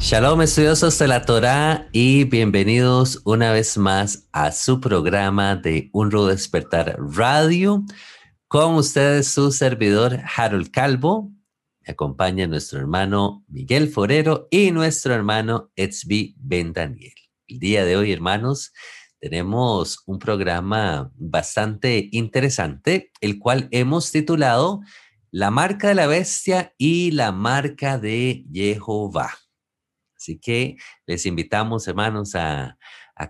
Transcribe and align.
Shalom 0.00 0.42
estudiosos 0.42 0.96
de 1.00 1.08
la 1.08 1.24
Torah 1.24 1.88
y 1.90 2.22
bienvenidos 2.22 3.20
una 3.24 3.50
vez 3.50 3.76
más 3.76 4.28
a 4.30 4.52
su 4.52 4.80
programa 4.80 5.56
de 5.56 5.90
Un 5.92 6.12
Rudo 6.12 6.28
Despertar 6.28 6.96
Radio. 7.00 7.84
Con 8.46 8.76
ustedes 8.76 9.26
su 9.26 9.50
servidor 9.50 10.20
Harold 10.36 10.70
Calvo. 10.70 11.32
Me 11.80 11.92
acompaña 11.92 12.46
nuestro 12.46 12.78
hermano 12.78 13.44
Miguel 13.48 13.88
Forero 13.88 14.46
y 14.52 14.70
nuestro 14.70 15.14
hermano 15.14 15.72
Etzbi 15.74 16.36
Ben 16.38 16.72
Daniel. 16.72 17.14
El 17.48 17.58
día 17.58 17.84
de 17.84 17.96
hoy, 17.96 18.12
hermanos, 18.12 18.72
tenemos 19.18 20.04
un 20.06 20.20
programa 20.20 21.10
bastante 21.16 22.08
interesante, 22.12 23.10
el 23.20 23.40
cual 23.40 23.66
hemos 23.72 24.12
titulado 24.12 24.80
La 25.32 25.50
marca 25.50 25.88
de 25.88 25.96
la 25.96 26.06
bestia 26.06 26.72
y 26.78 27.10
la 27.10 27.32
marca 27.32 27.98
de 27.98 28.44
Jehová. 28.52 29.47
Así 30.28 30.38
que 30.38 30.76
les 31.06 31.24
invitamos, 31.24 31.88
hermanos, 31.88 32.34
a, 32.34 32.76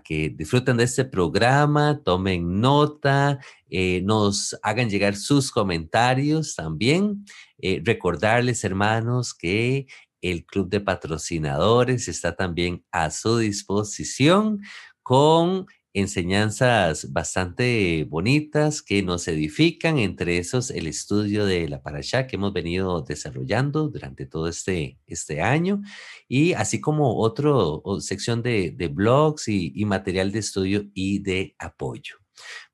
que 0.03 0.29
disfruten 0.29 0.75
de 0.75 0.83
este 0.83 1.05
programa, 1.05 2.01
tomen 2.03 2.59
nota, 2.59 3.39
eh, 3.69 4.01
nos 4.03 4.59
hagan 4.61 4.89
llegar 4.89 5.15
sus 5.15 5.49
comentarios 5.49 6.55
también. 6.55 7.23
Eh, 7.57 7.81
recordarles, 7.85 8.65
hermanos, 8.65 9.33
que 9.33 9.87
el 10.21 10.45
Club 10.45 10.69
de 10.69 10.81
Patrocinadores 10.81 12.09
está 12.09 12.35
también 12.35 12.83
a 12.91 13.11
su 13.11 13.37
disposición 13.37 14.59
con 15.01 15.65
enseñanzas 15.93 17.11
bastante 17.11 18.05
bonitas 18.09 18.81
que 18.81 19.01
nos 19.03 19.27
edifican, 19.27 19.97
entre 19.97 20.37
esos 20.37 20.69
el 20.71 20.87
estudio 20.87 21.45
de 21.45 21.67
la 21.67 21.81
Parashá 21.81 22.27
que 22.27 22.35
hemos 22.35 22.53
venido 22.53 23.01
desarrollando 23.01 23.89
durante 23.89 24.25
todo 24.25 24.47
este, 24.47 24.99
este 25.07 25.41
año 25.41 25.81
y 26.27 26.53
así 26.53 26.79
como 26.79 27.19
otra 27.19 27.51
sección 27.99 28.41
de, 28.43 28.91
blogs 28.93 29.47
y, 29.47 29.71
y 29.75 29.85
material 29.85 30.31
de 30.31 30.39
estudio 30.39 30.85
y 30.93 31.19
de 31.19 31.55
apoyo. 31.59 32.15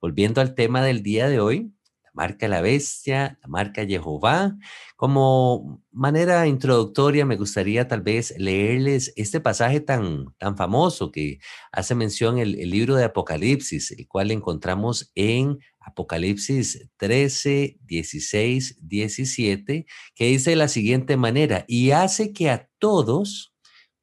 Volviendo 0.01 0.41
al 0.41 0.55
tema 0.55 0.83
del 0.83 1.01
día 1.03 1.27
de 1.27 1.39
hoy, 1.39 1.74
marca 2.15 2.47
La 2.47 2.61
Bestia, 2.61 3.37
la 3.41 3.47
marca 3.47 3.85
Jehová, 3.85 4.57
como 4.95 5.83
manera 5.91 6.47
introductoria, 6.47 7.25
me 7.25 7.35
gustaría 7.35 7.87
tal 7.87 8.01
vez 8.01 8.33
leerles 8.37 9.13
este 9.17 9.41
pasaje 9.41 9.81
tan, 9.81 10.33
tan 10.37 10.57
famoso 10.57 11.11
que 11.11 11.39
hace 11.71 11.93
mención 11.93 12.39
el, 12.39 12.59
el 12.59 12.69
libro 12.71 12.95
de 12.95 13.03
Apocalipsis, 13.03 13.91
el 13.91 14.07
cual 14.07 14.31
encontramos 14.31 15.11
en 15.15 15.59
Apocalipsis 15.79 16.89
13, 16.97 17.77
16, 17.81 18.77
17, 18.81 19.85
que 20.15 20.25
dice 20.25 20.49
de 20.51 20.55
la 20.55 20.67
siguiente 20.67 21.17
manera, 21.17 21.65
y 21.67 21.91
hace 21.91 22.33
que 22.33 22.49
a 22.49 22.69
todos, 22.79 23.53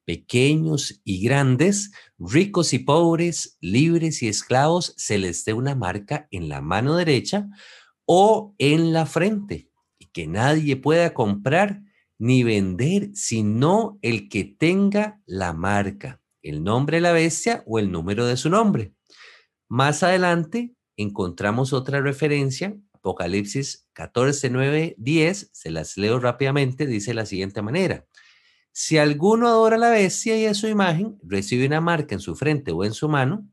pequeños 0.05 1.01
y 1.03 1.23
grandes, 1.23 1.91
ricos 2.17 2.73
y 2.73 2.79
pobres, 2.79 3.57
libres 3.59 4.21
y 4.21 4.27
esclavos, 4.27 4.93
se 4.97 5.17
les 5.17 5.43
dé 5.45 5.53
una 5.53 5.75
marca 5.75 6.27
en 6.31 6.49
la 6.49 6.61
mano 6.61 6.95
derecha 6.95 7.47
o 8.05 8.55
en 8.57 8.93
la 8.93 9.05
frente 9.05 9.69
que 10.13 10.27
nadie 10.27 10.77
pueda 10.77 11.13
comprar 11.13 11.81
ni 12.19 12.43
vender 12.43 13.09
sino 13.13 13.97
el 14.01 14.29
que 14.29 14.45
tenga 14.45 15.19
la 15.25 15.51
marca, 15.51 16.21
el 16.41 16.63
nombre 16.63 16.97
de 16.97 17.01
la 17.01 17.11
bestia 17.11 17.63
o 17.65 17.79
el 17.79 17.91
número 17.91 18.25
de 18.25 18.37
su 18.37 18.49
nombre. 18.49 18.93
Más 19.67 20.03
adelante 20.03 20.73
encontramos 20.95 21.73
otra 21.73 21.99
referencia, 21.99 22.77
Apocalipsis 22.93 23.87
14, 23.93 24.49
9, 24.49 24.95
10, 24.97 25.49
se 25.51 25.71
las 25.71 25.97
leo 25.97 26.19
rápidamente, 26.19 26.85
dice 26.85 27.13
la 27.13 27.25
siguiente 27.25 27.61
manera. 27.61 28.05
Si 28.71 28.97
alguno 28.97 29.47
adora 29.47 29.75
a 29.75 29.79
la 29.79 29.89
bestia 29.89 30.37
y 30.37 30.45
a 30.45 30.53
su 30.53 30.67
imagen, 30.67 31.17
recibe 31.23 31.65
una 31.65 31.81
marca 31.81 32.15
en 32.15 32.21
su 32.21 32.35
frente 32.35 32.71
o 32.71 32.85
en 32.85 32.93
su 32.93 33.09
mano, 33.09 33.47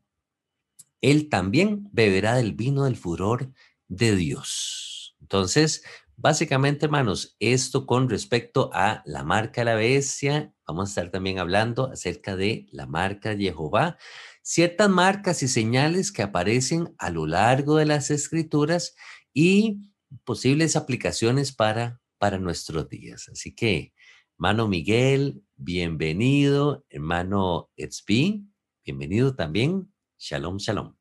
él 1.01 1.29
también 1.29 1.89
beberá 1.91 2.35
del 2.35 2.53
vino 2.53 2.85
del 2.85 2.95
furor 2.95 3.51
de 3.91 4.15
Dios. 4.15 5.15
Entonces, 5.21 5.83
Básicamente, 6.21 6.85
hermanos, 6.85 7.35
esto 7.39 7.87
con 7.87 8.07
respecto 8.07 8.69
a 8.73 9.01
la 9.07 9.23
marca 9.23 9.63
la 9.63 9.73
bestia, 9.73 10.53
vamos 10.67 10.89
a 10.89 10.91
estar 10.91 11.09
también 11.09 11.39
hablando 11.39 11.89
acerca 11.91 12.35
de 12.35 12.67
la 12.71 12.85
marca 12.85 13.35
Jehová, 13.35 13.97
ciertas 14.43 14.87
marcas 14.87 15.41
y 15.41 15.47
señales 15.47 16.11
que 16.11 16.21
aparecen 16.21 16.93
a 16.99 17.09
lo 17.09 17.25
largo 17.25 17.77
de 17.77 17.87
las 17.87 18.11
escrituras 18.11 18.95
y 19.33 19.79
posibles 20.23 20.75
aplicaciones 20.75 21.53
para, 21.53 21.99
para 22.19 22.37
nuestros 22.37 22.87
días. 22.87 23.27
Así 23.29 23.55
que, 23.55 23.91
hermano 24.35 24.67
Miguel, 24.67 25.41
bienvenido, 25.55 26.85
hermano 26.91 27.71
Etzbi, 27.77 28.45
bienvenido 28.85 29.33
también. 29.33 29.91
Shalom, 30.19 30.57
shalom. 30.57 31.00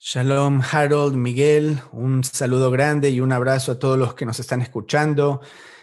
Shalom, 0.00 0.62
Harold, 0.62 1.16
Miguel, 1.16 1.80
un 1.90 2.22
saludo 2.22 2.70
grande 2.70 3.10
y 3.10 3.20
un 3.20 3.32
abrazo 3.32 3.72
a 3.72 3.78
todos 3.80 3.98
los 3.98 4.14
que 4.14 4.24
nos 4.24 4.38
están 4.38 4.62
escuchando. 4.62 5.40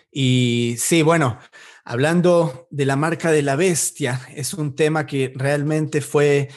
Y 0.09 0.75
sí, 0.79 1.01
bueno, 1.01 1.37
hablando 1.83 2.69
de 2.71 2.85
la 2.85 2.95
marca 2.95 3.29
de 3.29 3.41
la 3.41 3.57
bestia, 3.57 4.21
es 4.33 4.53
un 4.53 4.73
tema 4.73 5.05
que 5.05 5.33
realmente 5.35 5.99
fue 5.99 6.47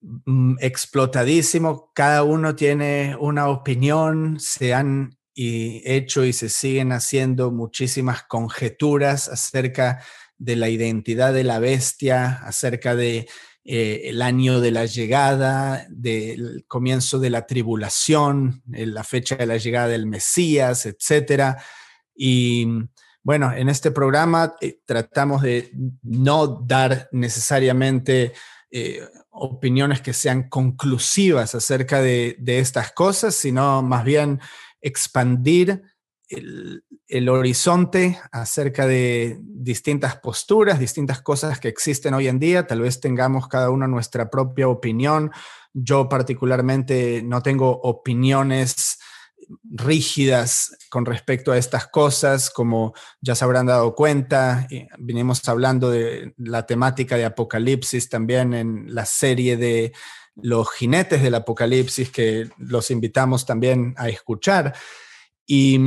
mm, 0.00 0.58
explotadísimo. 0.60 1.90
Cada 1.92 2.22
uno 2.22 2.54
tiene 2.54 3.16
una 3.18 3.48
opinión, 3.48 4.38
se 4.38 4.72
han 4.72 5.18
hecho 5.34 6.24
y 6.24 6.32
se 6.32 6.48
siguen 6.48 6.92
haciendo 6.92 7.50
muchísimas 7.50 8.22
conjeturas 8.22 9.28
acerca 9.28 10.04
de 10.38 10.54
la 10.54 10.68
identidad 10.68 11.32
de 11.32 11.42
la 11.42 11.58
bestia, 11.58 12.40
acerca 12.44 12.94
de 12.94 13.26
eh, 13.64 14.02
el 14.06 14.22
año 14.22 14.60
de 14.60 14.72
la 14.72 14.86
llegada, 14.86 15.86
del 15.88 16.64
comienzo 16.66 17.20
de 17.20 17.30
la 17.30 17.46
tribulación, 17.46 18.60
eh, 18.72 18.86
la 18.86 19.04
fecha 19.04 19.36
de 19.36 19.46
la 19.46 19.56
llegada 19.56 19.86
del 19.86 20.06
Mesías, 20.06 20.84
etc. 20.84 21.58
Y 22.12 22.66
bueno, 23.22 23.52
en 23.52 23.68
este 23.68 23.92
programa 23.92 24.56
eh, 24.60 24.80
tratamos 24.84 25.42
de 25.42 25.70
no 26.02 26.48
dar 26.66 27.08
necesariamente 27.12 28.32
opiniones 29.28 30.00
que 30.00 30.14
sean 30.14 30.48
conclusivas 30.48 31.54
acerca 31.54 32.00
de, 32.00 32.36
estas 32.46 32.92
cosas, 32.92 33.34
sino 33.34 33.82
más 33.82 34.02
bien 34.02 34.40
expandir 34.80 35.82
el, 36.32 37.28
horizonte 37.28 38.18
acerca 38.30 38.86
de 38.86 39.38
distintas 39.40 40.16
posturas, 40.16 40.78
distintas 40.78 41.20
cosas 41.20 41.60
que 41.60 41.68
existen 41.68 42.14
hoy 42.14 42.28
en 42.28 42.38
día. 42.38 42.66
Tal 42.66 42.80
vez 42.80 43.00
tengamos 43.00 43.48
cada 43.48 43.70
uno 43.70 43.86
nuestra 43.86 44.30
propia 44.30 44.68
opinión. 44.68 45.30
Yo 45.72 46.08
particularmente 46.08 47.22
no 47.22 47.42
tengo 47.42 47.70
opiniones 47.70 48.98
rígidas 49.70 50.76
con 50.88 51.04
respecto 51.04 51.52
a 51.52 51.58
estas 51.58 51.86
cosas, 51.88 52.50
como 52.50 52.94
ya 53.20 53.34
se 53.34 53.44
habrán 53.44 53.66
dado 53.66 53.94
cuenta. 53.94 54.66
Vinimos 54.98 55.46
hablando 55.48 55.90
de 55.90 56.34
la 56.38 56.66
temática 56.66 57.16
de 57.16 57.24
Apocalipsis 57.24 58.08
también 58.08 58.54
en 58.54 58.94
la 58.94 59.04
serie 59.04 59.56
de 59.56 59.92
los 60.36 60.70
jinetes 60.70 61.22
del 61.22 61.34
Apocalipsis 61.34 62.10
que 62.10 62.48
los 62.56 62.90
invitamos 62.90 63.44
también 63.44 63.94
a 63.98 64.08
escuchar. 64.08 64.74
Y 65.46 65.78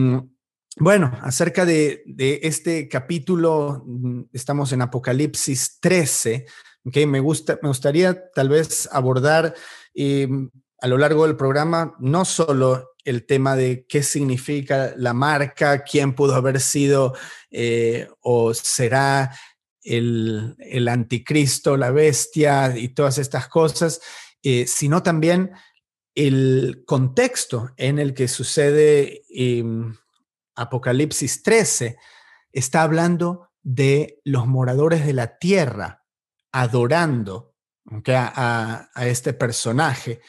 bueno, 0.78 1.18
acerca 1.22 1.66
de, 1.66 2.04
este 2.44 2.90
capítulo, 2.90 3.84
mm, 3.86 4.24
estamos 4.34 4.74
en 4.74 4.82
Apocalipsis 4.82 5.80
13, 5.80 6.46
que 6.92 7.08
me, 7.08 7.20
gusta, 7.20 7.58
me 7.62 7.70
gustaría 7.70 8.30
tal 8.32 8.50
vez 8.50 8.90
abordar 8.92 9.56
em, 9.94 10.50
a 10.82 10.88
lo 10.88 10.98
largo 10.98 11.26
del 11.26 11.38
programa 11.38 11.96
no 12.00 12.26
solo 12.26 12.92
el 13.06 13.26
tema 13.26 13.56
de 13.56 13.86
qué 13.88 14.04
significa 14.04 14.94
la 14.98 15.14
marca, 15.14 15.84
quién 15.84 16.14
pudo 16.14 16.36
haber 16.36 16.60
sido 16.60 17.16
eh, 17.52 18.08
o 18.22 18.54
será 18.54 19.32
el, 19.82 20.88
anticristo, 20.90 21.78
la 21.78 21.92
bestia 21.92 22.76
y 22.76 22.90
todas 22.90 23.18
estas 23.20 23.48
cosas, 23.48 24.02
eh, 24.44 24.66
sino 24.68 25.04
también 25.04 25.52
el 26.16 26.84
contexto 26.86 27.72
en 27.78 28.00
el 28.00 28.14
que 28.14 28.28
sucede 28.28 29.22
em, 29.30 29.96
Apocalipsis 30.56 31.44
13 31.44 31.98
está 32.52 32.84
hablando 32.84 33.50
de 33.62 34.22
los 34.24 34.48
moradores 34.48 35.06
de 35.06 35.14
la 35.14 35.38
tierra 35.38 36.04
adorando 36.52 37.54
a, 38.08 38.90
este 39.02 39.34
personaje. 39.34 40.22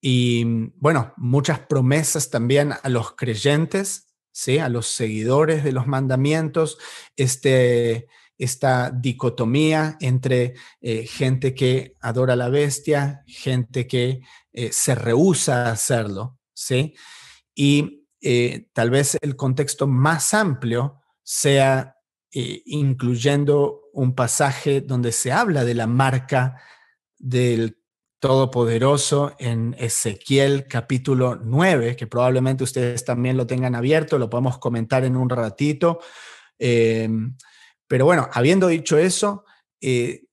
y 0.00 0.44
bueno, 0.76 1.12
muchas 1.16 1.60
promesas 1.60 2.30
también 2.30 2.72
a 2.80 2.88
los 2.88 3.16
creyentes, 3.16 4.14
¿sí? 4.32 4.58
a 4.58 4.68
los 4.68 4.86
seguidores 4.86 5.64
de 5.64 5.72
los 5.72 5.86
mandamientos, 5.86 6.78
este, 7.16 8.06
esta 8.38 8.90
dicotomía 8.90 9.96
entre 10.00 10.54
eh, 10.80 11.06
gente 11.06 11.54
que 11.54 11.96
adora 12.00 12.34
a 12.34 12.36
la 12.36 12.48
bestia, 12.48 13.22
gente 13.26 13.86
que 13.86 14.20
eh, 14.52 14.70
se 14.72 14.94
rehúsa 14.94 15.66
a 15.66 15.72
hacerlo, 15.72 16.38
¿sí? 16.52 16.94
Y 17.54 18.05
eh, 18.28 18.68
tal 18.72 18.90
vez 18.90 19.16
el 19.20 19.36
contexto 19.36 19.86
más 19.86 20.34
amplio 20.34 21.00
sea 21.22 21.92
incluyendo 22.32 23.84
un 23.94 24.14
pasaje 24.14 24.82
donde 24.82 25.12
se 25.12 25.32
habla 25.32 25.64
de 25.64 25.74
la 25.74 25.86
marca 25.86 26.60
del 27.18 27.78
Todopoderoso 28.18 29.34
en 29.38 29.74
Ezequiel 29.78 30.66
capítulo 30.68 31.36
9, 31.36 31.96
que 31.96 32.06
probablemente 32.06 32.64
ustedes 32.64 33.04
también 33.06 33.38
lo 33.38 33.46
tengan 33.46 33.74
abierto, 33.74 34.18
lo 34.18 34.28
podemos 34.28 34.58
comentar 34.58 35.04
en 35.04 35.16
un 35.16 35.30
ratito. 35.30 36.00
Pero 37.88 38.04
bueno, 38.04 38.28
habiendo 38.32 38.68
dicho 38.68 38.98
eso, 38.98 39.44
eh, 39.80 40.24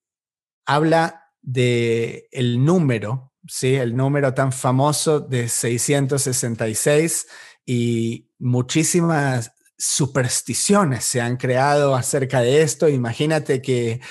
habla 0.65 1.31
de 1.41 2.27
el 2.31 2.63
número, 2.63 3.33
¿sí? 3.47 3.75
El 3.75 3.95
número 3.95 4.33
tan 4.33 4.51
famoso 4.51 5.19
de 5.19 5.49
666 5.49 7.27
y 7.65 8.29
muchísimas 8.39 9.53
supersticiones 9.77 11.03
se 11.03 11.21
han 11.21 11.37
creado 11.37 11.95
acerca 11.95 12.41
de 12.41 12.61
esto. 12.61 12.87
Imagínate 12.87 13.61
que, 13.61 14.01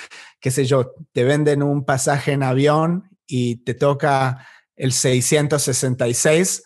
qué 0.40 0.50
sé 0.50 0.64
yo, 0.64 0.94
te 1.12 1.24
venden 1.24 1.62
un 1.62 1.84
pasaje 1.84 2.32
en 2.32 2.42
avión 2.42 3.10
y 3.26 3.56
te 3.64 3.74
toca 3.74 4.46
el 4.76 4.92
666 4.92 6.62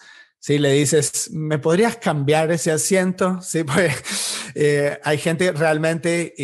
si 0.46 0.60
le 0.60 0.70
dices, 0.74 1.28
¿me 1.32 1.58
podrías 1.58 1.96
cambiar 1.96 2.52
ese 2.52 2.70
asiento? 2.70 3.42
Sí, 3.42 3.64
pues 3.64 4.52
eh, 4.54 4.96
hay 5.02 5.18
gente 5.18 5.50
realmente 5.50 6.34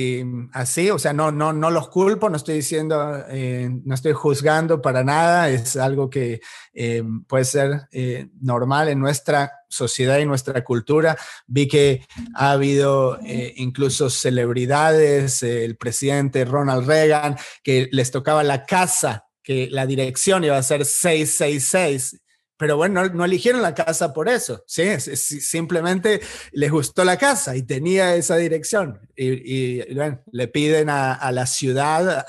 así, 0.52 0.90
o 0.90 0.98
sea, 0.98 1.12
no, 1.12 1.30
no, 1.30 1.52
no 1.52 1.70
los 1.70 1.88
culpo, 1.88 2.28
no 2.28 2.36
estoy 2.36 2.56
diciendo, 2.56 3.24
eh, 3.28 3.70
no 3.84 3.94
estoy 3.94 4.12
juzgando 4.12 4.82
para 4.82 5.04
nada, 5.04 5.50
es 5.50 5.76
algo 5.76 6.10
que 6.10 6.40
em, 6.74 7.22
puede 7.26 7.44
ser 7.44 7.82
eh, 7.92 8.26
normal 8.40 8.88
en 8.88 8.98
nuestra 8.98 9.52
sociedad 9.68 10.18
y 10.18 10.26
nuestra 10.26 10.64
cultura. 10.64 11.16
Vi 11.46 11.68
que 11.68 12.04
ha 12.34 12.50
habido 12.50 13.20
incluso 13.54 14.10
celebridades, 14.10 15.44
el 15.44 15.76
presidente 15.76 16.44
Ronald 16.44 16.88
Reagan, 16.88 17.36
que 17.62 17.88
les 17.92 18.10
tocaba 18.10 18.42
la 18.42 18.66
casa 18.66 19.26
que 19.44 19.68
la 19.70 19.86
dirección 19.86 20.44
iba 20.44 20.56
a 20.56 20.62
ser 20.62 20.84
666 20.84 22.21
pero 22.62 22.76
bueno, 22.76 23.08
no, 23.08 23.24
eligieron 23.24 23.60
la 23.60 23.74
casa 23.74 24.12
por 24.12 24.28
eso, 24.28 24.62
¿sí? 24.68 24.84
simplemente 25.00 26.20
les 26.52 26.70
gustó 26.70 27.02
la 27.02 27.16
casa 27.16 27.56
y 27.56 27.64
tenía 27.64 28.14
esa 28.14 28.36
dirección. 28.36 29.00
Y, 29.16 29.82
le 30.30 30.46
piden 30.46 30.88
a, 30.88 31.32
la 31.32 31.44
ciudad 31.44 32.24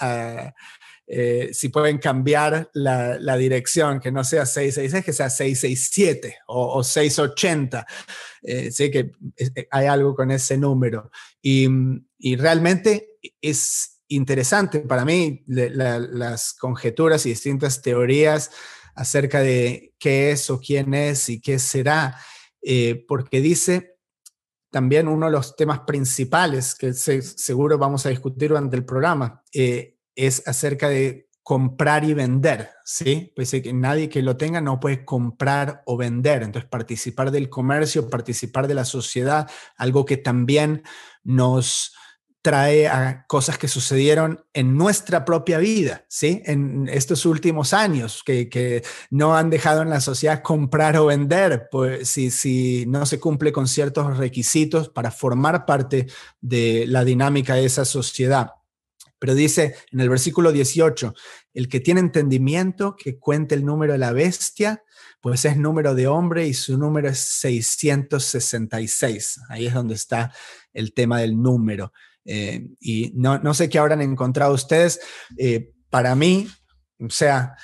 eh, 1.06 1.52
si 1.54 1.70
pueden 1.70 2.00
cambiar 2.00 2.72
la, 2.74 3.38
dirección, 3.38 4.00
que 4.00 4.12
no 4.12 4.24
sea 4.24 4.48
666, 4.48 5.06
que 5.06 5.14
sea 5.14 5.30
667 5.30 6.38
o, 6.48 6.80
o 6.80 6.84
680. 6.84 7.86
Eh, 8.42 8.72
sí 8.72 8.90
que 8.90 9.12
eh, 9.38 9.68
hay 9.70 9.86
algo 9.86 10.16
con 10.16 10.32
ese 10.32 10.58
número. 10.58 11.12
Y, 11.44 11.68
realmente 12.38 13.20
es 13.40 14.02
interesante 14.08 14.80
para 14.80 15.06
mí 15.06 15.44
las 15.46 16.54
conjeturas 16.56 17.24
y 17.28 17.30
distintas 17.30 17.84
teorías 17.84 18.50
acerca 18.96 19.42
de 19.42 19.94
qué 20.00 20.32
es 20.32 20.50
o 20.50 20.60
quién 20.60 20.94
es 20.94 21.30
y 21.30 21.42
qué 21.42 21.60
será, 21.60 22.18
eh, 22.62 23.04
porque 23.08 23.42
dice 23.42 23.94
también 24.70 25.08
uno 25.08 25.28
de 25.28 25.32
los 25.32 25.56
temas 25.56 25.82
principales 25.82 26.74
que 26.74 26.94
seguro 26.94 27.78
vamos 27.78 28.06
a 28.06 28.10
discutir 28.10 28.50
durante 28.50 28.76
el 28.76 28.84
programa, 28.84 29.44
eh, 29.54 29.98
es 30.16 30.48
acerca 30.48 30.90
de 30.90 31.30
comprar 31.44 32.06
y 32.06 32.14
vender, 32.14 32.70
¿sí? 32.86 33.32
Pues 33.36 33.52
que 33.52 33.74
nadie 33.74 34.10
que 34.10 34.22
lo 34.22 34.38
tenga 34.38 34.62
no 34.62 34.80
puede 34.80 35.06
comprar 35.06 35.84
o 35.86 35.98
vender, 35.98 36.42
entonces 36.42 36.70
participar 36.70 37.32
del 37.32 37.50
comercio, 37.50 38.10
participar 38.10 38.68
de 38.68 38.74
la 38.74 38.86
sociedad, 38.86 39.50
algo 39.76 40.06
que 40.06 40.18
también 40.18 40.84
nos 41.24 41.94
trae 42.44 42.88
a 42.90 43.26
cosas 43.26 43.58
que 43.58 43.70
sucedieron 43.70 44.46
en 44.54 44.78
nuestra 44.78 45.24
propia 45.24 45.60
vida, 45.60 46.04
¿sí? 46.10 46.42
En 46.46 46.90
estos 46.92 47.26
últimos 47.26 47.74
años, 47.74 48.22
que, 48.26 48.84
no 49.10 49.38
han 49.38 49.50
dejado 49.50 49.82
en 49.82 49.90
la 49.90 50.02
sociedad 50.02 50.44
comprar 50.44 50.98
o 50.98 51.06
vender, 51.06 51.70
pues 51.72 52.10
si, 52.10 52.32
si 52.32 52.86
no 52.86 53.06
se 53.06 53.18
cumple 53.20 53.54
con 53.54 53.70
ciertos 53.70 54.18
requisitos 54.18 54.90
para 54.90 55.10
formar 55.10 55.66
parte 55.66 56.08
de 56.42 56.84
la 56.86 57.06
dinámica 57.06 57.56
de 57.56 57.64
esa 57.66 57.86
sociedad. 57.86 58.52
Pero 59.20 59.36
dice 59.36 59.76
en 59.94 60.02
el 60.02 60.10
versículo 60.10 60.52
18, 60.52 61.14
el 61.54 61.70
que 61.70 61.80
tiene 61.80 62.02
entendimiento, 62.02 62.98
que 62.98 63.20
cuente 63.20 63.56
el 63.56 63.64
número 63.64 63.94
de 63.94 64.00
la 64.00 64.12
bestia, 64.12 64.84
pues 65.22 65.46
es 65.46 65.56
número 65.56 65.96
de 65.96 66.08
hombre 66.08 66.46
y 66.46 66.54
su 66.54 66.78
número 66.78 67.08
es 67.08 67.20
666. 67.20 69.40
Ahí 69.48 69.68
es 69.68 69.74
donde 69.74 69.94
está 69.94 70.34
el 70.74 70.94
tema 70.94 71.22
del 71.22 71.42
número. 71.42 71.94
Eh, 72.26 72.68
y 72.80 73.12
no, 73.16 73.40
no, 73.40 73.54
sé 73.54 73.70
qué 73.70 73.80
habrán 73.80 74.02
encontrado 74.02 74.54
ustedes. 74.54 75.00
Eh, 75.38 75.72
para 75.90 76.16
mí, 76.16 76.48
o 77.00 77.10
sea, 77.10 77.56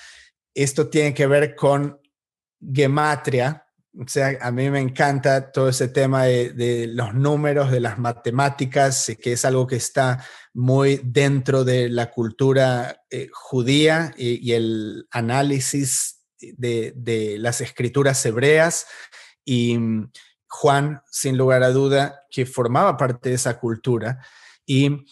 esto 0.53 0.89
tiene 0.89 1.13
que 1.13 1.27
ver 1.27 1.55
con 1.55 1.99
gematria. 2.61 3.65
O 3.97 4.07
sea, 4.07 4.37
a 4.41 4.51
mí 4.51 4.69
me 4.69 4.79
encanta 4.79 5.51
todo 5.51 5.69
ese 5.69 5.87
tema 5.87 6.25
de, 6.25 6.87
los 6.93 7.13
números, 7.13 7.71
de 7.71 7.79
las 7.79 7.97
matemáticas, 7.97 9.11
que 9.21 9.33
es 9.33 9.45
algo 9.45 9.65
que 9.65 9.77
está 9.77 10.23
muy 10.53 11.01
dentro 11.03 11.63
de 11.63 11.89
la 11.89 12.11
cultura 12.11 13.03
eh, 13.09 13.29
judía 13.31 14.13
y, 14.15 14.51
el 14.53 15.07
análisis 15.11 16.21
de, 16.39 16.93
de 16.95 17.37
las 17.39 17.61
escrituras 17.61 18.23
hebreas. 18.25 18.85
Y 19.43 19.77
mm, 19.77 20.11
Juan, 20.47 21.01
sin 21.11 21.37
lugar 21.37 21.63
a 21.63 21.69
duda, 21.69 22.25
que 22.29 22.45
formaba 22.45 22.97
parte 22.97 23.29
de 23.29 23.35
esa 23.35 23.59
cultura. 23.59 24.19
Y 24.69 25.03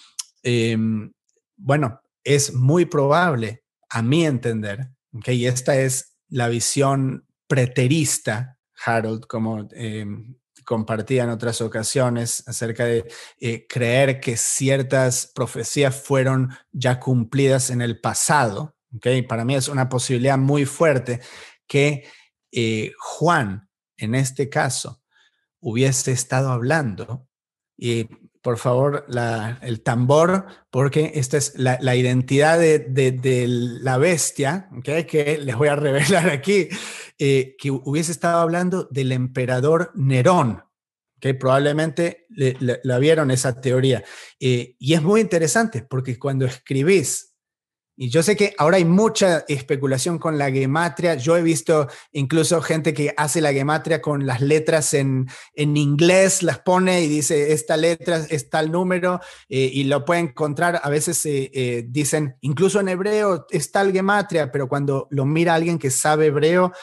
em, 0.44 1.12
bueno, 1.56 2.00
es 2.24 2.54
muy 2.54 2.86
probable, 2.86 3.63
a 3.89 4.04
mi 4.04 4.24
entender, 4.24 4.92
y 5.25 5.48
esta 5.48 5.75
es 5.80 6.16
la 6.30 6.47
visión 6.47 7.26
preterista, 7.47 8.59
Harold, 8.85 9.26
como 9.26 9.68
em, 9.71 10.35
compartía 10.64 11.23
en 11.23 11.31
otras 11.31 11.59
ocasiones, 11.61 12.47
acerca 12.47 12.85
de 12.85 13.11
eh, 13.40 13.66
creer 13.68 14.19
que 14.19 14.37
ciertas 14.37 15.31
profecías 15.33 15.95
fueron 15.95 16.52
ya 16.71 16.99
cumplidas 16.99 17.71
en 17.71 17.81
el 17.81 17.99
pasado. 17.99 18.76
¿okay? 18.95 19.23
Para 19.23 19.44
mí 19.44 19.56
es 19.56 19.69
una 19.69 19.90
posibilidad 19.90 20.37
muy 20.37 20.66
fuerte 20.66 21.19
que 21.66 22.06
eh, 22.52 22.92
Juan, 22.99 23.68
en 23.97 24.14
este 24.14 24.49
caso, 24.49 25.02
hubiese 25.59 26.11
estado 26.11 26.52
hablando 26.52 27.28
y 27.76 28.07
por 28.47 28.57
favor, 28.57 29.06
el 29.61 29.81
tambor, 29.81 30.45
porque 30.71 31.11
esta 31.16 31.35
es 31.35 31.56
la, 31.57 31.95
identidad 31.97 32.57
de, 32.57 33.45
la 33.81 33.97
bestia, 33.97 34.69
que 34.85 35.37
les 35.44 35.57
voy 35.57 35.68
a 35.68 35.75
revelar 35.75 36.30
aquí, 36.30 36.69
eh, 37.19 37.57
que 37.59 37.71
hubiese 37.71 38.13
estado 38.13 38.39
hablando 38.39 38.87
del 38.89 39.11
emperador 39.11 39.92
Nerón, 39.95 40.63
que 41.19 41.33
probablemente 41.33 42.25
la 42.30 42.99
vieron 42.99 43.31
esa 43.31 43.59
teoría. 43.59 44.06
Eh, 44.39 44.77
y 44.80 44.94
es 44.94 45.01
muy 45.01 45.19
interesante 45.19 45.81
porque 45.81 46.18
cuando 46.18 46.45
escribís 46.45 47.26
y 47.99 48.09
yo 48.09 48.21
sé 48.21 48.35
que 48.35 48.54
ahora 48.59 48.77
hay 48.77 48.85
mucha 48.85 49.44
especulación 49.47 50.19
con 50.19 50.37
la 50.37 50.51
gematria. 50.51 51.16
Yo 51.16 51.35
he 51.35 51.42
visto 51.42 51.87
incluso 52.11 52.61
gente 52.61 52.94
que 52.94 53.11
hace 53.18 53.42
la 53.42 53.51
gematria 53.51 54.04
con 54.04 54.27
las 54.27 54.39
letras 54.39 54.94
en, 54.94 55.27
en 55.56 55.75
inglés, 55.75 56.44
las 56.44 56.59
pone 56.59 57.01
y 57.01 57.07
dice, 57.07 57.54
esta 57.54 57.75
letra 57.75 58.23
es 58.30 58.51
tal 58.51 58.71
número, 58.71 59.19
eh, 59.49 59.71
y 59.73 59.85
lo 59.85 60.06
puede 60.06 60.19
encontrar. 60.21 60.80
A 60.83 60.92
veces 60.92 61.25
eh, 61.25 61.49
eh, 61.51 61.85
dicen, 61.87 62.37
incluso 62.42 62.80
en 62.80 62.89
hebreo 62.89 63.47
es 63.49 63.71
tal 63.71 63.92
gematria, 63.92 64.51
pero 64.51 64.69
cuando 64.69 65.07
lo 65.09 65.25
mira 65.25 65.56
alguien 65.56 65.80
que 65.80 65.89
sabe 65.89 66.27
hebreo, 66.27 66.73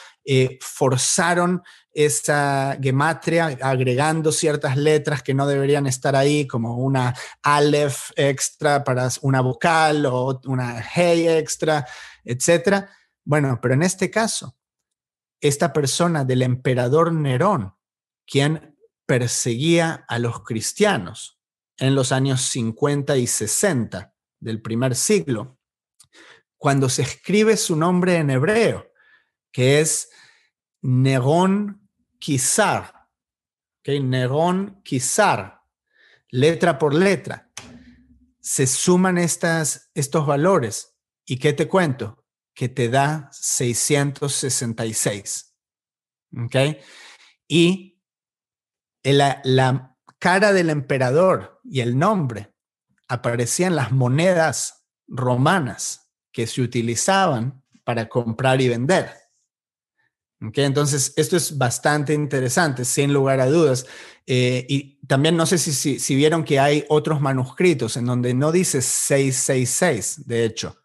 forzaron 0.59 1.61
esa 1.95 2.77
gematria 2.81 3.57
agregando 3.61 4.33
ciertas 4.33 4.75
letras 4.75 5.23
que 5.23 5.33
no 5.33 5.47
deberían 5.47 5.87
estar 5.87 6.13
ahí, 6.13 6.45
como 6.45 6.75
una 6.75 7.15
aleph 7.41 8.11
extra 8.17 8.83
para 8.83 9.07
una 9.21 9.39
vocal 9.39 10.05
o 10.05 10.41
una 10.45 10.83
hey 10.93 11.25
extra, 11.27 11.87
etc. 12.25 12.85
Bueno, 13.23 13.59
pero 13.61 13.75
en 13.75 13.83
este 13.83 14.11
caso, 14.11 14.57
esta 15.39 15.71
persona 15.71 16.25
del 16.25 16.41
emperador 16.41 17.13
Nerón, 17.13 17.73
quien 18.27 18.77
perseguía 19.05 20.03
a 20.09 20.19
los 20.19 20.43
cristianos 20.43 21.39
en 21.77 21.95
los 21.95 22.11
años 22.11 22.41
50 22.41 23.15
y 23.15 23.25
60 23.25 24.13
del 24.41 24.61
primer 24.61 24.95
siglo, 24.95 25.59
cuando 26.57 26.89
se 26.89 27.03
escribe 27.03 27.55
su 27.55 27.77
nombre 27.77 28.17
en 28.17 28.31
hebreo, 28.31 28.91
que 29.53 29.79
es 29.79 30.09
Nerón 30.81 31.84
Quizar. 32.25 33.07
¿okay? 33.81 33.99
Nerón 33.99 34.81
Quizar, 34.83 35.61
letra 36.31 36.79
por 36.79 36.95
letra. 36.95 37.51
Se 38.39 38.65
suman 38.65 39.19
estos 39.19 40.25
valores. 40.25 40.97
¿Y 41.23 41.37
qué 41.37 41.53
te 41.53 41.67
cuento? 41.67 42.25
Que 42.55 42.67
te 42.67 42.89
da 42.89 43.29
666. 43.31 45.55
¿Ok? 46.43 46.55
Y 47.47 48.01
la 49.03 49.95
cara 50.17 50.51
del 50.51 50.71
emperador 50.71 51.61
y 51.63 51.81
el 51.81 51.99
nombre 51.99 52.55
aparecían 53.07 53.75
las 53.75 53.91
monedas 53.91 54.87
romanas 55.07 56.11
que 56.31 56.47
se 56.47 56.63
utilizaban 56.63 57.63
para 57.83 58.09
comprar 58.09 58.61
y 58.61 58.69
vender. 58.69 59.24
Okay, 60.41 60.65
entonces, 60.65 61.13
esto 61.15 61.37
es 61.37 61.57
bastante 61.57 62.13
interesante, 62.13 62.83
sin 62.83 63.13
lugar 63.13 63.39
a 63.39 63.47
dudas. 63.47 63.85
Eh, 64.27 64.65
y 64.67 64.97
también 65.07 65.37
no 65.37 65.45
sé 65.45 65.57
si, 65.57 65.99
si, 65.99 66.15
vieron 66.15 66.43
que 66.43 66.59
hay 66.59 66.83
otros 66.89 67.21
manuscritos 67.21 67.95
en 67.95 68.05
donde 68.05 68.33
no 68.33 68.51
dice 68.51 68.81
666, 68.81 70.27
de 70.27 70.45
hecho. 70.45 70.75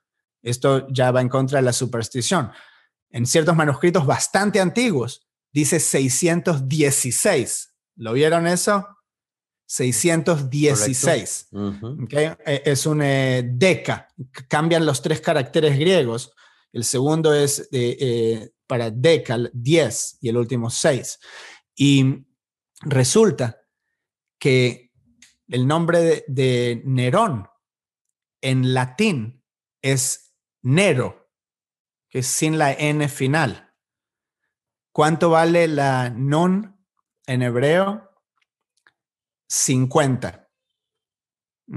Esto 0.43 0.87
ya 0.89 1.11
va 1.11 1.21
en 1.21 1.29
contra 1.29 1.59
de 1.59 1.63
la 1.63 1.73
superstición. 1.73 2.53
En 3.11 3.27
ciertos 3.27 3.57
manuscritos 3.57 4.07
bastante 4.07 4.61
antiguos 4.61 5.27
dice 5.53 5.81
616. 5.81 7.75
¿Lo 7.97 8.13
vieron 8.13 8.47
eso? 8.47 8.87
616. 9.67 11.49
okay? 12.05 12.33
E, 12.47 12.63
es 12.65 12.87
un 12.87 13.03
eh, 13.03 13.43
deca. 13.45 14.09
Cambian 14.49 14.87
los 14.87 15.03
tres 15.03 15.21
caracteres 15.21 15.79
griegos. 15.79 16.33
El 16.73 16.85
segundo 16.85 17.35
es 17.35 17.69
eh, 17.73 18.51
para 18.71 18.93
decal, 18.93 19.51
10, 19.53 20.19
y 20.21 20.29
el 20.29 20.37
último 20.37 20.71
6. 20.71 21.19
Y 21.75 22.25
resulta 22.83 23.67
que 24.39 24.93
el 25.49 25.67
nombre 25.67 25.99
de, 25.99 26.25
de 26.29 26.83
Nerón 26.85 27.49
en 28.41 28.73
latín 28.73 29.45
es 29.83 30.37
Nero, 30.63 31.33
que 32.09 32.21
es 32.21 32.29
sin 32.29 32.59
la 32.59 32.73
N 32.73 33.09
final. 33.09 33.75
¿Cuánto 34.93 35.31
vale 35.31 35.67
la 35.67 36.11
non 36.11 36.81
en 37.27 37.43
hebreo? 37.43 38.09
50. 39.49 40.49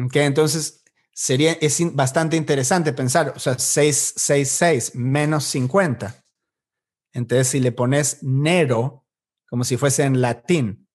Okay, 0.05 0.25
entonces 0.27 0.83
sería, 1.11 1.53
es 1.53 1.79
bastante 1.95 2.37
interesante 2.37 2.93
pensar, 2.93 3.33
o 3.35 3.39
sea, 3.39 3.57
666 3.57 4.93
menos 4.93 5.45
50. 5.45 6.22
Entonces, 7.13 7.47
si 7.47 7.59
le 7.59 7.71
pones 7.71 8.19
Nero, 8.23 9.05
como 9.47 9.63
si 9.63 9.77
fuese 9.77 10.03
en 10.03 10.21
latín, 10.21 10.87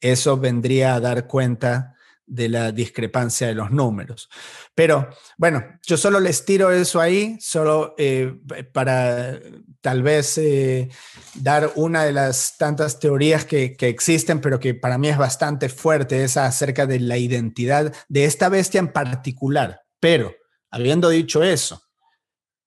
eso 0.00 0.36
vendría 0.36 0.94
a 0.94 1.00
dar 1.00 1.26
cuenta 1.26 1.96
de 2.26 2.48
la 2.48 2.72
discrepancia 2.72 3.46
de 3.46 3.54
los 3.54 3.70
números. 3.70 4.28
Pero 4.74 5.08
bueno, 5.36 5.64
yo 5.82 5.96
solo 5.96 6.20
les 6.20 6.44
tiro 6.44 6.70
eso 6.70 7.00
ahí, 7.00 7.36
solo 7.40 7.94
eh, 7.98 8.34
para 8.72 9.38
tal 9.80 10.02
vez 10.02 10.38
eh, 10.38 10.88
dar 11.34 11.72
una 11.74 12.04
de 12.04 12.12
las 12.12 12.56
tantas 12.56 13.00
teorías 13.00 13.44
que, 13.44 13.76
que, 13.76 13.88
existen, 13.88 14.40
pero 14.40 14.60
que 14.60 14.74
para 14.74 14.98
mí 14.98 15.08
es 15.08 15.18
bastante 15.18 15.68
fuerte, 15.68 16.24
es 16.24 16.36
acerca 16.36 16.86
de 16.86 17.00
la 17.00 17.18
identidad 17.18 17.92
de 18.08 18.24
esta 18.24 18.48
bestia 18.48 18.78
en 18.78 18.92
particular. 18.92 19.82
Pero, 20.00 20.34
habiendo 20.70 21.08
dicho 21.10 21.42
eso, 21.42 21.82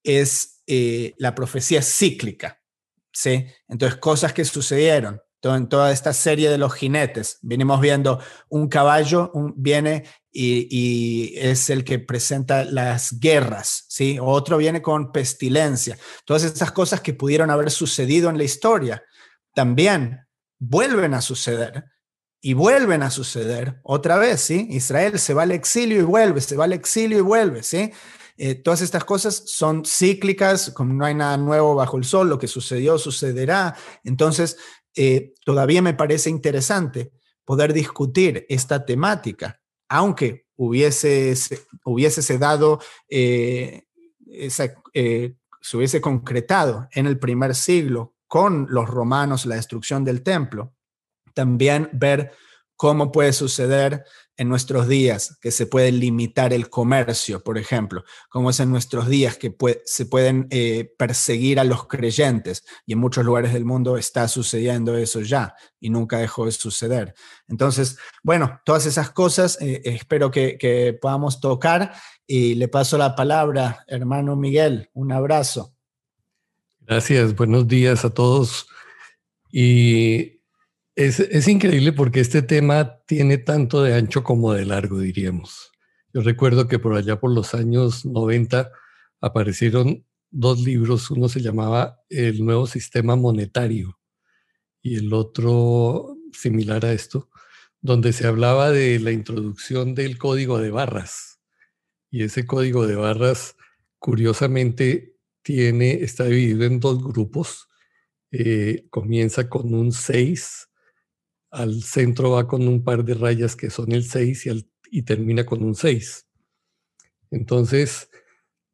es 0.04 0.55
eh, 0.66 1.14
la 1.18 1.34
profecía 1.34 1.82
cíclica, 1.82 2.60
¿sí? 3.12 3.46
Entonces, 3.68 3.98
cosas 3.98 4.32
que 4.32 4.44
sucedieron 4.44 5.20
en 5.54 5.68
toda 5.68 5.92
esta 5.92 6.12
serie 6.12 6.50
de 6.50 6.58
los 6.58 6.74
jinetes. 6.74 7.38
Venimos 7.42 7.80
viendo 7.80 8.20
un 8.48 8.68
caballo 8.68 9.30
viene 9.54 10.04
y, 10.32 11.34
es 11.36 11.70
el 11.70 11.84
que 11.84 11.98
presenta 11.98 12.64
las 12.64 13.20
guerras, 13.20 13.84
¿sí? 13.88 14.18
Otro 14.20 14.58
viene 14.58 14.82
con 14.82 15.12
pestilencia. 15.12 15.96
Todas 16.24 16.44
estas 16.44 16.72
cosas 16.72 17.00
que 17.00 17.14
pudieron 17.14 17.50
haber 17.50 17.70
sucedido 17.70 18.28
en 18.28 18.38
la 18.38 18.44
historia 18.44 19.02
también 19.54 20.26
vuelven 20.58 21.14
a 21.14 21.20
suceder 21.20 21.84
y 22.40 22.54
vuelven 22.54 23.02
a 23.02 23.10
suceder 23.10 23.80
otra 23.82 24.18
vez, 24.18 24.40
¿sí? 24.40 24.66
Israel 24.70 25.18
se 25.18 25.34
va 25.34 25.44
al 25.44 25.52
exilio 25.52 26.00
y 26.00 26.04
vuelve, 26.04 26.40
se 26.40 26.56
va 26.56 26.64
al 26.64 26.72
exilio 26.72 27.18
y 27.18 27.22
vuelve, 27.22 27.62
¿sí? 27.62 27.92
Eh, 28.36 28.54
todas 28.54 28.82
estas 28.82 29.04
cosas 29.04 29.42
son 29.46 29.84
cíclicas, 29.84 30.70
como 30.70 30.92
no 30.92 31.04
hay 31.04 31.14
nada 31.14 31.36
nuevo 31.36 31.74
bajo 31.74 31.96
el 31.96 32.04
sol, 32.04 32.28
lo 32.28 32.38
que 32.38 32.48
sucedió 32.48 32.98
sucederá. 32.98 33.74
Entonces, 34.04 34.56
eh, 34.94 35.34
todavía 35.44 35.82
me 35.82 35.94
parece 35.94 36.30
interesante 36.30 37.12
poder 37.44 37.72
discutir 37.72 38.46
esta 38.48 38.84
temática, 38.84 39.60
aunque 39.88 40.46
hubiese, 40.56 41.34
hubiese 41.84 42.38
dado, 42.38 42.80
eh, 43.08 43.84
eh, 44.26 45.34
se 45.60 45.76
hubiese 45.76 46.00
concretado 46.00 46.88
en 46.92 47.06
el 47.06 47.18
primer 47.18 47.54
siglo 47.54 48.14
con 48.26 48.66
los 48.70 48.88
romanos 48.88 49.46
la 49.46 49.56
destrucción 49.56 50.04
del 50.04 50.22
templo, 50.22 50.74
también 51.34 51.90
ver 51.92 52.32
cómo 52.74 53.12
puede 53.12 53.32
suceder 53.32 54.04
en 54.36 54.48
nuestros 54.48 54.88
días, 54.88 55.38
que 55.40 55.50
se 55.50 55.66
puede 55.66 55.92
limitar 55.92 56.52
el 56.52 56.68
comercio, 56.68 57.42
por 57.42 57.58
ejemplo, 57.58 58.04
como 58.28 58.50
es 58.50 58.60
en 58.60 58.70
nuestros 58.70 59.08
días 59.08 59.36
que 59.38 59.54
se 59.84 60.06
pueden 60.06 60.46
eh, 60.50 60.92
perseguir 60.98 61.58
a 61.58 61.64
los 61.64 61.86
creyentes 61.86 62.64
y 62.84 62.92
en 62.92 62.98
muchos 62.98 63.24
lugares 63.24 63.52
del 63.52 63.64
mundo 63.64 63.96
está 63.96 64.28
sucediendo 64.28 64.96
eso 64.96 65.20
ya 65.22 65.54
y 65.80 65.90
nunca 65.90 66.18
dejó 66.18 66.46
de 66.46 66.52
suceder. 66.52 67.14
Entonces, 67.48 67.98
bueno, 68.22 68.60
todas 68.64 68.86
esas 68.86 69.10
cosas 69.10 69.58
eh, 69.60 69.80
espero 69.84 70.30
que, 70.30 70.58
que 70.58 70.96
podamos 71.00 71.40
tocar 71.40 71.94
y 72.26 72.56
le 72.56 72.68
paso 72.68 72.98
la 72.98 73.16
palabra, 73.16 73.84
hermano 73.86 74.36
Miguel, 74.36 74.90
un 74.92 75.12
abrazo. 75.12 75.74
Gracias, 76.80 77.34
buenos 77.34 77.66
días 77.66 78.04
a 78.04 78.10
todos. 78.10 78.68
Y 79.50 80.35
es, 80.96 81.46
increíble 81.46 81.92
porque 81.92 82.20
este 82.20 82.40
tema 82.40 83.02
tiene 83.06 83.36
tanto 83.36 83.82
de 83.82 83.94
ancho 83.94 84.24
como 84.24 84.54
de 84.54 84.64
largo, 84.64 84.98
diríamos. 84.98 85.70
Yo 86.14 86.22
recuerdo 86.22 86.68
que 86.68 86.78
por 86.78 86.94
allá 86.94 87.20
por 87.20 87.30
los 87.32 87.54
años 87.54 88.06
90 88.06 88.70
aparecieron 89.20 90.06
dos 90.30 90.62
libros, 90.62 91.10
uno 91.10 91.28
se 91.28 91.42
llamaba 91.42 92.00
El 92.08 92.44
nuevo 92.44 92.66
sistema 92.66 93.14
monetario 93.14 93.98
y 94.80 94.96
el 94.96 95.12
otro 95.12 96.16
similar 96.32 96.86
a 96.86 96.92
esto, 96.94 97.28
donde 97.82 98.14
se 98.14 98.26
hablaba 98.26 98.70
de 98.70 98.98
la 98.98 99.12
introducción 99.12 99.94
del 99.94 100.16
código 100.16 100.58
de 100.58 100.70
barras. 100.70 101.40
Y 102.10 102.22
ese 102.22 102.46
código 102.46 102.86
de 102.86 102.96
barras, 102.96 103.56
curiosamente, 103.98 105.14
tiene, 105.42 106.02
está 106.02 106.24
dividido 106.24 106.64
en 106.64 106.80
dos 106.80 107.04
grupos. 107.04 107.68
Eh, 108.30 108.86
comienza 108.88 109.50
con 109.50 109.74
un 109.74 109.92
6 109.92 110.68
al 111.56 111.82
centro 111.82 112.32
va 112.32 112.46
con 112.46 112.68
un 112.68 112.84
par 112.84 113.02
de 113.02 113.14
rayas 113.14 113.56
que 113.56 113.70
son 113.70 113.92
el 113.92 114.04
6 114.04 114.46
y, 114.46 114.70
y 114.90 115.02
termina 115.02 115.46
con 115.46 115.62
un 115.62 115.74
6. 115.74 116.26
Entonces, 117.30 118.10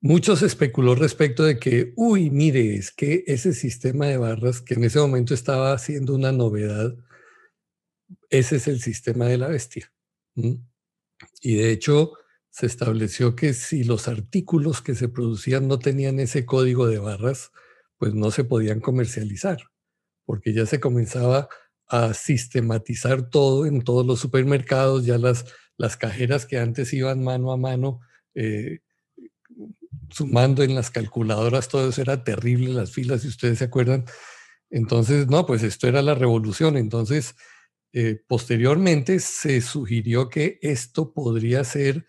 muchos 0.00 0.42
especuló 0.42 0.96
respecto 0.96 1.44
de 1.44 1.60
que, 1.60 1.92
uy, 1.96 2.30
mire, 2.30 2.74
es 2.74 2.90
que 2.90 3.22
ese 3.28 3.52
sistema 3.54 4.06
de 4.06 4.16
barras 4.16 4.60
que 4.60 4.74
en 4.74 4.82
ese 4.82 4.98
momento 4.98 5.32
estaba 5.32 5.72
haciendo 5.72 6.14
una 6.14 6.32
novedad, 6.32 6.96
ese 8.30 8.56
es 8.56 8.66
el 8.66 8.80
sistema 8.80 9.26
de 9.26 9.38
la 9.38 9.46
bestia. 9.46 9.92
Y 10.34 11.54
de 11.54 11.70
hecho, 11.70 12.14
se 12.50 12.66
estableció 12.66 13.36
que 13.36 13.54
si 13.54 13.84
los 13.84 14.08
artículos 14.08 14.82
que 14.82 14.96
se 14.96 15.08
producían 15.08 15.68
no 15.68 15.78
tenían 15.78 16.18
ese 16.18 16.44
código 16.44 16.88
de 16.88 16.98
barras, 16.98 17.52
pues 17.96 18.12
no 18.12 18.32
se 18.32 18.42
podían 18.42 18.80
comercializar, 18.80 19.70
porque 20.24 20.52
ya 20.52 20.66
se 20.66 20.80
comenzaba 20.80 21.48
a 21.88 22.14
sistematizar 22.14 23.28
todo 23.28 23.66
en 23.66 23.82
todos 23.82 24.06
los 24.06 24.20
supermercados, 24.20 25.04
ya 25.04 25.18
las, 25.18 25.44
las 25.76 25.96
cajeras 25.96 26.46
que 26.46 26.58
antes 26.58 26.92
iban 26.92 27.22
mano 27.22 27.52
a 27.52 27.56
mano, 27.56 28.00
eh, 28.34 28.80
sumando 30.10 30.62
en 30.62 30.74
las 30.74 30.90
calculadoras, 30.90 31.68
todo 31.68 31.88
eso 31.88 32.00
era 32.00 32.24
terrible, 32.24 32.72
las 32.72 32.92
filas, 32.92 33.22
si 33.22 33.28
ustedes 33.28 33.58
se 33.58 33.64
acuerdan. 33.64 34.04
Entonces, 34.70 35.26
no, 35.28 35.46
pues 35.46 35.62
esto 35.62 35.86
era 35.86 36.02
la 36.02 36.14
revolución. 36.14 36.76
Entonces, 36.76 37.34
eh, 37.92 38.22
posteriormente 38.26 39.20
se 39.20 39.60
sugirió 39.60 40.28
que 40.28 40.58
esto 40.62 41.12
podría 41.12 41.62
ser 41.64 42.06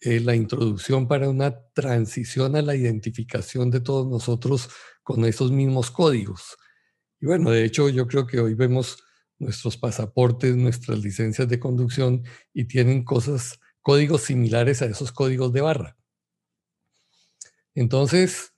eh, 0.00 0.20
la 0.20 0.34
introducción 0.34 1.08
para 1.08 1.28
una 1.28 1.58
transición 1.74 2.56
a 2.56 2.62
la 2.62 2.76
identificación 2.76 3.70
de 3.70 3.80
todos 3.80 4.06
nosotros 4.08 4.70
con 5.02 5.24
esos 5.24 5.52
mismos 5.52 5.90
códigos. 5.90 6.56
Y 7.20 7.26
bueno, 7.26 7.50
de 7.50 7.64
hecho 7.64 7.88
yo 7.88 8.06
creo 8.06 8.26
que 8.26 8.40
hoy 8.40 8.54
vemos 8.54 9.02
nuestros 9.38 9.76
pasaportes, 9.76 10.56
nuestras 10.56 10.98
licencias 10.98 11.48
de 11.48 11.60
conducción 11.60 12.24
y 12.52 12.64
tienen 12.64 13.04
cosas, 13.04 13.60
códigos 13.82 14.22
similares 14.22 14.82
a 14.82 14.86
esos 14.86 15.12
códigos 15.12 15.52
de 15.52 15.60
barra. 15.60 15.96
Entonces, 17.74 18.52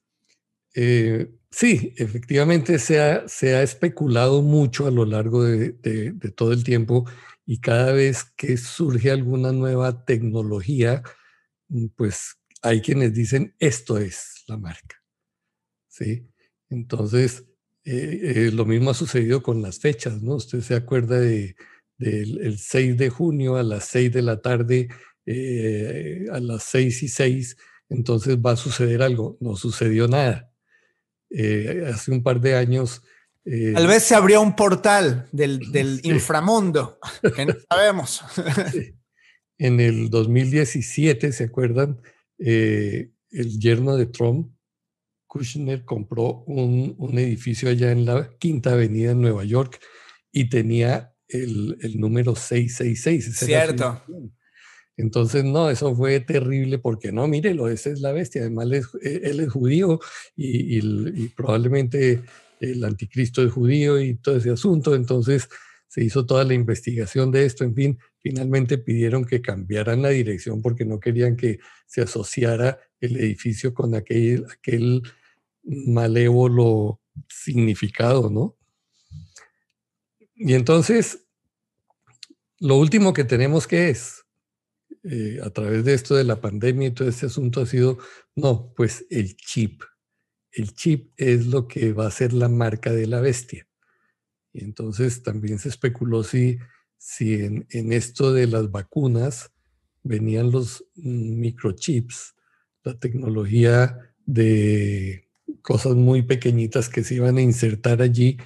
eh, 0.74 1.28
Sí, 1.50 1.94
efectivamente 1.96 2.78
se 2.78 3.00
ha, 3.00 3.26
se 3.26 3.56
ha, 3.56 3.62
especulado 3.62 4.42
mucho 4.42 4.86
a 4.86 4.90
lo 4.90 5.06
largo 5.06 5.44
de, 5.44 5.72
de, 5.72 6.30
todo 6.30 6.52
el 6.52 6.62
tiempo 6.62 7.06
y 7.46 7.60
cada 7.60 7.92
vez 7.92 8.24
que 8.36 8.58
surge 8.58 9.10
alguna 9.10 9.52
nueva 9.52 10.04
tecnología, 10.04 11.02
mm, 11.68 11.86
pues 11.96 12.36
hay 12.62 12.82
quienes 12.82 13.14
dicen 13.14 13.54
esto 13.60 13.98
es 13.98 14.44
la 14.46 14.58
marca. 14.58 15.02
¿Sí? 15.88 16.28
Entonces, 16.70 17.46
eh, 17.84 18.20
eh, 18.34 18.50
lo 18.52 18.64
mismo 18.64 18.90
ha 18.90 18.94
sucedido 18.94 19.42
con 19.42 19.62
las 19.62 19.78
fechas, 19.78 20.20
¿no? 20.22 20.34
Usted 20.34 20.60
se 20.60 20.74
acuerda 20.74 21.18
de, 21.18 21.56
del 21.96 22.58
6 22.58 22.96
de 22.96 23.08
junio 23.08 23.56
a 23.56 23.62
las 23.62 23.86
6 23.86 24.12
de 24.12 24.22
la 24.22 24.40
tarde, 24.40 24.88
eh, 25.24 26.26
a 26.30 26.40
las 26.40 26.64
6 26.64 27.02
y 27.02 27.08
6, 27.08 27.56
entonces 27.88 28.36
va 28.36 28.52
a 28.52 28.56
suceder 28.56 29.02
algo. 29.02 29.38
No 29.40 29.56
sucedió 29.56 30.06
nada. 30.08 30.52
hace 31.86 32.10
un 32.10 32.22
par 32.22 32.40
de 32.40 32.56
años... 32.56 33.02
Tal 33.74 33.86
vez 33.86 34.02
se 34.02 34.14
abrió 34.14 34.42
un 34.42 34.54
portal 34.54 35.26
del, 35.32 35.58
del 35.72 36.00
inframundo, 36.02 36.98
que 37.34 37.46
no 37.46 37.54
sabemos. 37.68 38.22
En 39.60 39.80
el 39.80 40.08
2017, 40.08 41.32
¿se 41.32 41.44
acuerdan? 41.44 42.00
el 42.38 43.10
yerno 43.58 43.96
de 43.96 44.06
Trump 44.06 44.52
Kushner 45.28 45.84
compró 45.84 46.42
un, 46.46 46.96
edificio 47.18 47.68
allá 47.68 47.92
en 47.92 48.04
la 48.04 48.30
Quinta 48.38 48.72
Avenida 48.72 49.12
en 49.12 49.20
Nueva 49.20 49.44
York 49.44 49.78
y 50.32 50.48
tenía 50.48 51.14
el, 51.28 51.76
número 51.96 52.34
666. 52.34 53.36
Cierto. 53.38 54.02
Entonces, 54.96 55.44
no, 55.44 55.70
eso 55.70 55.94
fue 55.94 56.18
terrible 56.20 56.78
porque 56.78 57.12
no, 57.12 57.28
mírelo, 57.28 57.68
esa 57.68 57.90
es 57.90 58.00
la 58.00 58.10
bestia. 58.10 58.40
Además, 58.40 58.68
eh, 59.02 59.20
él, 59.22 59.40
es 59.40 59.52
judío 59.52 60.00
y, 60.34 60.78
y, 60.78 61.28
probablemente 61.28 62.22
el 62.60 62.82
anticristo 62.82 63.44
es 63.44 63.52
judío 63.52 64.00
y 64.00 64.14
todo 64.16 64.38
ese 64.38 64.50
asunto. 64.50 64.96
Entonces, 64.96 65.48
se 65.86 66.02
hizo 66.02 66.26
toda 66.26 66.44
la 66.44 66.54
investigación 66.54 67.30
de 67.30 67.44
esto. 67.44 67.64
En 67.64 67.74
fin, 67.74 67.98
finalmente 68.18 68.78
pidieron 68.78 69.24
que 69.24 69.40
cambiaran 69.40 70.02
la 70.02 70.08
dirección 70.08 70.62
porque 70.62 70.84
no 70.84 70.98
querían 70.98 71.36
que 71.36 71.58
se 71.86 72.02
asociara 72.02 72.78
el 73.00 73.16
edificio 73.16 73.74
con 73.74 73.94
aquel, 73.94 74.46
aquel 74.50 75.02
malévolo 75.62 77.00
significado, 77.28 78.30
¿no? 78.30 78.56
Y 80.34 80.54
entonces, 80.54 81.26
lo 82.60 82.76
último 82.76 83.12
que 83.12 83.24
tenemos 83.24 83.66
que 83.66 83.90
es, 83.90 84.24
eh, 85.02 85.40
a 85.42 85.50
través 85.50 85.84
de 85.84 85.94
esto 85.94 86.14
de 86.14 86.24
la 86.24 86.40
pandemia 86.40 86.88
y 86.88 86.90
todo 86.92 87.08
este 87.08 87.26
asunto 87.26 87.60
ha 87.60 87.66
sido, 87.66 87.98
no, 88.34 88.72
pues 88.76 89.06
el 89.10 89.36
chip. 89.36 89.82
El 90.50 90.74
chip 90.74 91.12
es 91.16 91.46
lo 91.46 91.68
que 91.68 91.92
va 91.92 92.06
a 92.06 92.10
ser 92.10 92.32
la 92.32 92.48
marca 92.48 92.92
de 92.92 93.06
la 93.06 93.20
bestia. 93.20 93.68
Y 94.52 94.64
entonces 94.64 95.22
también 95.22 95.58
se 95.58 95.68
especuló 95.68 96.24
si, 96.24 96.58
si 96.96 97.34
en, 97.34 97.66
en 97.70 97.92
esto 97.92 98.32
de 98.32 98.46
las 98.46 98.70
vacunas 98.70 99.52
venían 100.02 100.50
los 100.50 100.84
microchips, 100.94 102.34
la 102.84 102.98
tecnología 102.98 103.98
de 104.26 105.28
cosas 105.62 105.94
muy 105.94 106.22
pequeñitas 106.22 106.88
que 106.88 107.04
se 107.04 107.16
iban 107.16 107.36
a 107.38 107.42
insertar 107.42 108.02
allí 108.02 108.38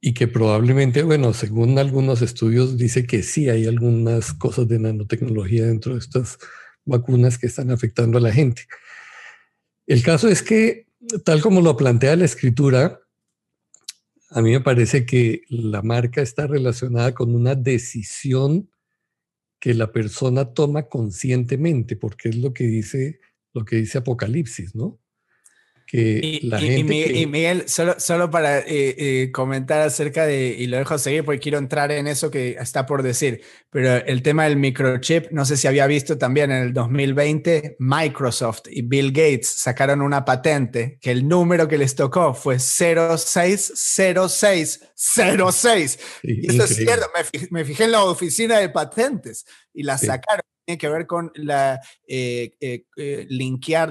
y 0.00 0.14
que 0.14 0.26
probablemente, 0.26 1.02
bueno, 1.02 1.32
según 1.32 1.78
algunos 1.78 2.22
estudios 2.22 2.76
dice 2.76 3.06
que 3.06 3.22
sí 3.22 3.48
hay 3.48 3.66
algunas 3.66 4.32
cosas 4.34 4.66
de 4.66 4.80
nanotecnología 4.80 5.66
dentro 5.66 5.94
de 5.94 6.00
estas 6.00 6.38
vacunas 6.84 7.38
que 7.38 7.46
están 7.46 7.70
afectando 7.70 8.18
a 8.18 8.20
la 8.20 8.32
gente. 8.32 8.66
El 9.86 10.02
caso 10.02 10.28
es 10.28 10.42
que, 10.42 10.86
tal 11.24 11.40
como 11.40 11.60
lo 11.60 11.76
plantea 11.76 12.16
la 12.16 12.24
escritura, 12.24 13.00
a 14.30 14.42
mí 14.42 14.50
me 14.50 14.60
parece 14.60 15.04
que 15.06 15.42
la 15.48 15.82
marca 15.82 16.22
está 16.22 16.46
relacionada 16.46 17.14
con 17.14 17.34
una 17.34 17.54
decisión 17.54 18.70
que 19.60 19.74
la 19.74 19.92
persona 19.92 20.52
toma 20.52 20.88
conscientemente, 20.88 21.94
porque 21.94 22.30
es 22.30 22.36
lo 22.36 22.52
que 22.52 22.64
dice, 22.64 23.20
lo 23.52 23.64
que 23.64 23.76
dice 23.76 23.98
Apocalipsis, 23.98 24.74
¿no? 24.74 25.02
y, 25.92 27.26
Miguel, 27.26 27.68
solo, 27.68 27.96
solo 27.98 28.30
para 28.30 28.60
eh, 28.60 28.64
eh, 28.66 29.30
comentar 29.30 29.82
acerca 29.82 30.24
de, 30.26 30.56
y 30.58 30.66
lo 30.66 30.78
dejo 30.78 30.96
seguir 30.96 31.22
porque 31.22 31.40
quiero 31.40 31.58
entrar 31.58 31.92
en 31.92 32.06
eso 32.06 32.30
que 32.30 32.56
está 32.58 32.86
por 32.86 33.02
decir, 33.02 33.42
pero 33.68 33.96
el 33.96 34.22
tema 34.22 34.44
del 34.44 34.56
microchip, 34.56 35.30
no 35.32 35.44
sé 35.44 35.58
si 35.58 35.68
había 35.68 35.86
visto 35.86 36.16
también 36.16 36.50
en 36.50 36.62
el 36.62 36.72
2020, 36.72 37.76
Microsoft 37.78 38.62
y 38.70 38.80
Bill 38.82 39.12
Gates 39.12 39.48
sacaron 39.48 40.00
una 40.00 40.24
patente 40.24 40.96
que 41.00 41.10
el 41.10 41.28
número 41.28 41.68
que 41.68 41.76
les 41.76 41.94
tocó 41.94 42.32
fue 42.32 42.58
060606. 42.58 44.80
y 46.22 46.50
eso 46.50 46.64
es 46.64 46.74
cierto, 46.74 47.06
me 47.50 47.66
fijé, 47.66 47.84
en 47.84 47.92
la 47.92 48.04
oficina 48.04 48.58
de 48.58 48.70
patentes 48.70 49.44
y 49.74 49.82
la 49.82 49.98
sacaron 49.98 50.40
tiene 50.64 50.78
que 50.78 50.88
ver 50.88 51.06
con 51.06 51.32
la, 51.34 51.80
eh, 52.06 52.52
eh, 52.60 52.84
eh, 52.96 53.26
linkear 53.28 53.90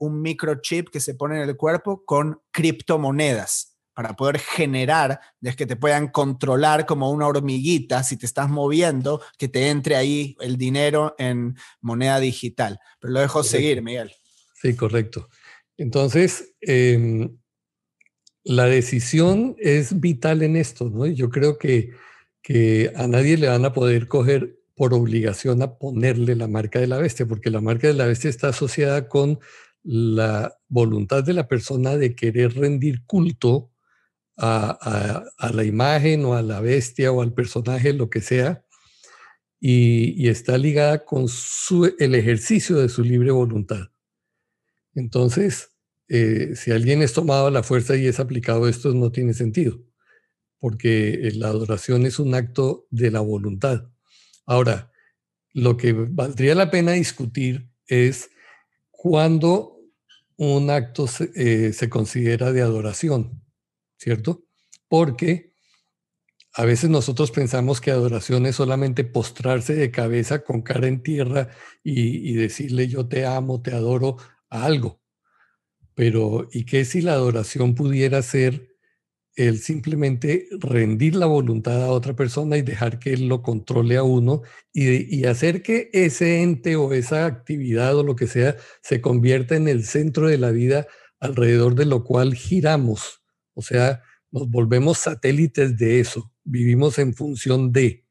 un 0.00 0.22
microchip 0.22 0.88
que 0.90 1.00
se 1.00 1.14
pone 1.14 1.42
en 1.42 1.48
el 1.48 1.56
cuerpo 1.56 2.04
con 2.04 2.40
criptomonedas 2.50 3.76
para 3.94 4.14
poder 4.16 4.38
generar, 4.38 5.20
de 5.40 5.54
que 5.54 5.66
te 5.66 5.76
puedan 5.76 6.08
controlar 6.08 6.86
como 6.86 7.10
una 7.10 7.26
hormiguita 7.26 8.02
si 8.02 8.16
te 8.16 8.24
estás 8.24 8.48
moviendo, 8.48 9.20
que 9.36 9.48
te 9.48 9.68
entre 9.68 9.96
ahí 9.96 10.34
el 10.40 10.56
dinero 10.56 11.14
en 11.18 11.56
moneda 11.82 12.18
digital. 12.18 12.78
Pero 13.00 13.12
lo 13.12 13.20
dejo 13.20 13.42
seguir, 13.42 13.82
Miguel. 13.82 14.10
Sí, 14.54 14.74
correcto. 14.76 15.28
Entonces, 15.76 16.54
em, 16.62 17.36
la 18.44 18.64
decisión 18.64 19.56
es 19.58 20.00
vital 20.00 20.42
en 20.42 20.56
esto, 20.56 20.88
¿no? 20.88 21.06
Yo 21.06 21.28
creo 21.28 21.58
que, 21.58 21.90
que 22.40 22.92
a 22.96 23.06
nadie 23.06 23.36
le 23.36 23.48
van 23.48 23.64
a 23.66 23.74
poder 23.74 24.08
coger 24.08 24.61
por 24.74 24.94
obligación 24.94 25.62
a 25.62 25.78
ponerle 25.78 26.34
la 26.36 26.48
marca 26.48 26.80
de 26.80 26.86
la 26.86 26.98
bestia, 26.98 27.26
porque 27.26 27.50
la 27.50 27.60
marca 27.60 27.88
de 27.88 27.94
la 27.94 28.06
bestia 28.06 28.30
está 28.30 28.48
asociada 28.48 29.08
con 29.08 29.38
la 29.82 30.56
voluntad 30.68 31.24
de 31.24 31.34
la 31.34 31.48
persona 31.48 31.96
de 31.96 32.14
querer 32.14 32.54
rendir 32.54 33.04
culto 33.04 33.72
a, 34.36 35.24
la 35.52 35.64
imagen 35.64 36.24
o 36.24 36.34
a 36.34 36.42
la 36.42 36.60
bestia 36.60 37.12
o 37.12 37.22
al 37.22 37.34
personaje, 37.34 37.92
lo 37.92 38.10
que 38.10 38.20
sea, 38.20 38.64
y, 39.60 40.28
está 40.28 40.58
ligada 40.58 41.04
con 41.04 41.26
el 41.98 42.14
ejercicio 42.14 42.76
de 42.78 42.88
su 42.88 43.02
libre 43.04 43.30
voluntad. 43.30 43.90
Entonces, 44.94 45.70
eh, 46.08 46.52
si 46.56 46.72
alguien 46.72 47.02
es 47.02 47.12
tomado 47.12 47.46
a 47.46 47.50
la 47.50 47.62
fuerza 47.62 47.96
y 47.96 48.06
es 48.06 48.20
aplicado 48.20 48.68
esto, 48.68 48.92
no 48.94 49.12
tiene 49.12 49.34
sentido, 49.34 49.80
porque 50.58 51.30
la 51.34 51.48
adoración 51.48 52.06
es 52.06 52.18
un 52.18 52.34
acto 52.34 52.86
de 52.90 53.10
la 53.10 53.20
voluntad. 53.20 53.88
Ahora, 54.46 54.92
lo 55.52 55.76
que 55.76 55.92
valdría 55.92 56.54
la 56.54 56.70
pena 56.70 56.92
discutir 56.92 57.68
es 57.86 58.30
cuándo 58.90 59.80
un 60.36 60.70
acto 60.70 61.06
eh, 61.34 61.72
se, 61.72 61.88
considera 61.88 62.52
de 62.52 62.62
adoración, 62.62 63.42
¿cierto? 63.98 64.44
Porque 64.88 65.52
a 66.54 66.64
veces 66.64 66.90
nosotros 66.90 67.30
pensamos 67.30 67.80
que 67.80 67.90
adoración 67.90 68.46
es 68.46 68.56
solamente 68.56 69.04
postrarse 69.04 69.74
de 69.74 69.90
cabeza 69.90 70.42
con 70.44 70.62
cara 70.62 70.86
en 70.86 71.02
tierra 71.02 71.48
y, 71.82 72.30
y 72.30 72.34
decirle 72.34 72.88
yo 72.88 73.06
te 73.08 73.24
amo, 73.24 73.62
te 73.62 73.72
adoro 73.72 74.16
a 74.50 74.64
algo. 74.64 75.00
Pero, 75.94 76.48
¿y 76.52 76.64
qué 76.64 76.84
si 76.84 77.02
la 77.02 77.12
adoración 77.12 77.74
pudiera 77.74 78.22
ser 78.22 78.71
el 79.34 79.60
simplemente 79.60 80.46
rendir 80.60 81.16
la 81.16 81.26
voluntad 81.26 81.82
a 81.82 81.90
otra 81.90 82.14
persona 82.14 82.58
y 82.58 82.62
dejar 82.62 82.98
que 82.98 83.14
él 83.14 83.28
lo 83.28 83.42
controle 83.42 83.96
a 83.96 84.02
uno 84.02 84.42
y, 84.72 85.24
hacer 85.24 85.62
que 85.62 85.88
ese 85.92 86.42
ente 86.42 86.76
o 86.76 86.92
esa 86.92 87.24
actividad 87.24 87.96
o 87.96 88.02
lo 88.02 88.14
que 88.14 88.26
sea 88.26 88.56
se 88.82 89.00
convierta 89.00 89.56
en 89.56 89.68
el 89.68 89.84
centro 89.84 90.28
de 90.28 90.38
la 90.38 90.50
vida 90.50 90.86
alrededor 91.18 91.74
de 91.74 91.86
lo 91.86 92.04
cual 92.04 92.34
giramos. 92.34 93.22
O 93.54 93.62
sea, 93.62 94.02
nos 94.30 94.48
volvemos 94.50 94.98
satélites 94.98 95.78
de 95.78 96.00
eso, 96.00 96.32
vivimos 96.44 96.98
en 96.98 97.14
función 97.14 97.72
de. 97.72 98.04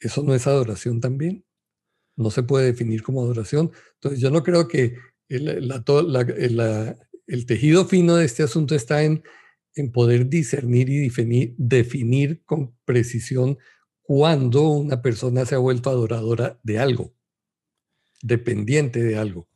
¿Eso 0.00 0.22
no 0.22 0.34
es 0.34 0.46
adoración 0.46 1.00
también? 1.00 1.44
No 2.16 2.30
se 2.30 2.42
puede 2.42 2.66
definir 2.66 3.02
como 3.02 3.22
adoración. 3.22 3.72
Entonces 3.94 4.20
yo 4.20 4.30
no 4.30 4.42
creo 4.42 4.68
que 4.68 4.96
el, 5.28 5.70
el 7.26 7.46
tejido 7.46 7.84
fino 7.86 8.16
de 8.16 8.24
este 8.24 8.42
asunto 8.42 8.74
está 8.74 9.02
en 9.02 9.22
en 9.74 9.92
poder 9.92 10.28
discernir 10.28 10.88
y 10.88 10.98
definir, 10.98 11.54
definir 11.56 12.42
con 12.44 12.74
precisión 12.84 13.58
cuándo 14.02 14.68
una 14.68 15.00
persona 15.00 15.46
se 15.46 15.54
ha 15.54 15.58
vuelto 15.58 15.90
adoradora 15.90 16.58
de 16.62 16.78
algo, 16.78 17.14
dependiente 18.22 19.02
de 19.02 19.16
algo, 19.16 19.48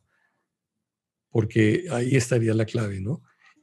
porque 1.29 1.85
ahí 1.91 2.15
estaría 2.15 2.53
la 2.53 2.65
clave, 2.65 2.99
¿no? 2.99 3.21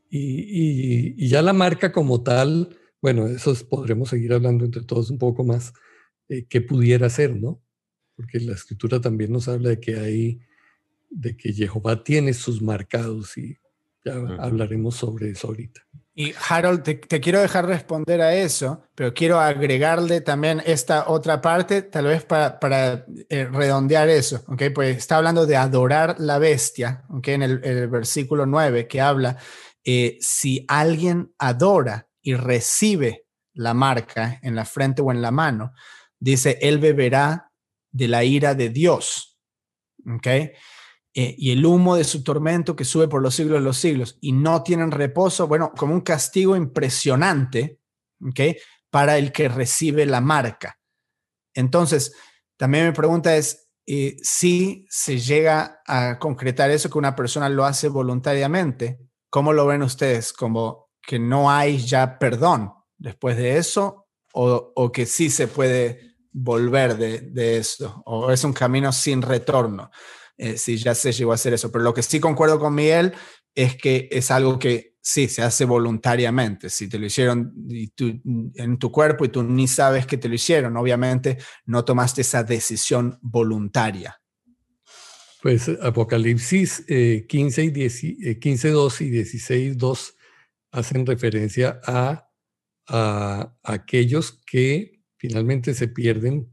Y, 0.09 1.27
ya 1.27 1.43
la 1.43 1.53
marca 1.53 1.91
como 1.91 2.23
tal, 2.23 2.79
bueno, 3.03 3.27
eso 3.27 3.53
podremos 3.69 4.11
seguir 4.11 4.33
hablando 4.33 4.65
entre 4.65 4.83
todos 4.83 5.11
un 5.11 5.19
poco 5.19 5.43
más, 5.43 5.73
eh, 6.29 6.47
qué 6.49 6.61
pudiera 6.61 7.11
ser, 7.11 7.35
¿no? 7.35 7.61
Porque 8.15 8.39
la 8.39 8.53
escritura 8.53 9.01
también 9.01 9.33
nos 9.33 9.49
habla 9.49 9.71
de 9.71 9.81
que 9.81 9.97
hay, 9.97 10.41
de 11.11 11.37
que 11.37 11.53
Jehová 11.53 12.05
tiene 12.05 12.33
sus 12.33 12.63
marcados 12.63 13.37
y 13.37 13.59
Ya 14.05 14.15
hablaremos 14.39 14.97
sobre 14.97 15.31
eso 15.31 15.49
ahorita. 15.49 15.81
Y 16.17 16.33
Harold, 16.49 16.83
te, 16.85 17.21
quiero 17.21 17.41
dejar 17.41 17.67
responder 17.67 18.21
a 18.21 18.37
eso, 18.37 18.85
pero 18.95 19.13
quiero 19.13 19.41
agregarle 19.41 20.21
también 20.21 20.63
esta 20.65 21.09
otra 21.09 21.41
parte, 21.41 21.83
tal 21.83 22.05
vez 22.05 22.25
para, 22.25 23.05
eh, 23.29 23.47
redondear 23.47 24.09
eso, 24.09 24.45
¿ok? 24.47 24.63
Pues 24.73 24.97
está 24.97 25.17
hablando 25.17 25.45
de 25.45 25.57
adorar 25.57 26.15
la 26.21 26.39
bestia, 26.39 27.05
¿ok? 27.11 27.29
En 27.29 27.43
el, 27.43 27.89
versículo 27.89 28.47
9 28.47 28.87
que 28.87 29.01
habla, 29.01 29.39
eh, 29.83 30.17
si 30.21 30.65
alguien 30.69 31.35
adora 31.37 32.09
y 32.23 32.35
recibe 32.35 33.27
la 33.53 33.75
marca 33.75 34.39
en 34.43 34.55
la 34.55 34.65
frente 34.65 35.03
o 35.03 35.11
en 35.11 35.21
la 35.21 35.33
mano, 35.33 35.73
dice, 36.21 36.59
él 36.63 36.79
beberá 36.79 37.51
de 37.91 38.07
la 38.07 38.23
ira 38.23 38.55
de 38.55 38.69
Dios, 38.69 39.37
¿ok? 40.07 40.29
Eh, 41.17 41.37
y 41.39 41.53
el 41.53 41.65
humo 41.65 41.95
de 41.95 42.03
su 42.03 42.25
tormento 42.25 42.75
que 42.75 42.85
sube 42.85 43.07
por 43.07 43.23
los 43.23 43.37
siglos 43.37 43.61
de 43.61 43.65
los 43.65 43.79
siglos 43.79 44.19
y 44.21 44.33
no 44.33 44.65
tienen 44.65 44.91
reposo, 44.91 45.47
bueno, 45.47 45.73
como 45.77 45.95
un 45.95 46.01
castigo 46.01 46.57
impresionante, 46.57 47.79
¿ok? 48.21 48.57
Para 48.91 49.17
el 49.17 49.31
que 49.31 49.49
recibe 49.49 50.07
la 50.07 50.21
marca. 50.21 50.81
Entonces, 51.55 52.17
también 52.57 52.89
mi 52.89 52.93
pregunta 52.93 53.37
es, 53.37 53.69
eh, 53.87 54.17
si 54.23 54.87
se 54.91 55.21
llega 55.21 55.83
a 55.87 56.19
concretar 56.19 56.73
eso 56.73 56.91
que 56.91 56.99
una 56.99 57.15
persona 57.15 57.49
lo 57.49 57.65
hace 57.65 57.87
voluntariamente, 57.89 58.99
¿cómo 59.31 59.53
lo 59.53 59.67
ven 59.67 59.83
ustedes? 59.83 60.33
¿Como 60.33 60.91
que 61.01 61.21
no 61.21 61.49
hay 61.49 61.79
ya 61.79 62.19
perdón 62.19 62.73
después 62.99 63.37
de 63.37 63.59
eso 63.59 64.09
o, 64.33 64.73
o 64.75 64.91
que 64.91 65.07
sí 65.07 65.31
se 65.31 65.47
puede 65.47 66.17
volver 66.33 66.97
de, 66.97 67.21
de 67.21 67.59
eso 67.59 68.03
o 68.05 68.33
es 68.33 68.43
un 68.43 68.53
camino 68.53 68.91
sin 68.91 69.23
retorno? 69.23 69.93
Eh, 70.37 70.59
si 70.59 70.77
ya 70.77 70.95
se 70.95 71.13
llegó 71.13 71.33
a 71.33 71.37
hacer 71.37 71.55
eso. 71.55 71.71
Pero 71.71 71.85
lo 71.85 71.95
que 71.95 72.03
sí 72.03 72.19
concuerdo 72.19 72.59
con 72.59 72.75
Miguel 72.75 73.13
es 73.55 73.77
que 73.77 74.09
es 74.11 74.31
algo 74.31 74.59
que 74.59 74.97
sí 75.01 75.29
se 75.29 75.43
hace 75.43 75.65
voluntariamente. 75.65 76.71
Si 76.71 76.89
te 76.89 76.99
lo 76.99 77.07
hicieron 77.07 77.55
en 78.55 78.79
tu 78.79 78.91
cuerpo 78.91 79.25
y 79.25 79.29
tú 79.29 79.43
ni 79.45 79.69
sabes 79.69 80.07
que 80.07 80.17
te 80.17 80.29
lo 80.29 80.35
hicieron, 80.35 80.77
obviamente 80.77 81.39
no 81.67 81.85
tomaste 81.85 82.23
esa 82.23 82.43
decisión 82.43 83.19
voluntaria. 83.21 84.21
Pues 85.43 85.69
Apocalipsis 85.69 86.85
15, 86.87 87.65
y 87.65 88.35
15, 88.41 88.71
2 88.71 89.01
y 89.03 89.11
16, 89.11 89.77
2 89.77 90.17
hacen 90.73 91.07
referencia 91.07 91.81
a, 91.85 92.31
a, 92.89 93.57
aquellos 93.63 94.41
que 94.47 95.03
finalmente 95.19 95.75
se 95.75 95.89
pierden. 95.89 96.51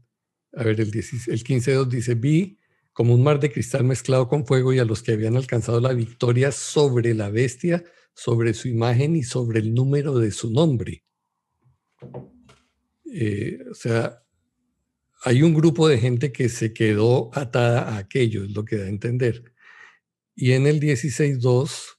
A 0.54 0.64
ver, 0.64 0.78
el, 0.78 0.92
el 1.26 1.42
15, 1.42 1.72
2 1.72 1.88
dice, 1.88 2.14
vi 2.14 2.58
como 2.92 3.14
un 3.14 3.22
mar 3.22 3.40
de 3.40 3.50
cristal 3.50 3.84
mezclado 3.84 4.28
con 4.28 4.46
fuego 4.46 4.72
y 4.72 4.78
a 4.78 4.84
los 4.84 5.02
que 5.02 5.12
habían 5.12 5.36
alcanzado 5.36 5.80
la 5.80 5.92
victoria 5.92 6.52
sobre 6.52 7.14
la 7.14 7.30
bestia, 7.30 7.84
sobre 8.14 8.54
su 8.54 8.68
imagen 8.68 9.16
y 9.16 9.22
sobre 9.22 9.60
el 9.60 9.74
número 9.74 10.18
de 10.18 10.30
su 10.30 10.50
nombre. 10.50 11.04
Eh, 13.12 13.58
o 13.70 13.74
sea, 13.74 14.22
hay 15.24 15.42
un 15.42 15.54
grupo 15.54 15.88
de 15.88 15.98
gente 15.98 16.32
que 16.32 16.48
se 16.48 16.72
quedó 16.72 17.30
atada 17.32 17.94
a 17.94 17.98
aquello, 17.98 18.44
es 18.44 18.50
lo 18.50 18.64
que 18.64 18.76
da 18.76 18.86
a 18.86 18.88
entender. 18.88 19.52
Y 20.34 20.52
en 20.52 20.66
el 20.66 20.80
16.2 20.80 21.98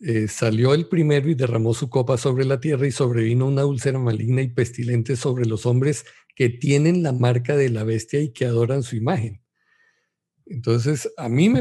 eh, 0.00 0.28
salió 0.28 0.74
el 0.74 0.88
primero 0.88 1.28
y 1.30 1.34
derramó 1.34 1.74
su 1.74 1.88
copa 1.88 2.18
sobre 2.18 2.44
la 2.44 2.60
tierra 2.60 2.86
y 2.86 2.92
sobrevino 2.92 3.46
una 3.46 3.64
úlcera 3.64 3.98
maligna 3.98 4.42
y 4.42 4.48
pestilente 4.48 5.16
sobre 5.16 5.46
los 5.46 5.64
hombres 5.64 6.04
que 6.34 6.48
tienen 6.48 7.02
la 7.02 7.12
marca 7.12 7.56
de 7.56 7.68
la 7.68 7.84
bestia 7.84 8.20
y 8.20 8.32
que 8.32 8.44
adoran 8.44 8.82
su 8.82 8.96
imagen. 8.96 9.41
Entonces, 10.46 11.12
a 11.16 11.28
mí 11.28 11.52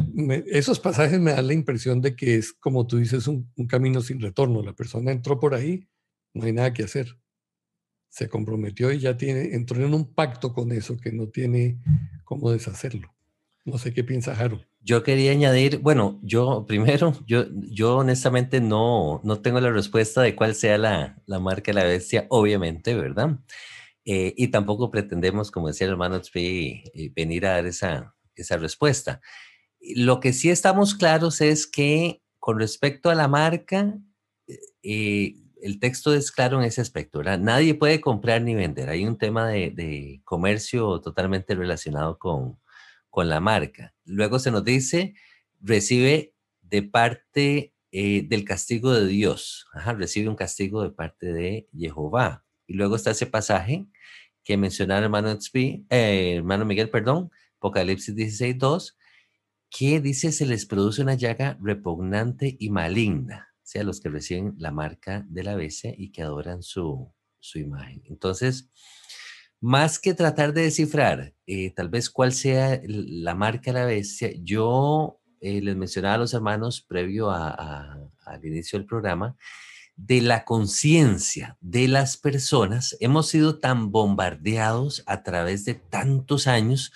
esos 0.48 0.80
pasajes 0.80 1.20
me 1.20 1.32
dan 1.32 1.48
la 1.48 1.54
impresión 1.54 2.02
de 2.02 2.16
que 2.16 2.36
es, 2.36 2.54
como 2.54 2.88
tú 2.88 2.98
dices, 2.98 3.28
un, 3.28 3.52
camino 3.68 4.02
sin 4.02 4.20
retorno. 4.20 4.62
La 4.64 4.74
persona 4.74 5.12
entró 5.12 5.40
por 5.40 5.54
ahí, 5.54 5.88
no 6.34 6.46
hay 6.46 6.54
nada 6.54 6.74
que 6.74 6.84
hacer. 6.84 7.18
Se 8.10 8.28
comprometió 8.28 8.92
y 8.92 9.00
ya 9.00 9.16
tiene, 9.18 9.56
entró 9.56 9.86
en 9.86 9.94
un 9.94 10.14
pacto 10.14 10.54
con 10.54 10.72
eso 10.72 10.98
que 10.98 11.12
no 11.12 11.28
tiene 11.28 11.80
cómo 12.24 12.52
deshacerlo. 12.52 13.14
No 13.64 13.78
sé 13.78 13.94
qué 13.94 14.04
piensa 14.04 14.34
Harold. 14.34 14.66
Yo 14.84 15.04
quería 15.04 15.32
añadir, 15.32 15.78
bueno, 15.80 16.20
yo 16.24 16.66
primero, 16.68 17.14
yo, 17.28 17.46
yo 17.52 17.98
honestamente 17.98 18.60
no, 18.60 19.22
no 19.24 19.42
tengo 19.42 19.60
la 19.60 19.72
respuesta 19.72 20.22
de 20.22 20.36
cuál 20.36 20.56
sea 20.56 20.78
la, 20.78 21.22
la 21.26 21.40
marca 21.40 21.72
de 21.72 21.76
la 21.76 21.84
bestia, 21.84 22.26
obviamente, 22.30 22.96
¿verdad? 22.96 23.40
Eh, 24.04 24.34
y 24.36 24.48
tampoco 24.48 24.90
pretendemos, 24.90 25.52
como 25.52 25.68
decía 25.68 25.86
el 25.86 25.92
hermano 25.92 26.20
Tzvi, 26.20 26.84
eh, 26.94 27.12
venir 27.16 27.46
a 27.46 27.52
dar 27.52 27.68
esa, 27.68 28.16
esa 28.36 28.58
respuesta. 28.58 29.22
Lo 29.80 30.20
que 30.20 30.34
sí 30.34 30.50
estamos 30.50 30.96
claros 30.96 31.42
es 31.42 31.68
que 31.68 32.22
con 32.40 32.60
respecto 32.60 33.10
a 33.10 33.16
la 33.16 33.28
marca, 33.28 33.98
eh, 34.84 35.36
el 35.62 35.80
texto 35.80 36.14
es 36.14 36.32
claro 36.32 36.60
en 36.60 36.66
ese 36.66 36.82
aspecto, 36.82 37.22
Nadie 37.24 37.76
puede 37.76 38.02
comprar 38.02 38.42
ni 38.42 38.56
vender. 38.56 38.90
Hay 38.90 39.06
un 39.06 39.18
tema 39.18 39.48
de, 39.50 40.22
comercio 40.24 41.02
totalmente 41.02 41.56
relacionado 41.56 42.18
con, 42.18 42.60
con, 43.10 43.30
la 43.30 43.40
marca. 43.40 43.94
Luego 44.06 44.40
se 44.40 44.52
nos 44.52 44.64
dice, 44.64 45.14
recibe 45.60 46.34
de 46.62 46.82
parte 46.84 47.74
eh, 47.92 48.24
del 48.28 48.44
castigo 48.44 48.94
de 48.94 49.06
Dios. 49.06 49.68
recibe 49.98 50.30
un 50.30 50.36
castigo 50.36 50.82
de 50.82 50.92
parte 50.92 51.32
de 51.34 51.68
Jehová. 51.78 52.44
Y 52.66 52.74
luego 52.74 52.96
está 52.96 53.12
ese 53.12 53.28
pasaje 53.28 53.86
que 54.44 54.58
mencionaba 54.58 55.04
hermano, 55.04 55.38
eh, 55.54 56.36
hermano 56.38 56.66
Miguel, 56.66 56.90
perdón, 56.90 57.30
Apocalipsis 57.62 58.16
16, 58.16 58.58
2, 58.58 58.98
que 59.70 60.02
dice 60.02 60.32
se 60.32 60.48
les 60.48 60.66
produce 60.66 61.04
una 61.04 61.14
llaga 61.14 61.60
repugnante 61.62 62.58
y 62.60 62.72
maligna, 62.72 63.50
o 63.58 63.62
sea, 63.62 63.84
los 63.84 64.02
que 64.02 64.10
reciben 64.10 64.56
la 64.58 64.72
marca 64.72 65.24
de 65.30 65.44
la 65.44 65.56
bestia 65.56 65.94
y 65.96 66.12
que 66.12 66.24
adoran 66.24 66.64
su, 66.64 67.14
su 67.40 67.60
imagen. 67.60 68.02
Entonces, 68.06 68.72
más 69.60 70.00
que 70.00 70.16
tratar 70.16 70.54
de 70.54 70.64
descifrar 70.64 71.36
eh, 71.46 71.72
tal 71.76 71.90
vez 71.90 72.10
cuál 72.10 72.34
sea 72.34 72.82
la 72.84 73.36
marca 73.36 73.72
de 73.72 73.80
la 73.80 73.86
bestia, 73.86 74.32
yo 74.42 75.22
eh, 75.40 75.62
les 75.62 75.76
mencionaba 75.76 76.16
a 76.16 76.18
los 76.18 76.34
hermanos 76.34 76.82
previo 76.82 77.30
al 77.30 78.10
inicio 78.44 78.80
del 78.80 78.88
programa, 78.88 79.38
de 79.96 80.22
la 80.22 80.46
conciencia 80.46 81.58
de 81.62 81.88
las 81.88 82.18
personas, 82.18 82.98
hemos 83.02 83.28
sido 83.28 83.60
tan 83.60 83.92
bombardeados 83.92 85.04
a 85.06 85.22
través 85.22 85.64
de 85.64 85.76
tantos 85.76 86.48
años 86.48 86.92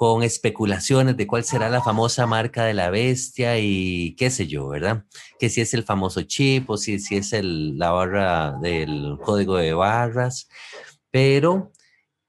con 0.00 0.22
especulaciones 0.22 1.14
de 1.18 1.26
cuál 1.26 1.44
será 1.44 1.68
la 1.68 1.82
famosa 1.82 2.26
marca 2.26 2.64
de 2.64 2.72
la 2.72 2.88
bestia 2.88 3.58
y 3.58 4.14
qué 4.16 4.30
sé 4.30 4.46
yo, 4.46 4.66
¿verdad? 4.66 5.04
Que 5.38 5.50
si 5.50 5.60
es 5.60 5.74
el 5.74 5.84
famoso 5.84 6.22
chip 6.22 6.70
o 6.70 6.78
si, 6.78 6.98
si 6.98 7.16
es 7.16 7.34
el, 7.34 7.76
la 7.76 7.90
barra 7.90 8.52
del 8.62 9.18
código 9.22 9.58
de 9.58 9.74
barras, 9.74 10.48
pero 11.10 11.70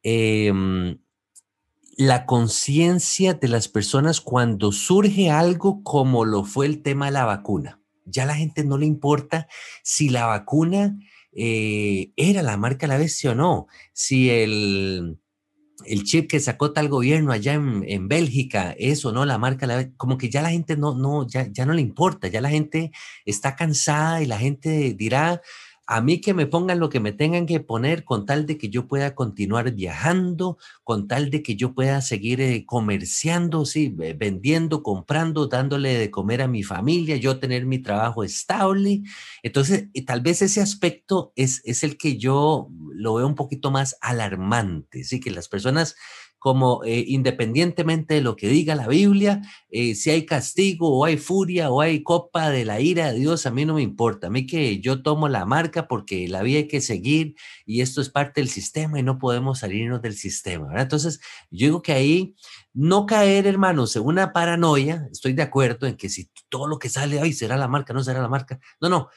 em, 0.03 0.99
la 1.95 2.25
conciencia 2.25 3.35
de 3.35 3.47
las 3.47 3.69
personas 3.69 4.19
cuando 4.19 4.73
surge 4.73 5.31
algo 5.31 5.81
como 5.81 6.25
lo 6.25 6.43
fue 6.43 6.65
el 6.65 6.81
tema 6.81 7.05
de 7.05 7.13
la 7.13 7.23
vacuna. 7.23 7.79
Ya 8.03 8.25
la 8.25 8.35
gente 8.35 8.65
no 8.65 8.77
le 8.77 8.85
importa 8.85 9.47
si 9.81 10.09
la 10.09 10.25
vacuna 10.25 10.99
eh, 11.31 12.11
era 12.17 12.43
la 12.43 12.57
marca 12.57 12.85
de 12.85 12.87
la 12.89 12.99
bestia 12.99 13.31
o 13.31 13.35
no, 13.35 13.67
si 13.93 14.29
el 14.29 15.20
el 15.85 16.03
chip 16.03 16.29
que 16.29 16.39
sacó 16.39 16.71
tal 16.73 16.89
gobierno 16.89 17.31
allá 17.31 17.53
en, 17.53 18.07
Bélgica, 18.07 18.75
eso, 18.77 19.11
¿no? 19.11 19.25
La 19.25 19.37
marca, 19.37 19.67
como 19.97 20.17
que 20.17 20.29
ya 20.29 20.41
la 20.41 20.51
gente 20.51 20.77
no, 20.77 20.95
no, 20.95 21.27
ya, 21.27 21.47
ya 21.51 21.65
no 21.65 21.73
le 21.73 21.81
importa, 21.81 22.27
ya 22.27 22.41
la 22.41 22.49
gente 22.49 22.91
está 23.25 23.55
cansada 23.55 24.21
y 24.21 24.25
la 24.25 24.37
gente 24.37 24.93
dirá, 24.93 25.41
a 25.91 25.99
mí 25.99 26.21
que 26.21 26.33
me 26.33 26.45
pongan 26.45 26.79
lo 26.79 26.87
que 26.87 27.01
me 27.01 27.11
tengan 27.11 27.45
que 27.45 27.59
poner 27.59 28.05
con 28.05 28.25
tal 28.25 28.45
de 28.45 28.57
que 28.57 28.69
yo 28.69 28.87
pueda 28.87 29.13
continuar 29.13 29.73
viajando, 29.73 30.57
con 30.85 31.09
tal 31.09 31.29
de 31.29 31.43
que 31.43 31.57
yo 31.57 31.75
pueda 31.75 31.99
seguir 31.99 32.39
eh, 32.39 32.65
comerciando, 32.65 33.65
sí, 33.65 33.89
vendiendo, 33.89 34.83
comprando, 34.83 35.47
dándole 35.47 35.97
de 35.97 36.09
comer 36.09 36.43
a 36.43 36.47
mi 36.47 36.63
familia, 36.63 37.17
yo 37.17 37.39
tener 37.39 37.65
mi 37.65 37.79
trabajo 37.79 38.23
estable. 38.23 39.01
Entonces, 39.43 39.89
tal 40.05 40.21
vez 40.21 40.41
ese 40.41 40.61
aspecto 40.61 41.33
es, 41.35 41.61
es 41.65 41.83
el 41.83 41.97
que 41.97 42.17
yo 42.17 42.69
lo 42.93 43.15
veo 43.15 43.27
un 43.27 43.35
poquito 43.35 43.69
más 43.69 43.97
alarmante, 43.99 45.03
sí, 45.03 45.19
que 45.19 45.29
las 45.29 45.49
personas 45.49 45.97
como 46.41 46.83
eh, 46.83 47.05
independientemente 47.07 48.15
de 48.15 48.21
lo 48.21 48.35
que 48.35 48.47
diga 48.47 48.73
la 48.73 48.87
Biblia, 48.87 49.43
eh, 49.69 49.93
si 49.93 50.09
hay 50.09 50.25
castigo 50.25 50.97
o 50.97 51.05
hay 51.05 51.17
furia 51.17 51.69
o 51.69 51.81
hay 51.81 52.01
copa 52.01 52.49
de 52.49 52.65
la 52.65 52.81
ira 52.81 53.11
de 53.11 53.19
Dios, 53.19 53.45
a 53.45 53.51
mí 53.51 53.63
no 53.63 53.75
me 53.75 53.83
importa. 53.83 54.25
A 54.25 54.29
mí 54.31 54.47
que 54.47 54.79
yo 54.79 55.03
tomo 55.03 55.29
la 55.29 55.45
marca 55.45 55.87
porque 55.87 56.27
la 56.27 56.41
vida 56.41 56.57
hay 56.57 56.67
que 56.67 56.81
seguir 56.81 57.35
y 57.67 57.81
esto 57.81 58.01
es 58.01 58.09
parte 58.09 58.41
del 58.41 58.49
sistema 58.49 58.99
y 58.99 59.03
no 59.03 59.19
podemos 59.19 59.59
salirnos 59.59 60.01
del 60.01 60.15
sistema. 60.15 60.81
Entonces, 60.81 61.19
yo 61.51 61.67
digo 61.67 61.81
que 61.83 61.93
ahí 61.93 62.35
no 62.73 63.05
caer, 63.05 63.45
hermanos, 63.45 63.95
en 63.95 64.03
una 64.03 64.33
paranoia, 64.33 65.07
estoy 65.11 65.33
de 65.33 65.43
acuerdo 65.43 65.85
en 65.85 65.95
que 65.95 66.09
si 66.09 66.31
todo 66.49 66.67
lo 66.67 66.79
que 66.79 66.89
sale, 66.89 67.19
ay, 67.19 67.33
será 67.33 67.55
la 67.55 67.67
marca, 67.67 67.93
no 67.93 68.03
será 68.03 68.19
la 68.19 68.29
marca. 68.29 68.59
No, 68.79 68.89
no, 68.89 69.09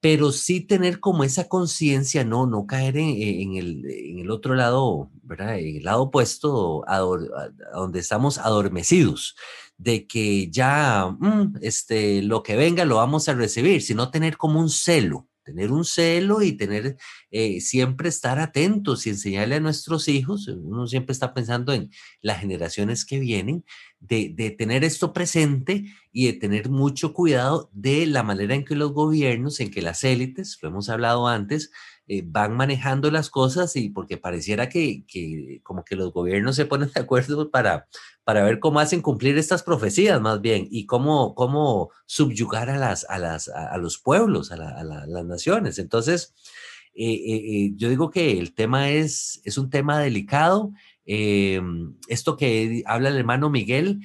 pero 0.00 0.30
sí 0.30 0.60
tener 0.60 1.00
como 1.00 1.24
esa 1.24 1.48
conciencia, 1.48 2.24
no, 2.24 2.46
no 2.46 2.66
caer 2.66 2.96
en, 2.98 3.56
el, 3.56 3.84
en, 3.90 4.18
el, 4.20 4.30
otro 4.30 4.54
lado, 4.54 5.10
¿verdad? 5.22 5.58
En 5.58 5.76
el 5.76 5.84
lado 5.84 6.02
opuesto, 6.02 6.84
a, 6.88 6.98
donde 6.98 7.98
estamos 7.98 8.38
adormecidos, 8.38 9.34
de 9.76 10.06
que 10.06 10.50
ya 10.50 11.16
mm, 11.18 11.56
este, 11.62 12.22
lo 12.22 12.42
que 12.42 12.56
venga 12.56 12.84
lo 12.84 12.96
vamos 12.96 13.28
a 13.28 13.34
recibir, 13.34 13.82
sino 13.82 14.10
tener 14.10 14.36
como 14.36 14.60
un 14.60 14.70
celo, 14.70 15.26
tener 15.48 15.72
un 15.72 15.86
celo 15.86 16.42
y 16.42 16.52
tener 16.52 16.98
eh, 17.30 17.62
siempre 17.62 18.10
estar 18.10 18.38
atentos 18.38 19.06
y 19.06 19.10
enseñarle 19.10 19.54
a 19.54 19.60
nuestros 19.60 20.06
hijos, 20.06 20.46
uno 20.46 20.86
siempre 20.86 21.14
está 21.14 21.32
pensando 21.32 21.72
en 21.72 21.90
las 22.20 22.40
generaciones 22.40 23.06
que 23.06 23.18
vienen, 23.18 23.64
de, 23.98 24.54
tener 24.58 24.84
esto 24.84 25.14
presente 25.14 25.86
y 26.12 26.26
de 26.26 26.34
tener 26.34 26.68
mucho 26.68 27.14
cuidado 27.14 27.70
de 27.72 28.04
la 28.04 28.22
manera 28.22 28.54
en 28.54 28.64
que 28.66 28.74
los 28.74 28.92
gobiernos, 28.92 29.58
en 29.60 29.70
que 29.70 29.80
las 29.80 30.04
élites, 30.04 30.58
lo 30.60 30.68
hemos 30.68 30.90
hablado 30.90 31.26
antes, 31.26 31.70
eh, 32.10 32.22
van 32.24 32.56
manejando 32.56 33.10
las 33.10 33.28
cosas 33.28 33.76
y 33.76 33.90
porque 33.90 34.16
pareciera 34.16 34.70
que, 34.70 35.04
como 35.62 35.84
que 35.84 35.94
los 35.94 36.10
gobiernos 36.10 36.56
se 36.56 36.64
ponen 36.64 36.90
de 36.94 37.00
acuerdo 37.00 37.50
para, 37.50 37.86
para 38.24 38.42
ver 38.44 38.60
cómo 38.60 38.80
hacen 38.80 39.02
cumplir 39.02 39.36
estas 39.36 39.62
profecías 39.62 40.18
más 40.18 40.40
bien 40.40 40.66
y 40.70 40.86
cómo, 40.86 41.34
cómo 41.34 41.90
subyugar 42.06 42.70
a, 42.70 42.78
las, 42.78 43.04
a, 43.10 43.18
las, 43.18 43.48
a, 43.48 43.76
los 43.76 43.98
pueblos, 43.98 44.50
a, 44.52 44.56
las 44.56 45.24
naciones. 45.26 45.78
Entonces, 45.78 46.34
eh, 46.94 47.12
eh, 47.12 47.72
yo 47.76 47.90
digo 47.90 48.10
que 48.10 48.38
el 48.38 48.54
tema 48.54 48.88
es, 48.90 49.42
es 49.44 49.58
un 49.58 49.68
tema 49.68 50.00
delicado 50.00 50.72
esto 51.10 52.36
que 52.36 52.82
habla 52.84 53.08
el 53.08 53.16
hermano 53.16 53.48
Miguel, 53.48 54.00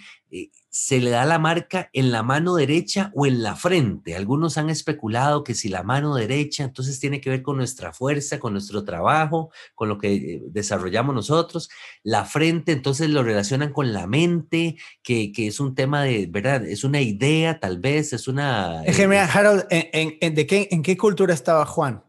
se 0.74 1.00
le 1.00 1.12
da 1.12 1.24
la 1.26 1.38
marca 1.38 1.92
en 1.94 2.12
la 2.12 2.24
mano 2.24 2.56
derecha 2.56 3.12
o 3.14 3.28
en 3.28 3.44
la 3.44 3.56
frente. 3.56 4.16
Algunos 4.16 4.58
han 4.58 4.72
especulado 4.72 5.44
que 5.44 5.54
si 5.54 5.70
la 5.70 5.84
mano 5.84 6.16
derecha, 6.16 6.64
entonces 6.64 7.00
tiene 7.00 7.22
que 7.22 7.30
ver 7.30 7.44
con 7.44 7.58
nuestra 7.58 7.94
fuerza, 7.94 8.40
con 8.40 8.54
nuestro 8.54 8.84
trabajo, 8.84 9.52
con 9.76 9.88
lo 9.88 10.00
que 10.00 10.16
eh, 10.16 10.42
desarrollamos 10.48 11.14
nosotros. 11.14 11.70
La 12.02 12.26
frente, 12.26 12.72
entonces 12.72 13.12
lo 13.12 13.22
relacionan 13.22 13.72
con 13.72 13.94
la 13.94 14.08
mente, 14.08 14.78
que, 15.04 15.32
es 15.38 15.60
un 15.60 15.76
tema 15.76 16.02
de, 16.06 16.26
¿verdad? 16.26 16.66
Es 16.66 16.84
una 16.84 17.02
idea, 17.02 17.60
tal 17.60 17.78
vez, 17.78 18.12
es 18.12 18.28
una... 18.28 18.84
Eh, 18.84 19.28
Harold, 19.32 19.68
¿en, 19.70 20.34
de 20.34 20.48
qué, 20.48 20.70
¿en 20.72 20.82
qué 20.82 20.98
cultura 20.98 21.36
estaba 21.36 21.68
Juan? 21.68 22.02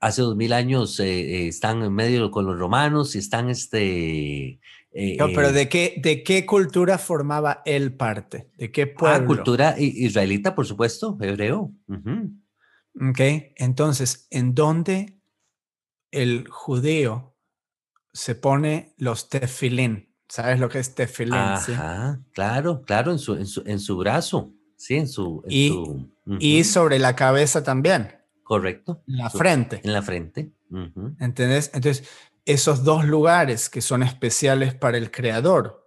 hace 0.00 0.22
dos 0.22 0.36
mil 0.36 0.52
años 0.52 0.98
eh, 1.00 1.06
eh, 1.06 1.48
están 1.48 1.82
en 1.82 1.92
medio 1.92 2.30
con 2.30 2.46
los 2.46 2.58
romanos 2.58 3.14
y 3.14 3.18
están 3.18 3.50
este... 3.50 4.60
Eh, 4.92 5.16
no, 5.18 5.28
pero 5.34 5.52
¿de 5.52 5.68
qué, 5.68 6.00
¿de 6.02 6.22
qué 6.22 6.46
cultura 6.46 6.98
formaba 6.98 7.62
él 7.64 7.94
parte? 7.94 8.50
¿De 8.56 8.72
qué 8.72 8.82
ah, 8.82 8.98
pueblo? 8.98 9.26
cultura 9.26 9.74
israelita, 9.78 10.54
por 10.54 10.66
supuesto, 10.66 11.18
hebreo. 11.20 11.72
Ok, 13.00 13.20
entonces, 13.56 14.26
¿en 14.30 14.54
dónde 14.54 15.20
el 16.10 16.48
judío 16.48 17.36
se 18.12 18.34
pone 18.34 18.94
los 18.96 19.28
tefilín? 19.28 20.14
¿Sabes 20.28 20.58
lo 20.58 20.68
que 20.68 20.78
es 20.78 20.94
tefilín? 20.94 21.34
Ajá, 21.34 22.20
claro, 22.32 22.82
claro, 22.82 23.12
en 23.12 23.18
su, 23.18 23.34
en 23.34 23.78
su, 23.78 23.96
brazo, 23.96 24.52
sí, 24.76 24.96
en 24.96 25.08
su... 25.08 25.42
y 26.40 26.64
sobre 26.64 26.98
la 26.98 27.14
cabeza 27.14 27.62
también. 27.62 28.18
Correcto. 28.48 29.02
En 29.06 29.18
la 29.18 29.28
frente. 29.28 29.80
En 29.84 29.92
la 29.92 30.00
frente. 30.00 30.52
¿Entendés? 31.20 31.70
Entonces, 31.74 32.08
esos 32.48 32.82
dos 32.82 33.04
lugares 33.04 33.68
que 33.68 33.82
son 33.82 34.02
especiales 34.02 34.74
para 34.74 34.96
el 34.96 35.10
creador, 35.10 35.86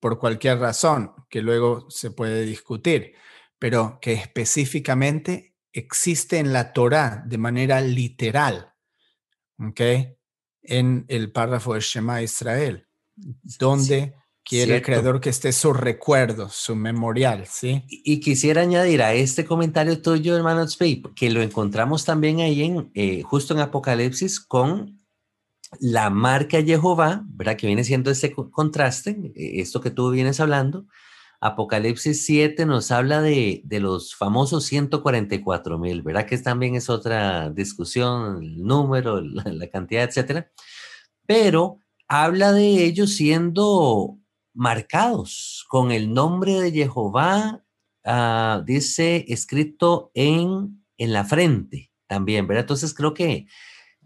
por 0.00 0.18
cualquier 0.18 0.58
razón, 0.58 1.12
que 1.30 1.40
luego 1.40 1.88
se 1.90 2.10
puede 2.10 2.44
discutir, 2.44 3.14
pero 3.60 4.00
que 4.02 4.14
específicamente 4.14 5.54
existe 5.72 6.40
en 6.40 6.52
la 6.52 6.72
Torah 6.72 7.22
de 7.24 7.38
manera 7.38 7.80
literal, 7.80 8.74
¿ok? 9.60 9.80
En 10.62 11.04
el 11.06 11.30
párrafo 11.30 11.74
de 11.74 11.80
Shema 11.80 12.20
Israel, 12.20 12.88
donde 13.14 14.16
Quiere 14.44 14.78
el 14.78 14.82
creador 14.82 15.20
que 15.20 15.30
esté 15.30 15.52
su 15.52 15.72
recuerdo, 15.72 16.48
su 16.48 16.74
memorial, 16.74 17.46
¿sí? 17.48 17.84
Y, 17.86 18.18
quisiera 18.18 18.62
añadir 18.62 19.00
a 19.00 19.14
este 19.14 19.44
comentario 19.44 20.02
tuyo, 20.02 20.36
hermano 20.36 20.66
Tzvei, 20.66 21.00
que 21.14 21.30
lo 21.30 21.42
encontramos 21.42 22.04
también 22.04 22.40
ahí 22.40 22.64
en, 22.64 22.90
eh, 22.94 23.22
justo 23.22 23.54
en 23.54 23.60
Apocalipsis 23.60 24.40
con 24.40 25.01
la 25.80 26.10
marca 26.10 26.62
Jehová, 26.62 27.24
¿verdad? 27.28 27.56
Que 27.56 27.66
viene 27.66 27.84
siendo 27.84 28.10
ese 28.10 28.32
contraste, 28.32 29.32
eh, 29.34 29.60
esto 29.60 29.80
que 29.80 29.90
tú 29.90 30.10
vienes 30.10 30.40
hablando. 30.40 30.86
Apocalipsis 31.40 32.24
7 32.24 32.66
nos 32.66 32.92
habla 32.92 33.20
de, 33.20 33.62
de 33.64 33.80
los 33.80 34.14
famosos 34.14 34.64
144 34.66 35.78
mil, 35.78 36.02
¿verdad? 36.02 36.26
Que 36.26 36.38
también 36.38 36.76
es 36.76 36.88
otra 36.88 37.50
discusión, 37.50 38.42
el 38.42 38.62
número, 38.62 39.20
la, 39.20 39.44
la 39.52 39.66
cantidad, 39.68 40.04
etcétera. 40.04 40.50
Pero 41.26 41.78
habla 42.06 42.52
de 42.52 42.84
ellos 42.84 43.14
siendo 43.14 44.18
marcados 44.54 45.64
con 45.68 45.90
el 45.90 46.12
nombre 46.12 46.60
de 46.60 46.70
Jehová, 46.70 47.64
ah, 48.04 48.62
dice, 48.64 49.24
escrito 49.28 50.10
en, 50.14 50.84
en 50.98 51.12
la 51.12 51.24
frente 51.24 51.90
también, 52.06 52.46
¿verdad? 52.46 52.62
Entonces 52.62 52.94
creo 52.94 53.14
que 53.14 53.46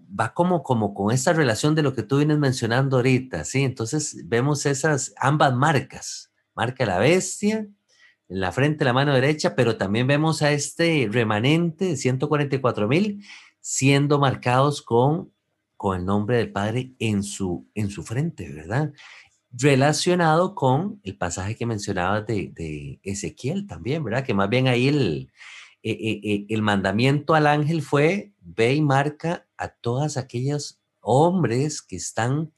va 0.09 0.35
como, 0.35 0.63
como 0.63 0.95
con 0.95 1.13
esta 1.13 1.33
relación 1.33 1.75
de 1.75 1.83
lo 1.83 1.95
que 1.95 2.03
tú 2.03 2.19
vienes 2.19 2.39
mencionando 2.39 2.97
ahorita, 2.97 3.45
¿sí? 3.45 3.63
Entonces 3.65 4.23
vemos 4.27 4.67
esas 4.67 5.15
ambas 5.19 5.55
marcas, 5.55 6.33
marca 6.55 6.87
la 6.87 6.99
bestia, 6.99 7.69
en 8.29 8.41
la 8.41 8.53
frente, 8.53 8.85
la 8.85 8.93
mano 8.93 9.15
derecha, 9.15 9.55
pero 9.55 9.77
también 9.77 10.07
vemos 10.07 10.43
a 10.43 10.53
este 10.53 11.09
remanente 11.11 11.85
de 11.85 11.97
144 11.97 12.89
mil 12.89 13.25
siendo 13.61 14.19
marcados 14.19 14.83
con, 14.83 15.33
con 15.77 15.99
el 15.99 16.05
nombre 16.05 16.39
del 16.39 16.53
Padre 16.53 16.95
en 16.99 17.23
su, 17.23 17.69
en 17.75 17.91
su 17.91 18.03
frente, 18.03 18.53
¿verdad? 18.53 18.93
relacionado 19.59 20.55
con 20.55 21.01
el 21.03 21.17
pasaje 21.17 21.57
que 21.57 21.67
mencionabas 21.67 22.27
de, 22.27 23.01
Ezequiel 23.03 23.67
también, 23.67 24.05
¿verdad? 24.05 24.25
Que 24.25 24.35
más 24.35 24.49
bien 24.49 24.69
ahí 24.69 24.89
el, 24.89 25.33
e, 25.83 25.93
e, 25.93 26.21
e, 26.23 26.47
el 26.49 26.63
mandamiento 26.63 27.35
al 27.35 27.47
ángel 27.47 27.83
fue, 27.83 28.33
ve 28.47 28.75
y 28.75 28.83
marca 28.83 29.47
a 29.57 29.69
todas 29.69 30.17
aquellos 30.17 30.81
hombres 31.01 31.83
que 31.83 31.97
están 31.97 32.53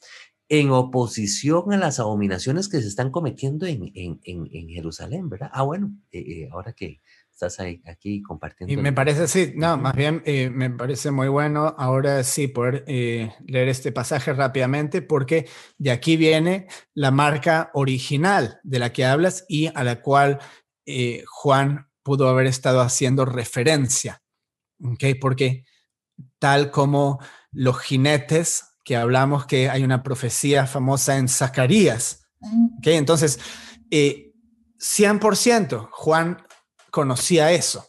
en 0.51 0.71
oposición 0.71 1.73
a 1.73 1.77
las 1.77 2.01
abominaciones 2.01 2.69
que 2.69 2.81
se 2.81 2.89
están 2.89 3.11
cometiendo 3.11 3.67
en, 3.67 3.93
en, 3.95 4.69
Jerusalén, 4.69 5.29
¿verdad? 5.29 5.51
Ah, 5.53 5.63
bueno, 5.63 5.93
eh, 6.11 6.21
eh, 6.21 6.49
ahora 6.51 6.73
que, 6.73 7.01
estás 7.31 7.61
ahí, 7.61 7.83
aquí 7.87 8.21
compartiendo. 8.23 8.73
Y 8.73 8.77
me 8.77 8.93
parece, 8.93 9.29
sí, 9.29 9.53
no, 9.55 9.77
más 9.77 9.95
bien 9.95 10.23
eh, 10.25 10.51
me 10.51 10.71
parece 10.71 11.13
muy 11.13 11.29
bueno 11.29 11.73
ahora 11.79 12.25
sí 12.25 12.49
poder 12.49 12.85
leer 12.89 13.69
este 13.69 13.93
pasaje 13.93 14.33
rápidamente 14.33 15.03
porque 15.03 15.47
de 15.77 15.93
aquí 15.93 16.17
viene 16.17 16.67
la 16.95 17.13
marca 17.13 17.71
original 17.75 18.59
de 18.65 18.79
la 18.81 18.93
que 18.93 19.05
hablas 19.05 19.45
y 19.49 19.69
a 19.73 19.85
la 19.85 20.01
cual 20.03 20.41
Juan 21.27 21.87
pudo 22.03 22.29
haber 22.29 22.47
estado 22.47 22.81
haciendo 22.81 23.25
referencia. 23.25 24.21
¿ok? 24.83 25.05
Porque 25.21 25.65
tal 26.39 26.71
como 26.71 27.21
los 27.53 27.79
jinetes 27.81 28.65
que 28.85 28.97
hablamos 28.97 29.47
que 29.47 29.69
hay 29.69 29.85
una 29.85 30.03
profecía 30.03 30.67
famosa 30.67 31.19
en 31.19 31.29
Zacarías, 31.29 32.27
¿ok? 32.79 32.87
Entonces, 32.87 33.39
100% 33.91 35.89
Juan 35.91 36.47
conocía 36.91 37.53
eso. 37.53 37.87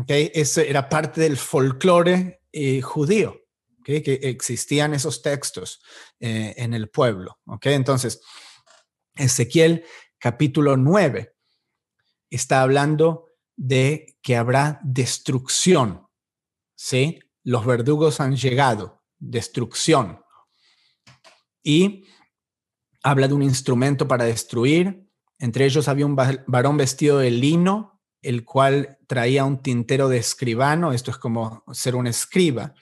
¿okay? 0.00 0.30
Eso 0.34 0.60
era 0.60 0.88
parte 0.88 1.20
del 1.20 1.36
folclore 1.36 2.42
eh, 2.52 2.80
judío, 2.80 3.40
que 3.84 4.02
existían 4.22 4.94
esos 4.94 5.22
textos 5.22 5.82
eh, 6.20 6.54
en 6.56 6.74
el 6.74 6.88
pueblo. 6.88 7.38
¿okay? 7.46 7.74
Entonces, 7.74 8.20
Ezequiel 9.14 9.84
capítulo 10.18 10.76
9 10.76 11.34
está 12.30 12.62
hablando 12.62 13.26
de 13.56 14.16
que 14.22 14.36
habrá 14.36 14.80
destrucción. 14.82 16.06
¿sí? 16.74 17.20
Los 17.44 17.66
verdugos 17.66 18.20
han 18.20 18.36
llegado, 18.36 19.02
destrucción. 19.18 20.20
Y 21.62 22.04
habla 23.02 23.28
de 23.28 23.34
un 23.34 23.42
instrumento 23.42 24.06
para 24.08 24.24
destruir. 24.24 25.08
Entre 25.38 25.64
ellos 25.64 25.88
había 25.88 26.06
un 26.06 26.16
varón 26.16 26.76
vestido 26.76 27.18
de 27.18 27.30
lino 27.30 27.92
el 28.22 28.44
cual 28.44 28.98
traía 29.08 29.44
un 29.44 29.60
tintero 29.60 30.08
de 30.08 30.18
escribano, 30.18 30.92
esto 30.92 31.10
es 31.10 31.18
como 31.18 31.64
ser 31.72 31.96
un 31.96 32.06
escriba, 32.06 32.74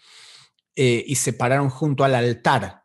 eh, 0.77 1.03
y 1.07 1.17
se 1.17 1.33
pararon 1.33 1.71
junto 1.71 2.05
al 2.05 2.15
altar. 2.15 2.85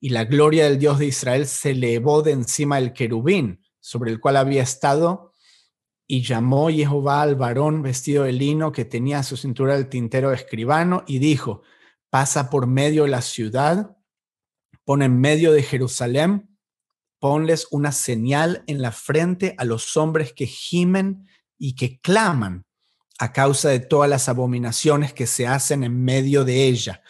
Y 0.00 0.08
la 0.08 0.24
gloria 0.24 0.64
del 0.64 0.78
Dios 0.78 0.98
de 0.98 1.06
Israel 1.06 1.46
se 1.46 1.72
elevó 1.72 2.22
de 2.22 2.32
encima 2.32 2.76
del 2.76 2.94
querubín 2.94 3.62
sobre 3.80 4.10
el 4.10 4.18
cual 4.18 4.38
había 4.38 4.62
estado, 4.62 5.29
y 6.12 6.22
llamó 6.22 6.70
Jehová 6.70 7.22
al 7.22 7.36
varón 7.36 7.82
vestido 7.82 8.24
de 8.24 8.32
lino 8.32 8.72
que 8.72 8.84
tenía 8.84 9.20
a 9.20 9.22
su 9.22 9.36
cintura 9.36 9.76
el 9.76 9.88
tintero 9.88 10.30
de 10.30 10.34
escribano, 10.34 11.04
y 11.06 11.20
dijo, 11.20 11.62
pasa 12.10 12.50
por 12.50 12.66
medio 12.66 13.04
de 13.04 13.10
la 13.10 13.22
ciudad, 13.22 13.96
pon 14.84 15.02
en 15.02 15.20
medio 15.20 15.52
de 15.52 15.62
Jerusalén, 15.62 16.58
ponles 17.20 17.68
una 17.70 17.92
señal 17.92 18.64
en 18.66 18.82
la 18.82 18.90
frente 18.90 19.54
a 19.56 19.64
los 19.64 19.96
hombres 19.96 20.32
que 20.32 20.46
gimen 20.46 21.28
y 21.56 21.76
que 21.76 22.00
claman 22.00 22.66
a 23.20 23.32
causa 23.32 23.68
de 23.68 23.78
todas 23.78 24.10
las 24.10 24.28
abominaciones 24.28 25.12
que 25.12 25.28
se 25.28 25.46
hacen 25.46 25.84
en 25.84 26.02
medio 26.02 26.44
de 26.44 26.64
ella. 26.64 27.04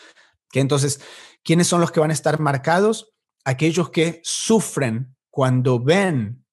Que 0.51 0.61
entonces, 0.61 1.01
¿quiénes 1.43 1.69
son 1.69 1.81
los 1.81 1.91
que 1.91 2.01
van 2.01 2.11
a 2.11 2.13
estar 2.13 2.39
marcados? 2.39 3.15
Aquellos 3.47 3.89
que 3.89 4.21
sufren 4.25 5.17
cuando 5.31 5.83
ven 5.83 6.45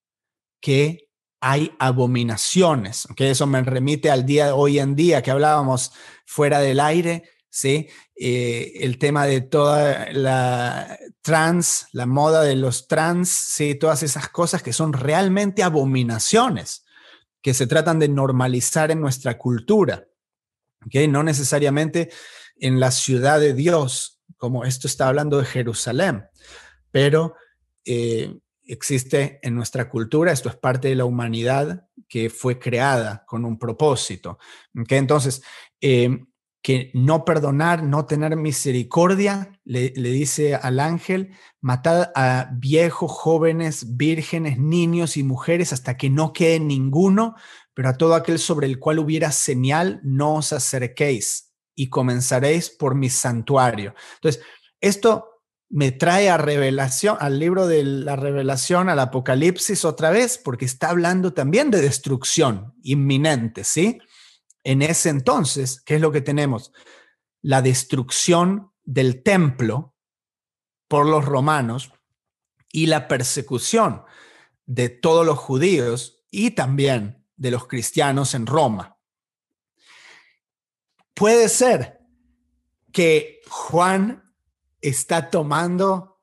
que 0.62 1.07
hay 1.40 1.74
abominaciones. 1.78 3.06
que 3.16 3.30
Eso 3.30 3.46
me 3.46 3.62
remite 3.62 4.10
al 4.10 4.26
día 4.26 4.46
de 4.46 4.52
hoy 4.52 4.78
en 4.78 4.94
día 4.94 5.22
que 5.22 5.30
hablábamos 5.30 5.92
fuera 6.26 6.60
del 6.60 6.80
aire, 6.80 7.28
¿sí? 7.48 7.88
Eh, 8.16 8.72
el 8.80 8.98
tema 8.98 9.26
de 9.26 9.40
toda 9.40 10.12
la 10.12 10.98
trans, 11.22 11.86
la 11.92 12.06
moda 12.06 12.42
de 12.42 12.56
los 12.56 12.88
trans, 12.88 13.28
¿sí? 13.28 13.74
Todas 13.74 14.02
esas 14.02 14.28
cosas 14.28 14.62
que 14.62 14.72
son 14.72 14.92
realmente 14.92 15.62
abominaciones, 15.62 16.84
que 17.40 17.54
se 17.54 17.66
tratan 17.66 17.98
de 17.98 18.08
normalizar 18.08 18.90
en 18.90 19.00
nuestra 19.00 19.38
cultura, 19.38 20.08
¿ok? 20.86 21.08
No 21.08 21.22
necesariamente 21.22 22.10
en 22.56 22.80
la 22.80 22.90
ciudad 22.90 23.38
de 23.38 23.54
Dios, 23.54 24.20
como 24.36 24.64
esto 24.64 24.86
está 24.86 25.08
hablando 25.08 25.38
de 25.38 25.44
Jerusalén, 25.44 26.24
pero 26.90 27.34
eh, 27.84 28.38
existe 28.68 29.40
en 29.42 29.54
nuestra 29.54 29.88
cultura, 29.88 30.30
esto 30.30 30.48
es 30.48 30.56
parte 30.56 30.88
de 30.88 30.94
la 30.94 31.06
humanidad 31.06 31.88
que 32.08 32.30
fue 32.30 32.58
creada 32.58 33.24
con 33.26 33.44
un 33.44 33.58
propósito. 33.58 34.38
¿ok? 34.78 34.92
Entonces, 34.92 35.42
eh, 35.80 36.24
que 36.62 36.90
no 36.92 37.24
perdonar, 37.24 37.82
no 37.82 38.04
tener 38.06 38.36
misericordia, 38.36 39.58
le, 39.64 39.90
dice 39.90 40.54
al 40.54 40.80
ángel, 40.80 41.34
matad 41.60 42.10
a 42.14 42.50
viejos, 42.52 43.10
jóvenes, 43.10 43.96
vírgenes, 43.96 44.58
niños 44.58 45.16
y 45.16 45.22
mujeres 45.22 45.72
hasta 45.72 45.96
que 45.96 46.10
no 46.10 46.32
quede 46.32 46.60
ninguno, 46.60 47.36
pero 47.74 47.88
a 47.88 47.96
todo 47.96 48.14
aquel 48.14 48.38
sobre 48.38 48.66
el 48.66 48.78
cual 48.78 48.98
hubiera 48.98 49.32
señal, 49.32 50.00
no 50.02 50.34
os 50.34 50.52
acerquéis 50.52 51.54
y 51.74 51.88
comenzaréis 51.88 52.70
por 52.70 52.94
mi 52.94 53.08
santuario. 53.08 53.94
Entonces, 54.16 54.42
esto 54.80 55.37
me 55.70 55.92
trae 55.92 56.30
a 56.30 56.38
revelación, 56.38 57.16
al 57.20 57.38
libro 57.38 57.66
de 57.66 57.84
la 57.84 58.16
revelación, 58.16 58.88
al 58.88 58.98
Apocalipsis 58.98 59.84
otra 59.84 60.10
vez, 60.10 60.38
porque 60.38 60.64
está 60.64 60.90
hablando 60.90 61.34
también 61.34 61.70
de 61.70 61.80
destrucción 61.80 62.74
inminente, 62.82 63.64
¿sí? 63.64 63.98
En 64.64 64.82
ese 64.82 65.10
entonces, 65.10 65.80
¿qué 65.82 65.96
es 65.96 66.00
lo 66.00 66.10
que 66.10 66.20
tenemos? 66.20 66.72
La 67.42 67.62
destrucción 67.62 68.72
del 68.84 69.22
templo 69.22 69.94
por 70.88 71.06
los 71.06 71.24
romanos 71.24 71.92
y 72.72 72.86
la 72.86 73.06
persecución 73.08 74.02
de 74.64 74.88
todos 74.88 75.24
los 75.24 75.38
judíos 75.38 76.24
y 76.30 76.52
también 76.52 77.24
de 77.36 77.50
los 77.50 77.66
cristianos 77.66 78.34
en 78.34 78.46
Roma. 78.46 78.98
Puede 81.14 81.48
ser 81.48 82.00
que 82.92 83.40
Juan 83.48 84.27
está 84.80 85.30
tomando 85.30 86.20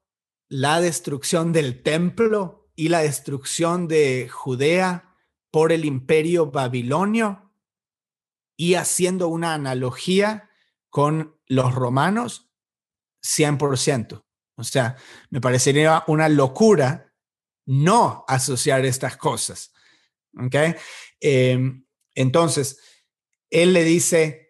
la 0.48 0.80
destrucción 0.80 1.52
del 1.54 1.82
templo 1.82 2.70
y 2.76 2.90
la 2.90 3.00
destrucción 3.00 3.88
de 3.88 4.30
Judea 4.30 5.16
por 5.52 5.72
el 5.72 5.86
imperio 5.86 6.52
babilonio 6.52 7.54
y 8.58 8.76
haciendo 8.76 9.28
una 9.28 9.54
analogía 9.54 10.50
con 10.90 11.40
los 11.48 11.74
romanos, 11.74 12.52
100%. 13.24 14.24
O 14.58 14.64
sea, 14.64 14.96
me 15.30 15.42
parecería 15.42 16.04
una 16.08 16.30
locura 16.30 17.14
no 17.66 18.24
asociar 18.28 18.86
estas 18.86 19.18
cosas. 19.18 19.74
¿Ok? 20.38 20.56
Em, 21.20 21.86
entonces, 22.14 22.80
él 23.50 23.74
le 23.74 23.84
dice, 23.84 24.45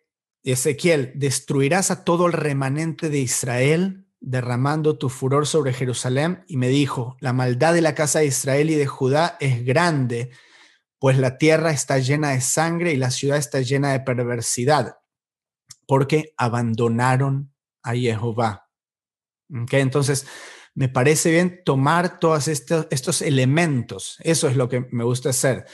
Ezequiel, 0.52 1.12
destruirás 1.16 1.92
a 1.92 2.04
todo 2.04 2.28
el 2.28 2.34
remanente 2.34 3.10
de 3.10 3.20
Israel, 3.20 4.08
derramando 4.20 4.98
tu 4.98 5.10
furor 5.10 5.48
sobre 5.48 5.74
Jerusalén. 5.74 6.44
Y 6.48 6.58
me 6.58 6.70
dijo, 6.70 7.18
la 7.20 7.34
maldad 7.34 7.74
de 7.74 7.82
la 7.82 7.96
casa 7.96 8.20
de 8.20 8.28
Israel 8.28 8.70
y 8.70 8.76
de 8.76 8.88
Judá 8.88 9.38
es 9.40 9.66
grande 9.66 10.32
pues 11.06 11.20
la 11.20 11.38
tierra 11.38 11.70
está 11.70 12.00
llena 12.00 12.32
de 12.32 12.42
sangre 12.42 12.92
y 12.92 12.98
la 12.98 13.12
ciudad 13.12 13.38
está 13.38 13.62
llena 13.62 13.92
de 13.92 14.00
perversidad, 14.00 14.98
porque 15.86 16.34
abandonaron 16.36 17.54
a 17.84 17.94
Jehová. 17.94 18.72
Entonces, 19.50 20.26
me 20.74 20.90
parece 20.90 21.30
bien 21.30 21.62
tomar 21.64 22.20
todos 22.20 22.48
estos, 22.48 22.88
estos 22.90 23.22
elementos, 23.22 24.18
eso 24.22 24.48
es 24.48 24.56
lo 24.56 24.68
que 24.68 24.88
me 24.90 25.04
gusta 25.04 25.30
hacer, 25.30 25.66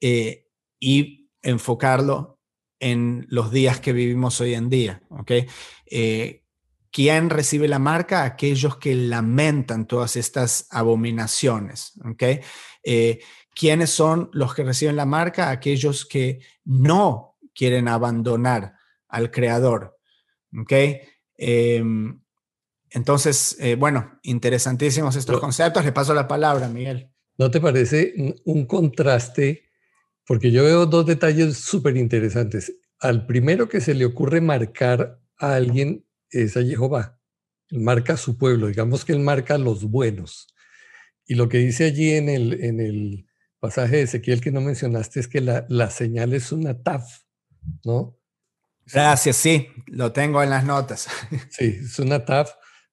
eh, 0.00 0.46
y 0.80 1.30
enfocarlo 1.42 2.37
en 2.80 3.26
los 3.28 3.50
días 3.50 3.80
que 3.80 3.92
vivimos 3.92 4.40
hoy 4.40 4.54
en 4.54 4.68
día. 4.68 5.02
¿okay? 5.10 5.46
Eh, 5.86 6.44
¿Quién 6.90 7.30
recibe 7.30 7.68
la 7.68 7.78
marca? 7.78 8.24
Aquellos 8.24 8.76
que 8.76 8.94
lamentan 8.94 9.86
todas 9.86 10.16
estas 10.16 10.66
abominaciones. 10.70 11.92
¿okay? 12.04 12.40
Eh, 12.82 13.20
¿Quiénes 13.54 13.90
son 13.90 14.30
los 14.32 14.54
que 14.54 14.64
reciben 14.64 14.96
la 14.96 15.06
marca? 15.06 15.50
Aquellos 15.50 16.06
que 16.06 16.40
no 16.64 17.36
quieren 17.54 17.88
abandonar 17.88 18.74
al 19.08 19.30
creador. 19.30 19.98
¿Ok? 20.56 20.72
Em, 21.36 22.20
entonces, 22.90 23.56
eh, 23.60 23.74
bueno, 23.74 24.18
interesantísimos 24.22 25.16
estos 25.16 25.40
conceptos. 25.40 25.84
Le 25.84 25.92
paso 25.92 26.14
la 26.14 26.28
palabra, 26.28 26.68
Miguel. 26.68 27.10
¿No 27.36 27.50
te 27.50 27.60
parece 27.60 28.14
un 28.44 28.66
contraste? 28.66 29.67
Porque 30.28 30.50
yo 30.50 30.62
veo 30.62 30.84
dos 30.84 31.06
detalles 31.06 31.56
súper 31.56 31.96
interesantes. 31.96 32.74
Al 33.00 33.24
primero 33.24 33.66
que 33.66 33.80
se 33.80 33.94
le 33.94 34.04
ocurre 34.04 34.42
marcar 34.42 35.22
a 35.38 35.54
alguien 35.54 36.06
es 36.30 36.54
a 36.58 36.62
Jehová. 36.62 37.18
Él 37.70 37.80
marca 37.80 38.12
a 38.12 38.18
su 38.18 38.36
pueblo, 38.36 38.66
digamos 38.66 39.06
que 39.06 39.14
él 39.14 39.20
marca 39.20 39.54
a 39.54 39.58
los 39.58 39.84
buenos. 39.84 40.54
Y 41.24 41.34
lo 41.34 41.48
que 41.48 41.58
dice 41.58 41.84
allí 41.84 42.12
en 42.12 42.28
el, 42.28 42.62
en 42.62 42.78
el 42.78 43.26
pasaje 43.58 43.96
de 43.96 44.02
Ezequiel 44.02 44.42
que 44.42 44.52
no 44.52 44.60
mencionaste 44.60 45.18
es 45.18 45.28
que 45.28 45.40
la, 45.40 45.90
señal 45.90 46.34
es 46.34 46.52
una 46.52 46.82
TAF, 46.82 47.22
¿no? 47.84 48.18
Gracias, 48.84 49.36
sí, 49.36 49.68
lo 49.86 50.12
tengo 50.12 50.42
en 50.42 50.50
las 50.50 50.64
notas. 50.64 51.08
Sí, 51.50 51.78
es 51.80 51.98
una 51.98 52.26
TAF, 52.26 52.52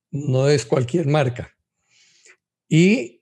no 0.10 0.48
es 0.48 0.66
cualquier 0.66 1.08
marca. 1.08 1.54
Y 2.70 3.15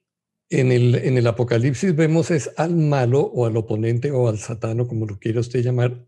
en 0.50 0.72
el, 0.72 1.26
Apocalipsis 1.26 1.94
vemos 1.96 2.30
es 2.30 2.50
al 2.56 2.76
malo 2.76 3.20
o 3.20 3.46
al 3.46 3.56
oponente 3.56 4.10
o 4.10 4.28
al 4.28 4.38
satano, 4.38 4.86
como 4.86 5.06
lo 5.06 5.18
quiera 5.18 5.40
usted 5.40 5.62
llamar, 5.62 6.06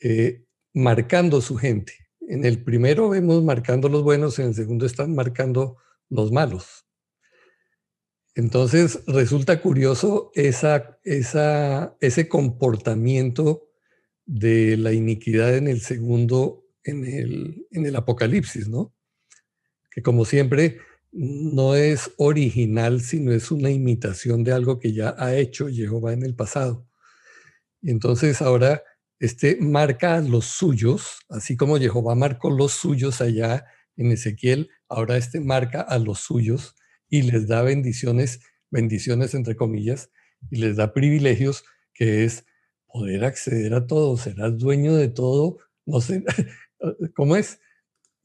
eh, 0.00 0.44
marcando 0.72 1.40
su 1.40 1.56
gente. 1.56 1.92
En 2.20 2.44
el 2.44 2.62
primero 2.64 3.10
vemos 3.10 3.42
marcando 3.42 3.88
los 3.88 4.02
buenos, 4.02 4.38
en 4.38 4.48
el 4.48 4.54
segundo 4.54 4.86
están 4.86 5.14
marcando 5.14 5.76
los 6.08 6.32
malos. 6.32 6.86
Entonces 8.34 9.00
resulta 9.06 9.60
curioso 9.60 10.30
esa, 10.34 10.98
ese 11.04 12.28
comportamiento 12.28 13.68
de 14.24 14.76
la 14.78 14.92
iniquidad 14.92 15.56
en 15.56 15.68
el 15.68 15.82
segundo, 15.82 16.64
en 16.84 17.04
el, 17.04 17.66
en 17.70 17.84
el 17.84 17.96
Apocalipsis, 17.96 18.68
¿no? 18.68 18.94
Que 19.90 20.02
como 20.02 20.24
siempre 20.24 20.78
no 21.12 21.76
es 21.76 22.10
original, 22.16 23.02
sino 23.02 23.32
es 23.32 23.50
una 23.50 23.70
imitación 23.70 24.44
de 24.44 24.52
algo 24.52 24.78
que 24.78 24.92
ya 24.92 25.14
ha 25.18 25.36
hecho 25.36 25.68
Jehová 25.68 26.14
en 26.14 26.24
el 26.24 26.34
pasado. 26.34 26.88
Y 27.82 27.90
entonces 27.90 28.40
ahora 28.40 28.82
este 29.20 29.56
marca 29.60 30.16
a 30.16 30.20
los 30.20 30.46
suyos, 30.46 31.20
así 31.28 31.56
como 31.56 31.78
Jehová 31.78 32.14
marcó 32.14 32.50
los 32.50 32.72
suyos 32.72 33.20
allá 33.20 33.66
en 33.96 34.10
Ezequiel, 34.10 34.70
ahora 34.88 35.16
este 35.16 35.38
marca 35.40 35.82
a 35.82 35.98
los 35.98 36.20
suyos 36.20 36.74
y 37.08 37.22
les 37.22 37.46
da 37.46 37.62
bendiciones, 37.62 38.40
bendiciones 38.70 39.34
entre 39.34 39.54
comillas, 39.54 40.10
y 40.50 40.56
les 40.56 40.76
da 40.76 40.92
privilegios 40.92 41.64
que 41.94 42.24
es 42.24 42.46
poder 42.86 43.24
acceder 43.24 43.74
a 43.74 43.86
todo, 43.86 44.16
serás 44.16 44.58
dueño 44.58 44.94
de 44.94 45.08
todo, 45.08 45.58
no 45.86 46.00
sé, 46.00 46.24
¿cómo 47.14 47.36
es? 47.36 47.60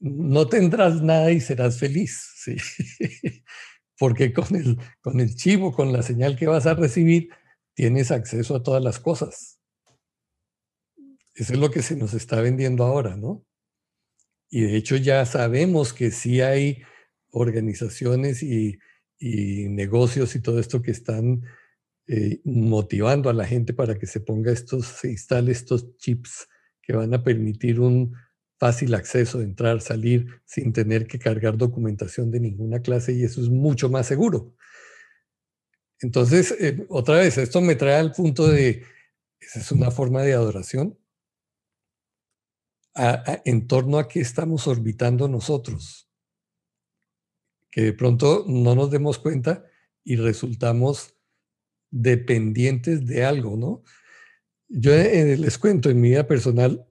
No 0.00 0.48
tendrás 0.48 1.02
nada 1.02 1.32
y 1.32 1.40
serás 1.40 1.78
feliz, 1.78 2.32
¿sí? 2.36 2.56
Porque 3.98 4.32
con 4.32 4.54
el, 4.54 4.78
con 5.00 5.20
el 5.20 5.34
chivo, 5.34 5.72
con 5.72 5.92
la 5.92 6.02
señal 6.02 6.36
que 6.36 6.46
vas 6.46 6.66
a 6.66 6.74
recibir, 6.74 7.30
tienes 7.74 8.10
acceso 8.10 8.54
a 8.54 8.62
todas 8.62 8.82
las 8.82 9.00
cosas. 9.00 9.58
Eso 11.34 11.52
es 11.52 11.58
lo 11.58 11.70
que 11.70 11.82
se 11.82 11.96
nos 11.96 12.14
está 12.14 12.40
vendiendo 12.40 12.84
ahora, 12.84 13.16
¿no? 13.16 13.44
Y 14.50 14.62
de 14.62 14.76
hecho 14.76 14.96
ya 14.96 15.24
sabemos 15.26 15.92
que 15.92 16.10
sí 16.10 16.40
hay 16.40 16.82
organizaciones 17.30 18.42
y, 18.42 18.78
negocios 19.20 20.36
y 20.36 20.40
todo 20.40 20.60
esto 20.60 20.80
que 20.80 20.92
están 20.92 21.42
eh, 22.06 22.40
motivando 22.44 23.30
a 23.30 23.32
la 23.32 23.44
gente 23.44 23.74
para 23.74 23.98
que 23.98 24.06
se 24.06 24.20
ponga 24.20 24.52
estos, 24.52 24.86
se 24.86 25.10
instale 25.10 25.50
estos 25.50 25.96
chips 25.96 26.48
que 26.80 26.94
van 26.94 27.12
a 27.14 27.22
permitir 27.22 27.80
un 27.80 28.14
fácil 28.58 28.94
acceso, 28.94 29.40
entrar, 29.40 29.80
salir 29.80 30.42
sin 30.44 30.72
tener 30.72 31.06
que 31.06 31.18
cargar 31.18 31.56
documentación 31.56 32.30
de 32.30 32.40
ninguna 32.40 32.80
clase 32.80 33.12
y 33.12 33.22
eso 33.24 33.40
es 33.40 33.48
mucho 33.48 33.88
más 33.88 34.06
seguro. 34.06 34.54
Entonces, 36.00 36.54
eh, 36.60 36.86
otra 36.88 37.16
vez, 37.16 37.38
esto 37.38 37.60
me 37.60 37.76
trae 37.76 37.96
al 37.96 38.12
punto 38.12 38.46
de, 38.46 38.84
esa 39.40 39.60
es 39.60 39.72
una 39.72 39.90
forma 39.90 40.22
de 40.22 40.34
adoración. 40.34 40.98
en 43.44 43.68
torno 43.68 43.98
a 43.98 44.08
qué 44.08 44.20
estamos 44.20 44.66
orbitando 44.66 45.28
nosotros. 45.28 46.10
Que 47.70 47.82
de 47.82 47.92
pronto 47.92 48.44
no 48.48 48.74
nos 48.74 48.90
demos 48.90 49.20
cuenta 49.20 49.64
y 50.02 50.16
resultamos 50.16 51.14
dependientes 51.90 53.06
de 53.06 53.24
algo, 53.24 53.56
¿no? 53.56 53.84
Yo 54.68 54.92
eh, 54.92 55.36
les 55.36 55.58
cuento, 55.58 55.90
en 55.90 56.00
mi 56.00 56.10
vida 56.10 56.26
personal, 56.26 56.86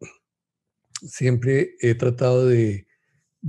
siempre 1.07 1.75
he 1.79 1.95
tratado 1.95 2.45
de, 2.45 2.85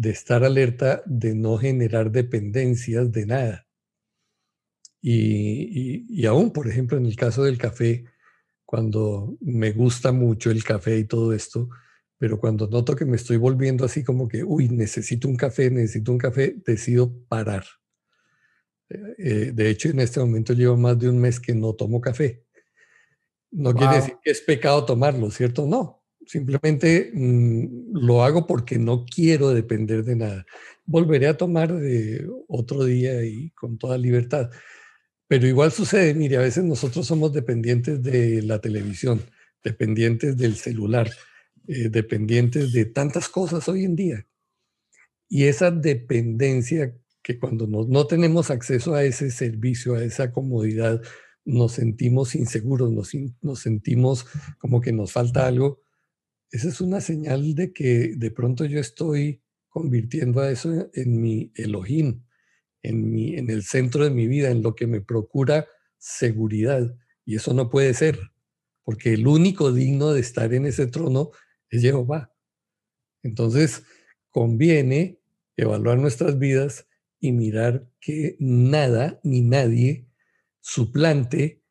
estar 0.02 0.44
alerta 0.44 1.02
de 1.06 1.34
no 1.34 1.58
generar 1.58 2.10
dependencias 2.10 3.10
de 3.12 3.26
nada. 3.26 3.66
Y, 5.00 6.06
y, 6.08 6.26
aún, 6.26 6.52
por 6.52 6.68
ejemplo, 6.68 6.96
en 6.96 7.06
el 7.06 7.16
caso 7.16 7.44
del 7.44 7.58
café, 7.58 8.04
cuando 8.64 9.36
me 9.40 9.72
gusta 9.72 10.12
mucho 10.12 10.50
el 10.50 10.64
café 10.64 10.98
y 10.98 11.04
todo 11.04 11.32
esto, 11.32 11.68
pero 12.18 12.40
cuando 12.40 12.66
noto 12.66 12.96
que 12.96 13.04
me 13.04 13.16
estoy 13.16 13.36
volviendo 13.36 13.84
así 13.84 14.02
como 14.02 14.28
que, 14.28 14.42
uy, 14.42 14.68
necesito 14.68 15.28
un 15.28 15.36
café, 15.36 15.70
necesito 15.70 16.12
un 16.12 16.18
café, 16.18 16.56
decido 16.64 17.12
parar. 17.28 17.64
Eh, 18.90 19.52
de 19.54 19.70
hecho, 19.70 19.88
en 19.90 20.00
este 20.00 20.20
momento 20.20 20.52
llevo 20.52 20.76
más 20.76 20.98
de 20.98 21.08
un 21.08 21.18
mes 21.18 21.38
que 21.38 21.54
no 21.54 21.74
tomo 21.74 22.00
café. 22.00 22.44
No 23.50 23.74
quiere 23.74 23.96
decir 23.96 24.14
que 24.22 24.30
es 24.30 24.40
pecado 24.40 24.84
tomarlo, 24.84 25.30
¿cierto? 25.30 25.66
No. 25.66 25.97
Simplemente 26.28 27.10
mm, 27.14 27.96
lo 28.06 28.22
hago 28.22 28.46
porque 28.46 28.78
no 28.78 29.06
quiero 29.06 29.48
depender 29.48 30.04
de 30.04 30.14
nada. 30.14 30.46
Volveré 30.84 31.26
a 31.26 31.38
tomar 31.38 31.72
de 31.74 32.28
otro 32.48 32.84
día 32.84 33.24
y 33.24 33.50
con 33.52 33.78
toda 33.78 33.96
libertad. 33.96 34.50
Pero 35.26 35.46
igual 35.46 35.72
sucede, 35.72 36.12
mire, 36.14 36.36
a 36.36 36.40
veces 36.40 36.64
nosotros 36.64 37.06
somos 37.06 37.32
dependientes 37.32 38.02
de 38.02 38.42
la 38.42 38.60
televisión, 38.60 39.22
dependientes 39.64 40.36
del 40.36 40.56
celular, 40.56 41.10
eh, 41.66 41.88
dependientes 41.88 42.72
de 42.72 42.84
tantas 42.84 43.30
cosas 43.30 43.66
hoy 43.68 43.84
en 43.84 43.96
día. 43.96 44.26
Y 45.30 45.44
esa 45.44 45.70
dependencia 45.70 46.94
que 47.22 47.38
cuando 47.38 47.66
no, 47.66 48.06
tenemos 48.06 48.50
acceso 48.50 48.94
a 48.94 49.02
ese 49.04 49.30
servicio, 49.30 49.94
a 49.94 50.04
esa 50.04 50.30
comodidad, 50.30 51.00
nos 51.46 51.72
sentimos 51.72 52.34
inseguros, 52.34 52.92
nos, 52.92 53.12
nos 53.40 53.60
sentimos 53.60 54.26
como 54.58 54.82
que 54.82 54.92
nos 54.92 55.12
falta 55.12 55.46
algo, 55.46 55.80
esa 56.50 56.68
es 56.68 56.80
una 56.80 57.00
señal 57.00 57.54
de 57.54 57.72
que 57.72 58.14
de 58.16 58.30
pronto 58.30 58.64
yo 58.64 58.80
estoy 58.80 59.42
convirtiendo 59.68 60.40
a 60.40 60.50
eso 60.50 60.90
en 60.94 61.20
mi 61.20 61.52
Elohim, 61.54 62.24
en, 62.82 63.10
mi, 63.10 63.36
en 63.36 63.50
el 63.50 63.62
centro 63.62 64.04
de 64.04 64.10
mi 64.10 64.26
vida, 64.26 64.50
en 64.50 64.62
lo 64.62 64.74
que 64.74 64.86
me 64.86 65.00
procura 65.00 65.66
seguridad. 65.98 66.96
Y 67.24 67.36
eso 67.36 67.52
no 67.52 67.68
puede 67.68 67.92
ser, 67.94 68.18
porque 68.82 69.12
el 69.12 69.26
único 69.26 69.72
digno 69.72 70.12
de 70.12 70.20
estar 70.20 70.54
en 70.54 70.66
ese 70.66 70.86
trono 70.86 71.30
es 71.70 71.82
Jehová. 71.82 72.34
Entonces, 73.22 73.82
conviene 74.30 75.20
evaluar 75.56 75.98
nuestras 75.98 76.38
vidas 76.38 76.86
y 77.20 77.32
mirar 77.32 77.90
que 78.00 78.36
nada 78.38 79.20
ni 79.22 79.42
nadie 79.42 80.08
suplante 80.60 81.62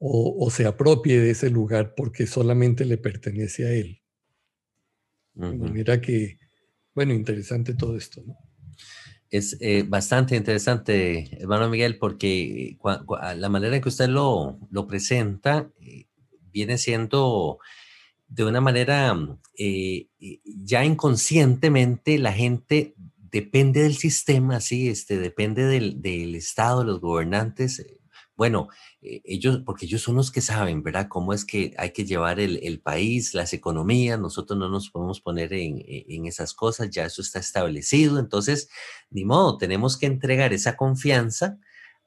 o, 0.00 0.48
se 0.50 0.64
apropie 0.64 1.20
de 1.20 1.30
ese 1.30 1.50
lugar 1.50 1.94
porque 1.96 2.26
solamente 2.26 2.84
le 2.84 2.98
pertenece 2.98 3.66
a 3.66 3.72
él. 3.72 3.97
Mira 5.38 6.00
que, 6.00 6.38
bueno, 6.94 7.14
interesante 7.14 7.74
todo 7.74 7.96
esto, 7.96 8.22
¿no? 8.26 8.36
Es 9.30 9.56
eh, 9.60 9.84
bastante 9.86 10.36
interesante, 10.36 11.36
hermano 11.38 11.68
Miguel, 11.68 11.98
porque 11.98 12.78
la 13.36 13.48
manera 13.48 13.76
en 13.76 13.82
que 13.82 13.90
usted 13.90 14.08
lo, 14.08 14.58
lo 14.70 14.86
presenta 14.86 15.70
eh, 15.80 16.06
viene 16.50 16.78
siendo 16.78 17.58
de 18.26 18.44
una 18.44 18.60
manera 18.60 19.16
eh, 19.58 20.08
ya 20.44 20.84
inconscientemente 20.84 22.18
la 22.18 22.32
gente 22.32 22.94
depende 23.30 23.82
del 23.82 23.96
sistema, 23.96 24.60
sí, 24.60 24.88
este, 24.88 25.18
depende 25.18 25.66
del, 25.66 26.00
del 26.00 26.34
Estado, 26.34 26.82
los 26.82 27.00
gobernantes. 27.00 27.84
Bueno, 28.34 28.68
eh, 29.00 29.20
ellos, 29.24 29.62
porque 29.64 29.86
ellos 29.86 30.02
son 30.02 30.16
los 30.16 30.32
que 30.32 30.40
saben, 30.40 30.82
¿verdad? 30.82 31.06
Cómo 31.08 31.32
es 31.32 31.44
que 31.44 31.72
hay 31.78 31.92
que 31.92 32.04
llevar 32.04 32.40
el, 32.40 32.58
el 32.62 32.80
país, 32.80 33.32
las 33.32 33.52
economías, 33.52 34.18
nosotros 34.18 34.58
no 34.58 34.68
nos 34.68 34.90
podemos 34.90 35.20
poner 35.20 35.52
en, 35.52 35.78
e, 35.78 36.04
en, 36.08 36.26
esas 36.26 36.52
cosas, 36.52 36.90
ya 36.90 37.04
eso 37.04 37.22
está 37.22 37.38
establecido, 37.38 38.18
entonces, 38.18 38.68
ni 39.10 39.24
modo, 39.24 39.56
tenemos 39.56 39.96
que 39.96 40.06
entregar 40.06 40.52
esa 40.52 40.76
confianza 40.76 41.58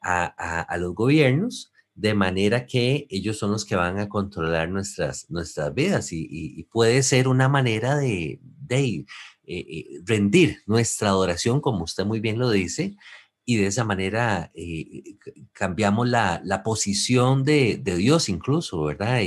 a, 0.02 0.26
a, 0.62 0.78
los 0.78 0.96
gobiernos 0.96 1.72
de 1.96 2.14
manera 2.14 2.66
que 2.66 3.06
ellos 3.10 3.38
son 3.38 3.52
los 3.52 3.66
que 3.66 3.76
van 3.76 4.00
a 4.00 4.10
controlar 4.10 4.70
nuestras, 4.70 5.30
nuestras 5.30 5.74
vidas 5.74 6.12
y, 6.12 6.28
y, 6.30 6.64
puede 6.64 7.04
ser 7.04 7.28
una 7.28 7.48
manera 7.48 7.96
de, 7.98 8.40
de 8.42 8.80
eh, 8.86 9.06
eh, 9.46 9.86
rendir 10.06 10.58
nuestra 10.66 11.10
adoración, 11.10 11.62
como 11.62 11.84
usted 11.84 12.06
muy 12.06 12.20
bien 12.20 12.40
lo 12.40 12.50
dice, 12.50 12.96
y 13.44 13.58
de 13.58 13.68
esa 13.68 13.84
manera 13.84 14.52
eh, 14.54 15.04
cambiamos 15.52 16.08
la, 16.08 16.42
la 16.46 16.64
posición 16.64 17.44
de, 17.44 17.78
de, 17.82 17.96
Dios 17.96 18.30
incluso, 18.30 18.84
¿verdad? 18.84 19.20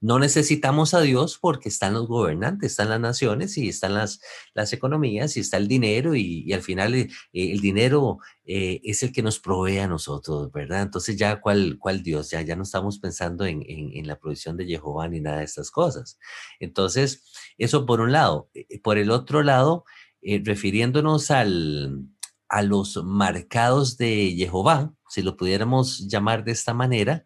no 0.00 0.18
necesitamos 0.18 0.94
a 0.94 1.00
Dios 1.00 1.38
porque 1.40 1.68
están 1.68 1.94
los 1.94 2.08
gobernantes, 2.08 2.72
están 2.72 2.90
las 2.90 3.00
naciones 3.00 3.56
y 3.56 3.68
están 3.68 3.94
las, 3.94 4.20
las 4.54 4.72
economías 4.72 5.36
y 5.36 5.40
está 5.40 5.56
el 5.56 5.68
dinero 5.68 6.14
y, 6.14 6.44
y 6.46 6.52
al 6.52 6.62
final 6.62 7.08
el 7.32 7.60
dinero 7.60 8.18
es 8.44 9.02
el 9.02 9.12
que 9.12 9.22
nos 9.22 9.40
provee 9.40 9.78
a 9.78 9.88
nosotros, 9.88 10.50
¿verdad? 10.52 10.82
Entonces 10.82 11.16
ya 11.16 11.40
cuál, 11.40 11.76
cuál 11.78 12.02
Dios, 12.02 12.30
ya, 12.30 12.42
ya 12.42 12.56
no 12.56 12.64
estamos 12.64 12.98
pensando 12.98 13.46
en, 13.46 13.62
en, 13.66 13.96
en 13.96 14.06
la 14.06 14.18
provisión 14.18 14.56
de 14.56 14.66
Jehová 14.66 15.08
ni 15.08 15.20
nada 15.20 15.38
de 15.38 15.44
estas 15.44 15.70
cosas. 15.70 16.18
Entonces, 16.60 17.24
eso 17.58 17.86
por 17.86 18.00
un 18.00 18.12
lado. 18.12 18.50
Eh, 18.54 18.66
eh, 18.68 18.80
por 18.80 18.98
el 18.98 19.10
otro 19.10 19.42
lado, 19.42 19.84
eh, 20.22 20.40
refiriéndonos 20.44 21.30
al, 21.30 22.06
a 22.48 22.62
los 22.62 23.02
marcados 23.04 23.96
de 23.96 24.34
Jehová, 24.36 24.92
si 25.08 25.22
lo 25.22 25.36
pudiéramos 25.36 26.06
llamar 26.08 26.44
de 26.44 26.52
esta 26.52 26.74
manera, 26.74 27.24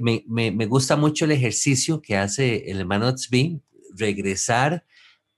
me, 0.00 0.24
me, 0.26 0.66
gusta 0.66 0.96
mucho 0.96 1.24
el 1.24 1.32
ejercicio 1.32 2.02
que 2.02 2.16
hace 2.16 2.70
el 2.70 2.80
hermano 2.80 3.14
Tzvi, 3.14 3.62
regresar 3.96 4.84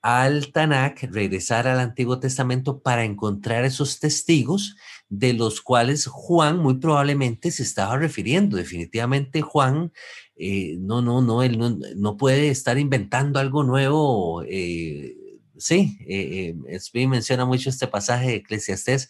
al 0.03 0.51
Tanakh, 0.53 1.03
regresar 1.13 1.69
al 1.69 1.79
Antiguo 1.79 2.21
Testamento 2.21 2.81
para 2.81 3.05
encontrar 3.05 3.65
esos 3.65 4.01
testigos 4.01 4.77
de 5.09 5.35
los 5.35 5.61
cuales 5.61 6.07
Juan 6.07 6.59
muy 6.59 6.79
probablemente 6.79 7.51
se 7.51 7.63
estaba 7.63 7.99
refiriendo. 7.99 8.57
Definitivamente 8.57 9.43
Juan 9.43 9.93
eh, 10.37 10.77
no, 10.79 11.03
no, 11.03 11.21
no, 11.21 11.43
él 11.43 11.59
no, 11.97 12.17
puede 12.17 12.49
estar 12.49 12.79
inventando 12.79 13.39
algo 13.39 13.63
nuevo. 13.63 14.43
Eh, 14.45 15.17
sí, 15.61 15.99
eh, 16.09 16.55
eh 16.69 17.07
menciona 17.07 17.45
mucho 17.45 17.71
este 17.71 17.87
pasaje 17.87 18.29
de 18.29 18.35
Eclesiastés, 18.37 19.09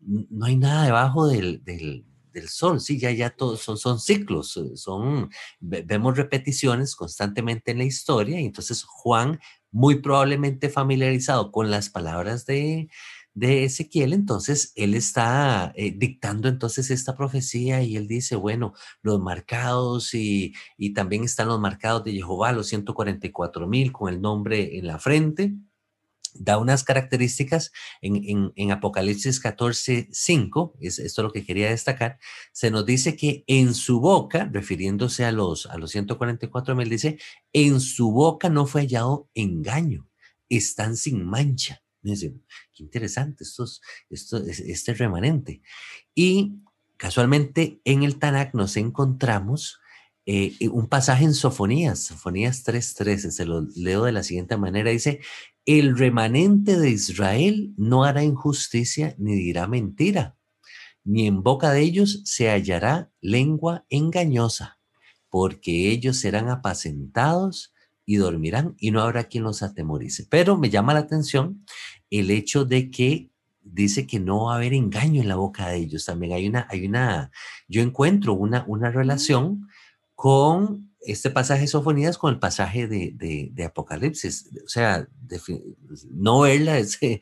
no 0.00 0.46
hay 0.46 0.56
nada 0.56 0.84
debajo 0.84 1.28
del, 1.28 1.62
del, 1.64 2.04
sol, 2.48 2.80
sí, 2.80 2.98
ya, 2.98 3.10
ya 3.10 3.30
todos 3.30 3.60
son, 3.60 3.76
son 3.76 4.00
ciclos, 4.00 4.58
son, 4.74 5.30
vemos 5.60 6.16
repeticiones 6.16 6.96
constantemente 6.96 7.70
en 7.70 7.78
la 7.78 7.84
historia, 7.84 8.40
y 8.40 8.46
entonces 8.46 8.84
Juan, 8.84 9.38
muy 9.70 10.00
probablemente 10.00 10.68
familiarizado 10.68 11.52
con 11.52 11.70
las 11.70 11.90
palabras 11.90 12.46
de, 12.46 12.88
de 13.34 13.64
Ezequiel, 13.64 14.12
entonces 14.12 14.72
él 14.76 14.94
está 14.94 15.72
eh, 15.74 15.92
dictando 15.96 16.48
entonces 16.48 16.90
esta 16.90 17.16
profecía 17.16 17.82
y 17.82 17.96
él 17.96 18.06
dice, 18.06 18.36
bueno, 18.36 18.74
los 19.02 19.20
marcados 19.20 20.14
y, 20.14 20.54
y 20.76 20.92
también 20.92 21.24
están 21.24 21.48
los 21.48 21.60
marcados 21.60 22.04
de 22.04 22.12
Jehová, 22.12 22.52
los 22.52 22.68
144 22.68 23.66
mil 23.66 23.92
con 23.92 24.12
el 24.12 24.20
nombre 24.20 24.78
en 24.78 24.86
la 24.86 24.98
frente. 24.98 25.54
Da 26.34 26.58
unas 26.58 26.84
características 26.84 27.72
en, 28.00 28.52
en, 28.56 28.70
Apocalipsis 28.72 29.38
14, 29.40 30.08
5, 30.10 30.76
es, 30.80 30.98
esto 30.98 31.20
es 31.20 31.24
lo 31.24 31.32
que 31.32 31.44
quería 31.44 31.70
destacar, 31.70 32.18
se 32.52 32.70
nos 32.70 32.86
dice 32.86 33.16
que 33.16 33.44
en 33.46 33.74
su 33.74 34.00
boca, 34.00 34.48
refiriéndose 34.52 35.24
a 35.24 35.32
los, 35.32 35.66
a 35.66 35.76
los 35.76 35.90
144 35.90 36.74
mil, 36.74 36.88
dice, 36.88 37.18
en 37.52 37.80
su 37.80 38.12
boca 38.12 38.48
no 38.48 38.66
fue 38.66 38.82
hallado 38.82 39.28
engaño, 39.34 40.08
están 40.48 40.96
sin 40.96 41.24
mancha 41.24 41.82
qué 42.02 42.82
interesante 42.82 43.44
estos, 43.44 43.80
esto, 44.10 44.38
este 44.46 44.94
remanente. 44.94 45.62
Y 46.14 46.56
casualmente 46.96 47.80
en 47.84 48.02
el 48.02 48.18
Tanakh 48.18 48.54
nos 48.54 48.76
encontramos 48.76 49.78
eh, 50.24 50.56
un 50.70 50.88
pasaje 50.88 51.24
en 51.24 51.34
Sofonías, 51.34 51.98
Sofonías 52.00 52.64
3.13, 52.64 53.30
se 53.30 53.44
lo 53.44 53.62
leo 53.74 54.04
de 54.04 54.12
la 54.12 54.22
siguiente 54.22 54.56
manera, 54.56 54.90
dice, 54.90 55.20
el 55.64 55.96
remanente 55.96 56.78
de 56.78 56.90
Israel 56.90 57.72
no 57.76 58.04
hará 58.04 58.24
injusticia 58.24 59.14
ni 59.18 59.34
dirá 59.34 59.66
mentira, 59.66 60.36
ni 61.04 61.26
en 61.26 61.42
boca 61.42 61.72
de 61.72 61.82
ellos 61.82 62.22
se 62.24 62.50
hallará 62.50 63.10
lengua 63.20 63.84
engañosa, 63.88 64.78
porque 65.28 65.90
ellos 65.90 66.18
serán 66.18 66.48
apacentados 66.48 67.72
y 68.04 68.16
dormirán 68.16 68.74
y 68.78 68.90
no 68.90 69.00
habrá 69.00 69.24
quien 69.24 69.44
los 69.44 69.62
atemorice. 69.62 70.26
Pero 70.28 70.56
me 70.58 70.70
llama 70.70 70.94
la 70.94 71.00
atención 71.00 71.64
el 72.10 72.30
hecho 72.30 72.64
de 72.64 72.90
que 72.90 73.30
dice 73.62 74.06
que 74.06 74.18
no 74.18 74.46
va 74.46 74.54
a 74.54 74.56
haber 74.56 74.74
engaño 74.74 75.22
en 75.22 75.28
la 75.28 75.36
boca 75.36 75.68
de 75.68 75.78
ellos. 75.78 76.04
También 76.04 76.32
hay 76.32 76.48
una, 76.48 76.66
hay 76.68 76.86
una, 76.86 77.30
yo 77.68 77.82
encuentro 77.82 78.34
una, 78.34 78.64
una 78.66 78.90
relación 78.90 79.68
con 80.14 80.91
este 81.04 81.30
pasaje 81.30 81.62
de 81.62 81.66
Sofonías 81.68 82.18
con 82.18 82.32
el 82.32 82.38
pasaje 82.38 82.86
de, 82.86 83.64
Apocalipsis. 83.64 84.50
O 84.64 84.68
sea, 84.68 85.08
no 86.10 86.40
verla 86.40 86.78
es, 86.78 86.98
eh, 87.02 87.20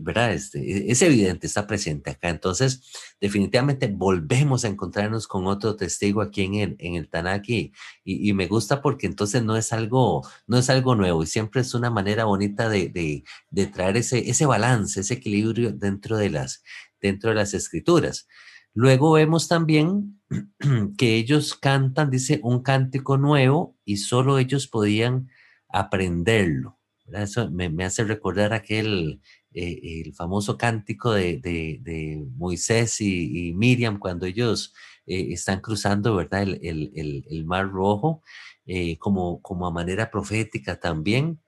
¿verdad? 0.00 0.32
Este, 0.32 0.90
es 0.90 1.02
evidente, 1.02 1.46
está 1.46 1.66
presente 1.66 2.10
acá. 2.10 2.28
Entonces, 2.28 2.82
definitivamente 3.20 3.88
volvemos 3.88 4.64
a 4.64 4.68
encontrarnos 4.68 5.26
con 5.26 5.46
otro 5.46 5.76
testigo 5.76 6.22
aquí 6.22 6.42
en 6.42 6.54
el, 6.54 6.76
en 6.78 6.94
el 6.94 7.08
Tanaki 7.08 7.72
y, 8.04 8.32
me 8.32 8.46
gusta 8.46 8.80
porque 8.80 9.06
entonces 9.06 9.42
no 9.42 9.56
es 9.56 9.72
algo, 9.72 10.26
no 10.46 10.58
es 10.58 10.70
algo 10.70 10.94
nuevo 10.94 11.22
y 11.22 11.26
siempre 11.26 11.60
es 11.60 11.74
una 11.74 11.90
manera 11.90 12.24
bonita 12.24 12.68
de, 12.68 13.24
de 13.50 13.66
traer 13.66 13.96
ese, 13.98 14.30
ese 14.30 14.46
balance, 14.46 15.00
ese 15.00 15.14
equilibrio 15.14 15.72
dentro 15.72 16.16
de 16.16 16.30
las, 16.30 16.62
dentro 17.00 17.30
de 17.30 17.36
las 17.36 17.54
escrituras. 17.54 18.28
Luego 18.74 19.12
vemos 19.12 19.48
también 19.48 20.20
que 20.98 21.16
ellos 21.16 21.54
cantan, 21.54 22.10
dice, 22.10 22.40
un 22.42 22.62
cántico 22.62 23.18
nuevo 23.18 23.76
y 23.84 23.96
solo 23.98 24.38
ellos 24.38 24.68
podían 24.68 25.28
aprenderlo. 25.68 26.78
Eso 27.12 27.50
me, 27.50 27.84
hace 27.84 28.04
recordar 28.04 28.52
aquel, 28.52 29.20
eh, 29.52 30.02
el 30.06 30.14
famoso 30.14 30.56
cántico 30.56 31.12
de, 31.12 32.24
Moisés 32.36 33.00
y, 33.00 33.52
Miriam 33.54 33.98
cuando 33.98 34.26
ellos 34.26 34.72
eh, 35.06 35.28
están 35.32 35.60
cruzando, 35.60 36.14
¿verdad? 36.14 36.42
El, 36.62 37.44
Mar 37.46 37.68
Rojo, 37.68 38.22
eh, 38.66 38.96
como, 38.98 39.42
como 39.42 39.66
a 39.66 39.72
manera 39.72 40.10
profética 40.10 40.78
también. 40.78 41.40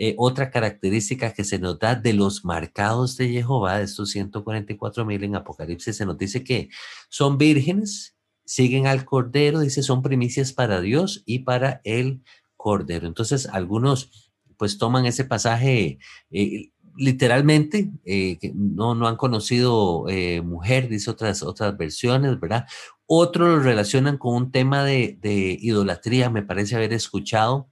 Eh, 0.00 0.14
otra 0.16 0.52
característica 0.52 1.32
que 1.32 1.42
se 1.42 1.58
nos 1.58 1.76
da 1.80 1.96
de 1.96 2.12
los 2.12 2.44
marcados 2.44 3.16
de 3.16 3.30
Jehová, 3.30 3.78
de 3.78 3.84
estos 3.84 4.10
144 4.10 5.04
mil 5.04 5.24
en 5.24 5.34
Apocalipsis, 5.34 5.96
se 5.96 6.06
nos 6.06 6.16
dice 6.16 6.44
que 6.44 6.68
son 7.08 7.36
vírgenes, 7.36 8.16
siguen 8.44 8.86
al 8.86 9.04
Cordero, 9.04 9.58
dice, 9.58 9.82
son 9.82 10.02
primicias 10.02 10.52
para 10.52 10.80
Dios 10.80 11.24
y 11.26 11.40
para 11.40 11.80
el 11.82 12.22
Cordero. 12.56 13.08
Entonces, 13.08 13.48
algunos 13.48 14.30
pues 14.56 14.78
toman 14.78 15.04
ese 15.04 15.24
pasaje 15.24 15.98
eh, 16.30 16.70
literalmente, 16.96 17.90
eh, 18.04 18.38
que 18.38 18.52
no, 18.54 18.94
no 18.94 19.08
han 19.08 19.16
conocido 19.16 20.06
mujer, 20.44 20.88
dice 20.88 21.10
otras, 21.10 21.42
otras 21.42 21.76
versiones, 21.76 22.38
¿verdad? 22.38 22.66
Otros 23.06 23.48
lo 23.48 23.60
relacionan 23.64 24.16
con 24.16 24.34
un 24.36 24.52
tema 24.52 24.84
de, 24.84 25.18
de 25.20 25.58
idolatría, 25.60 26.30
me 26.30 26.42
parece 26.44 26.76
haber 26.76 26.92
escuchado, 26.92 27.68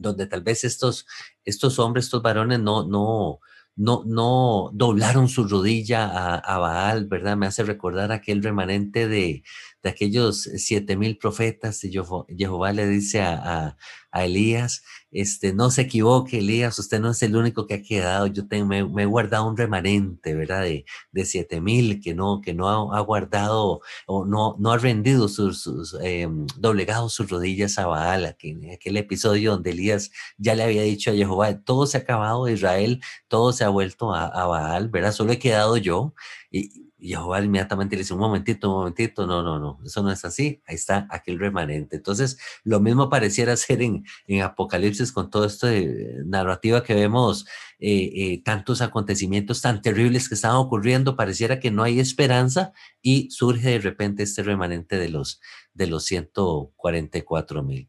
donde 0.00 0.26
tal 0.26 0.42
vez 0.42 0.64
estos, 0.64 1.06
estos 1.44 1.78
hombres, 1.78 2.06
estos 2.06 2.22
varones 2.22 2.60
no, 2.60 2.86
no, 2.86 3.40
no, 3.76 4.02
no 4.06 4.70
doblaron 4.72 5.28
su 5.28 5.46
rodilla 5.46 6.06
a, 6.06 6.34
a, 6.36 6.58
Baal, 6.58 7.06
¿verdad? 7.06 7.36
Me 7.36 7.46
hace 7.46 7.62
recordar 7.62 8.12
aquel 8.12 8.42
remanente 8.42 9.08
de, 9.08 9.42
de 9.82 9.88
aquellos 9.88 10.42
siete 10.56 10.96
mil 10.96 11.18
profetas 11.18 11.80
de 11.80 11.90
Jehová, 11.90 12.72
le 12.72 12.86
dice 12.88 13.20
a 13.20 13.76
Elías, 14.12 14.82
este, 15.12 15.52
no 15.52 15.70
se 15.70 15.82
equivoque, 15.82 16.38
Elías, 16.38 16.78
usted 16.78 17.00
no 17.00 17.10
es 17.10 17.22
el 17.22 17.36
único 17.36 17.66
que 17.66 17.74
ha 17.74 17.82
quedado, 17.82 18.26
yo 18.26 18.46
tengo, 18.46 18.66
me, 18.66 19.02
he 19.02 19.06
guardado 19.06 19.46
un 19.48 19.56
remanente, 19.56 20.34
¿verdad? 20.34 20.62
De, 20.62 20.84
de 21.12 21.24
siete 21.24 21.60
mil 21.60 22.00
que 22.00 22.14
no, 22.14 22.40
que 22.40 22.54
no 22.54 22.92
ha, 22.94 23.00
guardado 23.00 23.80
o 24.06 24.24
no, 24.24 24.56
no 24.58 24.72
ha 24.72 24.78
rendido 24.78 25.28
sus, 25.28 25.62
sus 25.62 25.96
em, 26.02 26.46
doblegado 26.56 27.08
sus 27.08 27.28
rodillas 27.30 27.78
a 27.78 27.86
Baal, 27.86 28.26
aquel, 28.26 28.70
aquel 28.70 28.96
episodio 28.96 29.52
donde 29.52 29.70
Elías 29.70 30.10
ya 30.38 30.54
le 30.54 30.64
había 30.64 30.82
dicho 30.82 31.10
a 31.10 31.14
Jehová, 31.14 31.60
todo 31.60 31.86
se 31.86 31.98
ha 31.98 32.00
acabado, 32.00 32.48
Israel, 32.48 33.00
todo 33.28 33.52
se 33.52 33.64
ha 33.64 33.68
vuelto 33.68 34.14
a, 34.14 34.26
a 34.26 34.46
Baal, 34.46 34.88
¿verdad? 34.88 35.12
Solo 35.12 35.32
he 35.32 35.38
quedado 35.38 35.76
yo. 35.76 36.14
Y, 36.50 36.89
y 37.00 37.08
Jehová 37.08 37.40
inmediatamente 37.42 37.96
le 37.96 38.02
dice, 38.02 38.14
un 38.14 38.20
momentito, 38.20 38.68
un 38.68 38.76
momentito, 38.78 39.26
no, 39.26 39.42
no, 39.42 39.58
no, 39.58 39.78
eso 39.84 40.02
no 40.02 40.10
es 40.10 40.24
así, 40.24 40.62
ahí 40.66 40.74
está 40.74 41.06
aquel 41.10 41.38
remanente. 41.38 41.96
Entonces, 41.96 42.38
lo 42.64 42.80
mismo 42.80 43.08
pareciera 43.08 43.56
ser 43.56 43.82
en, 43.82 44.04
en 44.26 44.42
Apocalipsis 44.42 45.12
con 45.12 45.30
todo 45.30 45.44
esto 45.44 45.66
de 45.66 46.22
narrativa 46.26 46.82
que 46.82 46.94
vemos, 46.94 47.46
eh, 47.78 48.10
eh, 48.14 48.42
tantos 48.44 48.82
acontecimientos 48.82 49.62
tan 49.62 49.82
terribles 49.82 50.28
que 50.28 50.34
están 50.34 50.56
ocurriendo, 50.56 51.16
pareciera 51.16 51.60
que 51.60 51.70
no 51.70 51.82
hay 51.82 52.00
esperanza 52.00 52.72
y 53.00 53.30
surge 53.30 53.70
de 53.70 53.78
repente 53.78 54.22
este 54.22 54.42
remanente 54.42 54.98
de 54.98 55.08
los, 55.08 55.40
de 55.72 55.86
los 55.86 56.04
144 56.04 57.62
mil. 57.62 57.88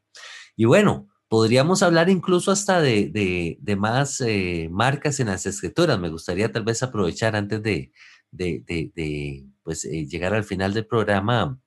Y 0.56 0.66
bueno, 0.66 1.08
podríamos 1.28 1.82
hablar 1.82 2.10
incluso 2.10 2.52
hasta 2.52 2.82
de, 2.82 3.10
de, 3.10 3.58
de 3.62 3.76
más 3.76 4.22
eh, 4.22 4.68
marcas 4.70 5.20
en 5.20 5.28
las 5.28 5.46
escrituras. 5.46 5.98
Me 6.00 6.10
gustaría 6.10 6.52
tal 6.52 6.64
vez 6.64 6.84
aprovechar 6.84 7.36
antes 7.36 7.64
de, 7.64 7.94
de, 8.32 8.64
de, 8.68 9.46
pues, 9.64 9.86
eh, 9.86 10.06
llegar 10.08 10.34
al 10.34 10.44
final 10.44 10.74
del 10.74 10.86
programa, 10.86 11.60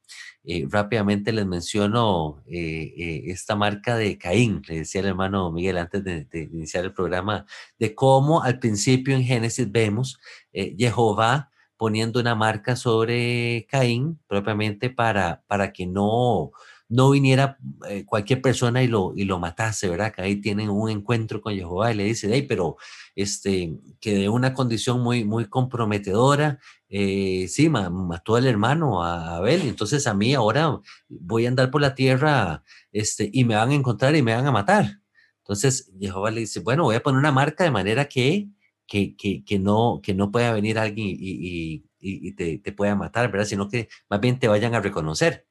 eh, 0.45 0.67
rápidamente 0.69 1.33
les 1.33 1.47
menciono 1.47 2.43
eh, 2.47 3.23
esta 3.27 3.57
marca 3.57 3.97
de 3.97 4.19
Caín, 4.19 4.63
le 4.69 4.79
decía 4.79 5.01
el 5.01 5.09
hermano 5.09 5.51
Miguel 5.51 5.79
antes 5.79 6.05
de, 6.05 6.27
iniciar 6.53 6.85
el 6.85 6.93
programa, 6.93 7.47
de 7.79 7.95
cómo 7.95 8.43
al 8.43 8.59
principio 8.59 9.15
en 9.17 9.25
Génesis 9.25 9.71
vemos 9.71 10.19
Jehová 10.53 11.51
poniendo 11.77 12.21
una 12.21 12.35
marca 12.35 12.77
sobre 12.77 13.67
Caín 13.71 14.21
propiamente 14.27 14.91
para, 14.91 15.43
para 15.47 15.73
que 15.73 15.87
no, 15.87 16.53
no 16.89 17.11
viniera 17.11 17.59
cualquier 18.07 18.43
persona 18.43 18.83
y 18.83 18.89
lo, 18.89 19.13
y 19.17 19.25
lo 19.25 19.39
matase, 19.39 19.89
¿verdad? 19.89 20.13
Que 20.13 20.23
ahí 20.23 20.37
tienen 20.37 20.71
un 20.71 20.91
encuentro 20.91 21.41
con 21.41 21.55
Jehová 21.55 21.93
y 21.93 21.97
le 21.97 22.05
dice, 22.05 22.29
hey, 22.33 22.45
pero 22.49 22.77
este, 23.15 23.73
que 24.01 24.15
de 24.15 24.29
una 24.29 24.55
condición 24.55 25.01
muy, 25.01 25.25
muy 25.25 25.47
comprometedora, 25.47 26.59
eh, 26.89 27.47
sí, 27.49 27.69
mató 27.69 28.37
al 28.37 28.47
hermano, 28.47 29.03
a 29.03 29.37
Abel, 29.37 29.63
entonces 29.63 30.07
a 30.07 30.15
mí 30.15 30.35
ahora 30.35 30.81
voy 31.09 31.47
a 31.47 31.49
andar 31.49 31.71
por 31.71 31.81
la 31.81 31.95
tierra 31.95 32.63
este, 32.93 33.31
y 33.33 33.45
me 33.45 33.57
van 33.57 33.71
a 33.71 33.75
encontrar 33.75 34.15
y 34.17 34.23
me 34.23 34.35
van 34.35 34.47
a 34.47 34.53
matar. 34.53 35.01
Entonces 35.39 35.91
Jehová 36.01 36.31
le 36.31 36.41
dice, 36.41 36.61
bueno, 36.61 36.85
voy 36.85 36.97
a 36.97 37.03
poner 37.03 37.19
una 37.19 37.33
marca 37.33 37.65
de 37.65 37.71
manera 37.71 38.07
que, 38.07 38.49
que, 38.87 39.17
que, 39.17 39.59
no, 39.59 40.01
que 40.03 40.15
no 40.15 40.31
pueda 40.31 40.53
venir 40.53 40.79
alguien 40.79 41.09
y, 41.09 41.85
y, 41.99 42.33
te, 42.33 42.59
te, 42.59 42.73
pueda 42.73 42.95
matar, 42.95 43.31
¿verdad? 43.31 43.47
Sino 43.47 43.69
que 43.69 43.89
más 44.09 44.21
bien 44.21 44.39
te 44.39 44.49
vayan 44.49 44.75
a 44.75 44.81
reconocer. 44.81 45.47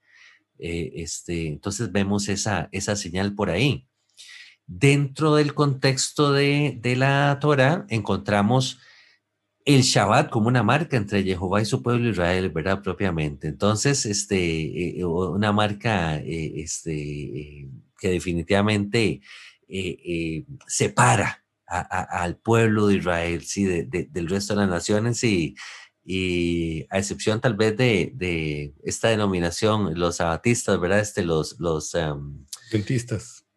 Eh, 0.60 0.92
este, 0.96 1.48
entonces 1.48 1.92
vemos 1.92 2.30
esa, 2.30 2.70
esa 2.72 2.96
señal 2.96 3.36
por 3.36 3.50
ahí. 3.50 3.88
Dentro 4.66 5.36
del 5.36 5.54
contexto 5.54 6.32
de, 6.32 6.80
la 6.98 7.38
Torah 7.42 7.86
encontramos 7.90 8.80
el 9.66 9.82
Shabbat 9.82 10.30
como 10.30 10.48
una 10.48 10.64
marca 10.64 10.98
entre 10.98 11.24
Jehová 11.24 11.62
y 11.62 11.66
su 11.66 11.82
pueblo 11.82 12.10
Israel, 12.10 12.50
¿verdad? 12.50 12.82
Propiamente. 12.82 13.48
Entonces, 13.48 14.06
este, 14.06 15.00
eh, 15.00 15.06
una 15.06 15.52
marca 15.52 16.18
eh, 16.18 16.54
este, 16.58 17.70
que 18.00 18.10
definitivamente 18.10 19.22
separa 20.68 21.44
al 21.66 22.38
pueblo 22.38 22.88
de 22.88 22.98
Israel, 22.98 23.44
sí, 23.44 23.66
del 23.66 24.30
resto 24.30 24.54
de 24.54 24.62
las 24.62 24.70
naciones 24.70 25.24
y, 25.24 25.56
y 26.06 26.86
a 26.90 27.00
excepción 27.00 27.40
tal 27.40 27.56
vez 27.56 27.78
de, 27.78 28.74
esta 28.84 29.10
denominación, 29.10 29.98
los 29.98 30.18
sabatistas, 30.18 30.80
¿verdad? 30.80 31.00
Este, 31.00 31.24
los, 31.24 31.60
los 31.60 31.94
um, 31.96 32.46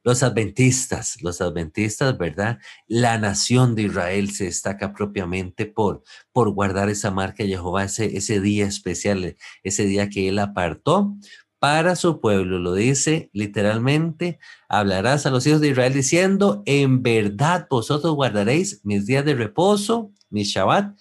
los 0.06 0.22
adventistas, 0.22 1.20
los 1.20 1.40
adventistas, 1.40 2.16
¿verdad? 2.16 2.60
La 2.86 3.18
nación 3.18 3.74
de 3.74 3.82
Israel 3.82 4.30
se 4.30 4.44
destaca 4.44 4.92
propiamente 4.92 5.66
por, 5.66 6.04
por 6.32 6.50
guardar 6.50 6.88
esa 6.88 7.10
marca 7.10 7.42
de 7.42 7.48
Jehová, 7.48 7.82
ese, 7.82 8.16
ese 8.16 8.40
día 8.40 8.66
especial, 8.66 9.36
ese 9.64 9.84
día 9.84 10.08
que 10.08 10.28
él 10.28 10.38
apartó 10.38 11.16
para 11.58 11.96
su 11.96 12.20
pueblo. 12.20 12.60
Lo 12.60 12.74
dice 12.74 13.30
literalmente, 13.32 14.38
hablarás 14.68 15.26
a 15.26 15.30
los 15.30 15.44
hijos 15.44 15.60
de 15.60 15.70
Israel 15.70 15.92
diciendo, 15.92 16.62
en 16.66 17.02
verdad 17.02 17.66
vosotros 17.68 18.14
guardaréis 18.14 18.82
mis 18.84 19.06
días 19.06 19.24
de 19.24 19.34
reposo, 19.34 20.12
mi 20.30 20.44
Shabbat, 20.44 20.96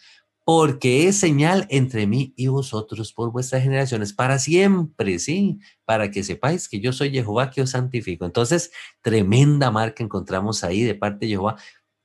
porque 0.46 1.08
es 1.08 1.18
señal 1.18 1.66
entre 1.70 2.06
mí 2.06 2.32
y 2.38 2.48
vosotros 2.48 3.12
por 3.12 3.32
vuestras 3.32 3.64
generaciones 3.64 4.14
para 4.14 4.38
siempre, 4.38 5.18
¿sí? 5.18 5.60
Para 5.86 6.12
que 6.12 6.24
sepáis 6.24 6.70
que 6.70 6.80
yo 6.80 6.94
soy 6.94 7.10
Jehová 7.10 7.50
que 7.50 7.64
os 7.64 7.72
santifico. 7.72 8.26
Entonces, 8.26 8.72
tremenda 9.02 9.72
marca 9.72 10.04
encontramos 10.04 10.64
ahí 10.64 10.84
de 10.84 10.94
parte 10.94 11.26
de 11.26 11.32
Jehová 11.32 11.58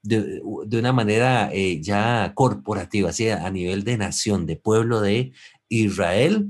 de, 0.03 0.41
una 0.43 0.93
manera 0.95 1.51
eh, 1.53 1.83
ya 1.83 2.33
corporativa, 2.35 3.11
así 3.11 3.29
a 3.29 3.51
nivel 3.51 3.85
de 3.85 3.99
nación, 3.99 4.47
de 4.47 4.57
pueblo 4.57 5.03
de 5.03 5.33
Israel, 5.69 6.49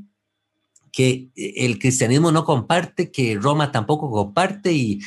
que 0.93 1.31
el 1.35 1.81
cristianismo 1.81 2.31
no 2.31 2.45
comparte, 2.45 3.11
que 3.11 3.37
Roma 3.37 3.73
tampoco 3.73 4.11
comparte 4.13 4.73
y, 4.73 5.01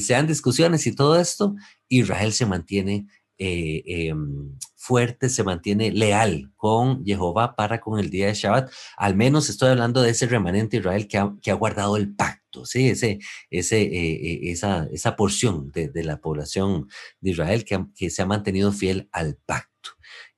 se 0.00 0.12
dan 0.14 0.26
discusiones 0.26 0.84
y 0.88 0.94
todo 0.96 1.18
esto, 1.18 1.54
Israel 1.88 2.32
se 2.32 2.46
mantiene 2.46 3.06
eh, 3.38 3.82
em, 3.86 4.56
fuerte, 4.82 5.28
se 5.28 5.44
mantiene 5.44 5.92
leal 5.92 6.50
con 6.56 7.04
Jehová 7.04 7.54
para 7.54 7.80
con 7.80 8.00
el 8.00 8.10
día 8.10 8.26
de 8.26 8.34
Shabbat. 8.34 8.68
Al 8.96 9.14
menos 9.14 9.48
estoy 9.48 9.68
hablando 9.68 10.02
de 10.02 10.10
ese 10.10 10.26
remanente 10.26 10.78
Israel 10.78 11.06
que 11.06 11.18
ha, 11.18 11.32
que 11.40 11.52
ha 11.52 11.54
guardado 11.54 11.96
el 11.96 12.12
pacto, 12.12 12.66
¿sí? 12.66 12.88
ese, 12.88 13.20
ese, 13.48 13.80
eh, 13.80 14.12
eh, 14.14 14.50
esa, 14.50 14.88
esa 14.92 15.14
porción 15.14 15.70
de, 15.70 15.88
de, 15.88 16.02
la 16.02 16.20
población 16.20 16.88
de 17.20 17.30
Israel 17.30 17.64
que, 17.64 17.86
que 17.94 18.10
se 18.10 18.22
ha 18.22 18.26
mantenido 18.26 18.72
fiel 18.72 19.08
al 19.12 19.36
pacto. 19.46 19.90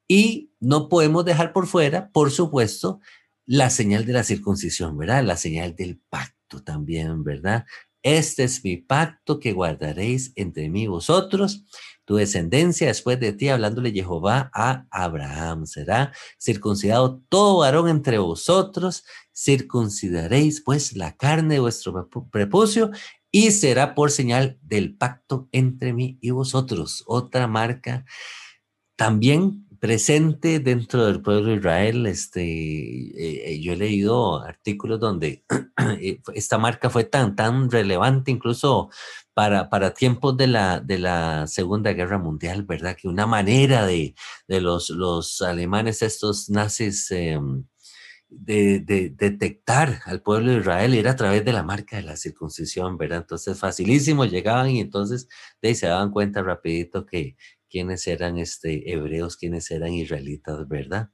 Y 0.06 0.52
no 0.60 0.90
podemos 0.90 1.24
dejar 1.24 1.54
por 1.54 1.66
fuera, 1.66 2.10
por 2.12 2.30
supuesto, 2.30 3.00
la 3.46 3.70
señal 3.70 4.04
de 4.04 4.12
la 4.12 4.24
circuncisión, 4.24 4.98
¿verdad? 4.98 5.24
La 5.24 5.38
señal 5.38 5.74
del 5.74 5.98
pacto 6.10 6.62
también, 6.62 7.24
¿verdad? 7.24 7.64
Este 8.04 8.44
es 8.44 8.62
mi 8.62 8.76
pacto 8.76 9.40
que 9.40 9.52
guardaréis 9.52 10.32
entre 10.36 10.68
mí 10.68 10.82
y 10.82 10.88
vosotros, 10.88 11.64
tu 12.04 12.16
descendencia 12.16 12.88
después 12.88 13.18
de 13.18 13.32
ti, 13.32 13.48
hablándole 13.48 13.92
Jehová 13.92 14.50
a 14.52 14.86
Abraham. 14.90 15.64
Será 15.64 16.12
circuncidado 16.38 17.22
todo 17.30 17.60
varón 17.60 17.88
entre 17.88 18.18
vosotros, 18.18 19.04
circuncidaréis 19.34 20.60
pues 20.60 20.94
la 20.94 21.16
carne 21.16 21.54
de 21.54 21.60
vuestro 21.60 22.10
prepucio 22.30 22.90
y 23.30 23.52
será 23.52 23.94
por 23.94 24.10
señal 24.10 24.58
del 24.60 24.94
pacto 24.98 25.48
entre 25.50 25.94
mí 25.94 26.18
y 26.20 26.28
vosotros. 26.28 27.04
Otra 27.06 27.46
marca 27.46 28.04
también 28.96 29.63
presente 29.84 30.60
dentro 30.60 31.04
del 31.04 31.20
pueblo 31.20 31.50
de 31.50 31.56
Israel. 31.56 32.06
Este, 32.06 32.40
eh, 32.40 33.52
eh, 33.52 33.60
yo 33.60 33.74
he 33.74 33.76
leído 33.76 34.42
artículos 34.42 34.98
donde 34.98 35.44
eh, 36.00 36.22
esta 36.32 36.56
marca 36.56 36.88
fue 36.88 37.04
tan, 37.04 37.36
tan 37.36 37.70
relevante 37.70 38.30
incluso 38.30 38.88
para, 39.34 39.68
para 39.68 39.92
tiempos 39.92 40.38
de 40.38 40.46
la, 40.46 40.80
de 40.80 40.98
la 40.98 41.46
Segunda 41.46 41.92
Guerra 41.92 42.16
Mundial, 42.16 42.62
¿verdad? 42.62 42.96
Que 42.98 43.08
una 43.08 43.26
manera 43.26 43.84
de, 43.84 44.14
de 44.48 44.60
los, 44.62 44.88
los 44.88 45.42
alemanes, 45.42 46.00
estos 46.00 46.48
nazis, 46.48 47.10
em, 47.10 47.64
de, 48.28 49.10
detectar 49.16 50.00
al 50.06 50.22
pueblo 50.22 50.52
de 50.52 50.58
Israel 50.58 50.94
era 50.94 51.12
a 51.12 51.16
través 51.16 51.44
de 51.44 51.52
la 51.52 51.62
marca 51.62 51.96
de 51.96 52.02
la 52.02 52.16
circuncisión, 52.16 52.96
¿verdad? 52.96 53.18
Entonces, 53.18 53.58
facilísimo, 53.58 54.24
llegaban 54.24 54.70
y 54.70 54.80
entonces 54.80 55.28
de 55.62 55.74
se 55.74 55.86
daban 55.86 56.10
cuenta 56.10 56.42
rapidito 56.42 57.06
que 57.06 57.36
quiénes 57.74 58.06
eran 58.06 58.38
este, 58.38 58.92
hebreos, 58.92 59.36
quiénes 59.36 59.68
eran 59.72 59.92
israelitas, 59.92 60.68
¿verdad? 60.68 61.10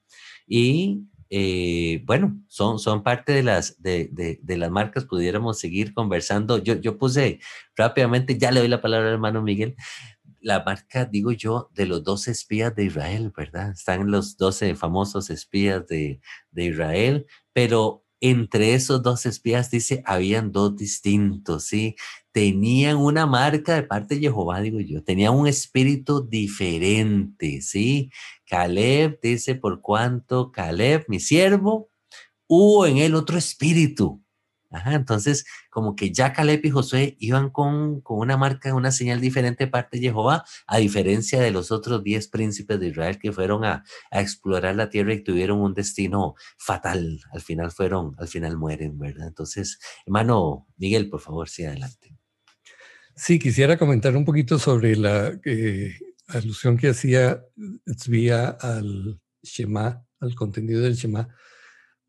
Y 0.47 1.07
eh, 1.31 2.03
bueno, 2.05 2.39
son, 2.49 2.79
son 2.79 3.03
parte 3.03 3.33
de 3.33 3.43
las, 3.43 3.81
de, 3.81 4.11
de, 4.13 4.57
las 4.59 4.71
marcas, 4.71 5.07
pudiéramos 5.07 5.59
seguir 5.59 5.95
conversando. 5.95 6.59
Yo, 6.59 6.75
yo 6.75 6.99
puse 6.99 7.41
rápidamente, 7.75 8.37
ya 8.37 8.51
le 8.51 8.61
doy 8.61 8.69
la 8.69 8.83
palabra 8.83 9.09
al 9.09 9.15
hermano 9.15 9.41
Miguel, 9.41 9.75
la 10.43 10.63
marca, 10.63 11.07
digo 11.07 11.33
yo, 11.33 11.71
de 11.73 11.87
los 11.87 12.05
12 12.05 12.31
espías 12.31 12.77
de 12.77 12.85
Israel, 12.85 13.33
¿verdad? 13.35 13.71
Están 13.71 14.11
los 14.11 14.37
12 14.37 14.75
famosos 14.75 15.31
espías 15.31 15.87
de, 15.87 16.21
de 16.51 16.65
Israel, 16.67 17.27
pero 17.55 18.05
entre 18.21 18.75
esos 18.75 19.03
dos 19.03 19.25
espías, 19.25 19.71
dice, 19.71 20.03
habían 20.05 20.53
dos 20.53 20.77
distintos, 20.77 21.65
¿sí? 21.65 21.97
Tenían 22.33 22.97
una 22.97 23.27
marca 23.27 23.75
de 23.75 23.83
parte 23.83 24.15
de 24.15 24.21
Jehová, 24.23 24.61
digo 24.61 24.81
yo, 24.81 25.03
tenían 25.03 25.35
un 25.35 25.47
espíritu 25.49 26.27
diferente, 26.29 27.61
¿sí? 27.63 28.11
Caleb 28.47 29.19
dice, 29.23 29.57
por 29.57 29.81
cuanto 29.81 30.53
Caleb, 30.53 31.05
mi 31.09 31.21
siervo, 31.21 31.91
hubo 32.47 32.87
en 32.87 32.99
él 32.99 33.15
otro 33.15 33.39
espíritu, 33.39 34.23
entonces, 34.87 35.45
como 35.71 35.97
que 35.97 36.13
ya 36.13 36.33
Caleb 36.33 36.65
y 36.65 36.71
Josué 36.71 37.17
iban 37.19 37.51
con, 37.51 38.01
con, 38.03 38.19
una 38.19 38.37
marca, 38.37 38.73
una 38.75 38.93
señal 38.93 39.21
diferente 39.21 39.65
de 39.65 39.71
parte 39.71 39.99
de 39.99 40.05
Jehová, 40.05 40.45
a 40.67 40.79
diferencia 40.79 41.41
de 41.41 41.51
los 41.51 41.73
otros 41.73 42.05
diez 42.05 42.29
príncipes 42.29 42.79
de 42.79 42.89
Israel 42.89 43.19
que 43.19 43.33
fueron 43.33 43.65
a, 43.65 43.85
a, 44.11 44.21
explorar 44.21 44.77
la 44.77 44.89
tierra 44.89 45.13
y 45.15 45.25
tuvieron 45.25 45.61
un 45.61 45.75
destino 45.75 46.35
fatal. 46.57 47.21
Al 47.33 47.41
final 47.41 47.73
fueron, 47.73 48.15
al 48.19 48.29
final 48.29 48.57
mueren, 48.57 48.99
¿verdad? 48.99 49.29
Entonces, 49.29 49.81
hermano 50.07 50.69
Miguel, 50.77 51.09
por 51.11 51.21
favor, 51.21 51.49
sí, 51.49 51.65
adelante. 51.65 52.20
Sí, 53.23 53.39
quisiera 53.39 53.77
comentar 53.77 54.17
un 54.17 54.25
poquito 54.25 54.59
sobre 54.59 54.97
la 54.97 55.39
eh, 55.45 55.95
alusión 56.29 56.79
que 56.79 56.89
hacía 56.89 57.45
Tzvia 57.85 58.49
al 58.49 59.21
Shema, 59.43 60.03
al 60.21 60.35
contenido 60.35 60.81
del 60.81 60.95
Shema, 60.95 61.29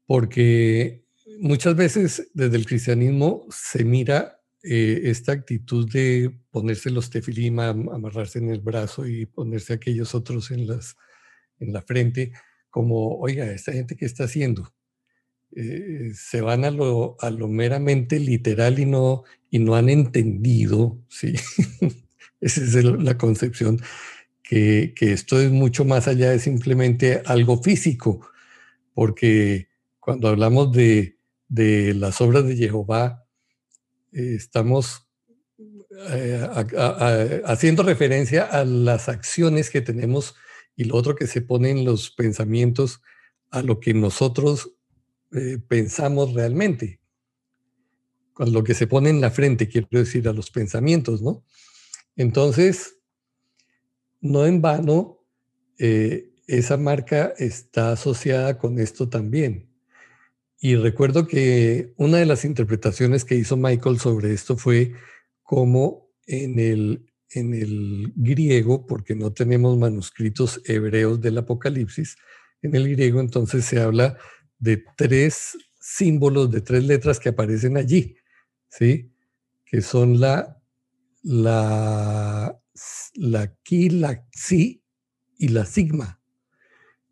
porque 0.05 1.03
muchas 1.41 1.75
veces 1.75 2.31
desde 2.33 2.55
el 2.55 2.65
cristianismo 2.65 3.45
se 3.49 3.83
mira 3.83 4.39
eh, 4.63 5.01
esta 5.03 5.33
actitud 5.33 5.91
de 5.91 6.31
ponerse 6.49 6.89
los 6.89 7.09
tefilim, 7.09 7.59
amarrarse 7.59 8.39
en 8.39 8.49
el 8.49 8.61
brazo 8.61 9.05
y 9.05 9.25
ponerse 9.25 9.73
aquellos 9.73 10.15
otros 10.15 10.49
en, 10.51 10.65
las, 10.65 10.95
en 11.59 11.73
la 11.73 11.81
frente, 11.81 12.31
como, 12.69 13.17
oiga, 13.19 13.51
esta 13.51 13.73
gente 13.73 13.97
que 13.97 14.05
está 14.05 14.23
haciendo, 14.23 14.73
eh, 15.55 16.11
se 16.15 16.41
van 16.41 16.65
a 16.65 16.71
lo, 16.71 17.17
a 17.19 17.29
lo 17.29 17.47
meramente 17.47 18.19
literal 18.19 18.79
y 18.79 18.85
no, 18.85 19.23
y 19.49 19.59
no 19.59 19.75
han 19.75 19.89
entendido, 19.89 20.99
¿sí? 21.09 21.33
Esa 22.41 22.61
es 22.61 22.85
la 22.85 23.17
concepción, 23.17 23.79
que, 24.41 24.93
que 24.95 25.13
esto 25.13 25.39
es 25.39 25.51
mucho 25.51 25.85
más 25.85 26.07
allá 26.07 26.31
de 26.31 26.39
simplemente 26.39 27.21
algo 27.25 27.61
físico, 27.61 28.27
porque 28.93 29.67
cuando 29.99 30.27
hablamos 30.29 30.71
de, 30.71 31.17
de 31.47 31.93
las 31.93 32.19
obras 32.21 32.47
de 32.47 32.55
Jehová, 32.55 33.25
eh, 34.13 34.35
estamos 34.35 35.07
eh, 36.09 37.41
haciendo 37.45 37.83
referencia 37.83 38.43
a 38.43 38.65
las 38.65 39.09
acciones 39.09 39.69
que 39.69 39.81
tenemos 39.81 40.35
y 40.75 40.85
lo 40.85 40.95
otro 40.95 41.15
que 41.15 41.27
se 41.27 41.41
pone 41.41 41.69
en 41.69 41.85
los 41.85 42.11
pensamientos 42.11 43.01
a 43.51 43.61
lo 43.61 43.79
que 43.79 43.93
nosotros 43.93 44.73
eh, 45.33 45.57
pensamos 45.67 46.33
realmente. 46.33 46.99
Con 48.33 48.53
lo 48.53 48.63
que 48.63 48.73
se 48.73 48.87
pone 48.87 49.09
en 49.09 49.21
la 49.21 49.31
frente, 49.31 49.67
quiero 49.67 49.87
decir, 49.91 50.27
a 50.27 50.33
los 50.33 50.51
pensamientos, 50.51 51.21
¿no? 51.21 51.43
Entonces, 52.15 52.97
no 54.19 54.45
en 54.45 54.61
vano, 54.61 55.17
esa 56.47 56.77
marca 56.77 57.33
está 57.37 57.93
asociada 57.93 58.57
con 58.57 58.77
esto 58.77 59.09
también. 59.09 59.71
Y 60.59 60.75
recuerdo 60.75 61.25
que 61.25 61.93
una 61.97 62.17
de 62.17 62.27
las 62.27 62.45
interpretaciones 62.45 63.25
que 63.25 63.35
hizo 63.35 63.57
Michael 63.57 63.99
sobre 63.99 64.31
esto 64.31 64.57
fue 64.57 64.93
cómo 65.41 66.11
en 66.27 66.59
el, 66.59 67.11
en 67.31 67.55
el 67.55 68.13
griego, 68.15 68.85
porque 68.85 69.15
no 69.15 69.33
tenemos 69.33 69.75
manuscritos 69.77 70.61
hebreos 70.65 71.19
del 71.19 71.39
Apocalipsis, 71.39 72.15
en 72.61 72.75
el 72.75 72.89
griego 72.89 73.19
entonces 73.19 73.65
se 73.65 73.79
habla 73.79 74.17
de 74.61 74.85
tres 74.95 75.57
símbolos, 75.79 76.51
de 76.51 76.61
tres 76.61 76.83
letras 76.85 77.19
que 77.19 77.29
aparecen 77.29 77.75
allí, 77.75 78.15
¿sí? 78.69 79.11
Que 79.65 79.81
son 79.81 80.19
la, 80.19 80.61
la, 81.23 82.57
la 83.15 83.55
ki, 83.63 83.89
la 83.89 84.23
xi 84.31 84.83
y 85.37 85.47
la 85.49 85.65
sigma. 85.65 86.21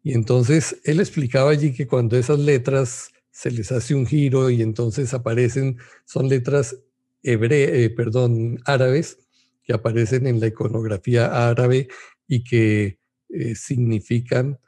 Y 0.03 0.13
entonces 0.13 0.77
él 0.83 0.99
explicaba 0.99 1.51
allí 1.51 1.73
que 1.73 1.87
cuando 1.87 2.17
esas 2.17 2.39
letras 2.39 3.09
se 3.31 3.51
les 3.51 3.71
hace 3.71 3.95
un 3.95 4.05
giro 4.05 4.49
y 4.49 4.61
entonces 4.61 5.13
aparecen, 5.13 5.77
son 6.05 6.29
letras 6.29 6.77
hebre, 7.23 7.83
eh, 7.83 7.89
perdón, 7.89 8.59
árabes 8.65 9.17
que 9.63 9.73
aparecen 9.73 10.27
en 10.27 10.39
la 10.39 10.47
iconografía 10.47 11.49
árabe 11.49 11.87
y 12.27 12.43
que 12.43 12.99
eh, 13.29 13.55
significan 13.55 14.59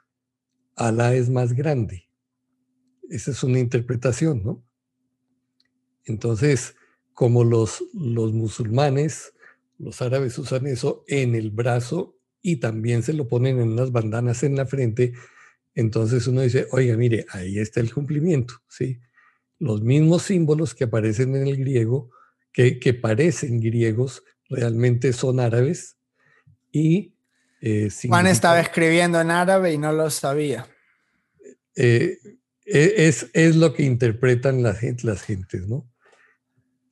Alá 0.76 1.14
es 1.14 1.30
más 1.30 1.54
grande. 1.54 2.11
Esa 3.12 3.32
es 3.32 3.44
una 3.44 3.60
interpretación, 3.60 4.42
¿no? 4.44 4.64
Entonces, 6.06 6.76
como 7.14 7.44
los, 7.44 7.84
los 7.94 8.32
musulmanes, 8.32 9.34
los 9.78 10.02
árabes 10.02 10.38
usan 10.38 10.66
eso 10.66 11.04
en 11.08 11.36
el 11.36 11.52
brazo 11.52 12.18
y 12.42 12.58
también 12.58 13.04
se 13.04 13.14
lo 13.14 13.28
ponen 13.28 13.60
en 13.60 13.74
unas 13.74 13.92
bandanas 13.92 14.44
en 14.44 14.56
la 14.56 14.66
frente, 14.66 15.14
entonces 15.76 16.26
uno 16.28 16.42
dice, 16.42 16.68
oiga, 16.72 16.96
mire, 16.96 17.26
ahí 17.30 17.60
está 17.60 17.82
el 17.82 17.94
cumplimiento, 17.94 18.56
¿sí? 18.68 19.00
Los 19.60 19.82
mismos 19.82 20.24
símbolos 20.24 20.74
que 20.74 20.86
aparecen 20.86 21.36
en 21.36 21.48
el 21.48 21.58
griego, 21.58 22.12
que, 22.54 22.98
parecen 23.00 23.60
griegos, 23.60 24.24
realmente 24.50 25.14
son 25.14 25.40
árabes 25.40 25.98
y... 26.72 27.14
Eh, 27.62 27.90
Juan 28.08 28.26
estaba 28.26 28.60
escribiendo 28.60 29.22
en 29.22 29.30
árabe 29.30 29.74
y 29.74 29.78
no 29.78 29.94
lo 29.94 30.10
sabía. 30.10 30.68
Eh, 31.76 32.18
es, 32.66 33.28
es, 33.34 33.56
lo 33.56 33.74
que 33.74 33.84
interpretan 33.84 34.64
la 34.64 34.74
gente, 34.74 35.08
las 35.08 35.22
gentes, 35.22 35.68
¿no? 35.68 35.90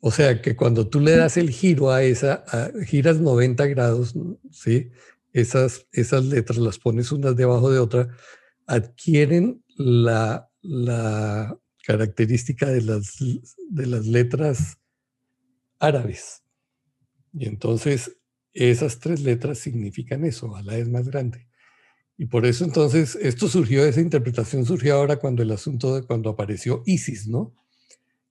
O 0.01 0.11
sea, 0.11 0.41
que 0.41 0.55
cuando 0.55 0.87
tú 0.87 0.99
le 0.99 1.15
das 1.15 1.37
el 1.37 1.49
giro 1.49 1.91
a 1.91 2.03
esa, 2.03 2.45
giras 2.85 3.19
90 3.19 3.65
grados, 3.67 4.15
¿sí? 4.51 4.91
Esas, 5.33 5.87
esas 5.91 6.25
letras 6.25 6.57
las 6.57 6.79
pones 6.79 7.11
unas 7.11 7.35
debajo 7.35 7.69
de 7.69 7.79
otra, 7.79 8.09
adquieren 8.65 9.63
la, 9.75 10.47
característica 11.85 12.67
de 12.67 12.81
las, 12.81 13.17
de 13.69 13.87
las 13.87 14.05
letras 14.05 14.77
árabes. 15.79 16.43
Y 17.33 17.47
entonces 17.47 18.17
esas 18.53 18.99
tres 18.99 19.21
letras 19.21 19.59
significan 19.59 20.23
eso, 20.23 20.55
Alá 20.55 20.77
es 20.77 20.87
más 20.87 21.07
grande. 21.07 21.48
Y 22.19 22.25
por 22.25 22.45
eso 22.45 22.65
entonces 22.65 23.15
esto 23.15 23.47
surgió, 23.47 23.85
esa 23.85 24.01
interpretación 24.01 24.65
surgió 24.65 24.95
ahora 24.95 25.15
cuando 25.15 25.41
el 25.41 25.51
asunto 25.51 25.95
de 25.95 26.03
cuando 26.05 26.29
apareció 26.29 26.83
ISIS, 26.85 27.29
¿no? 27.29 27.55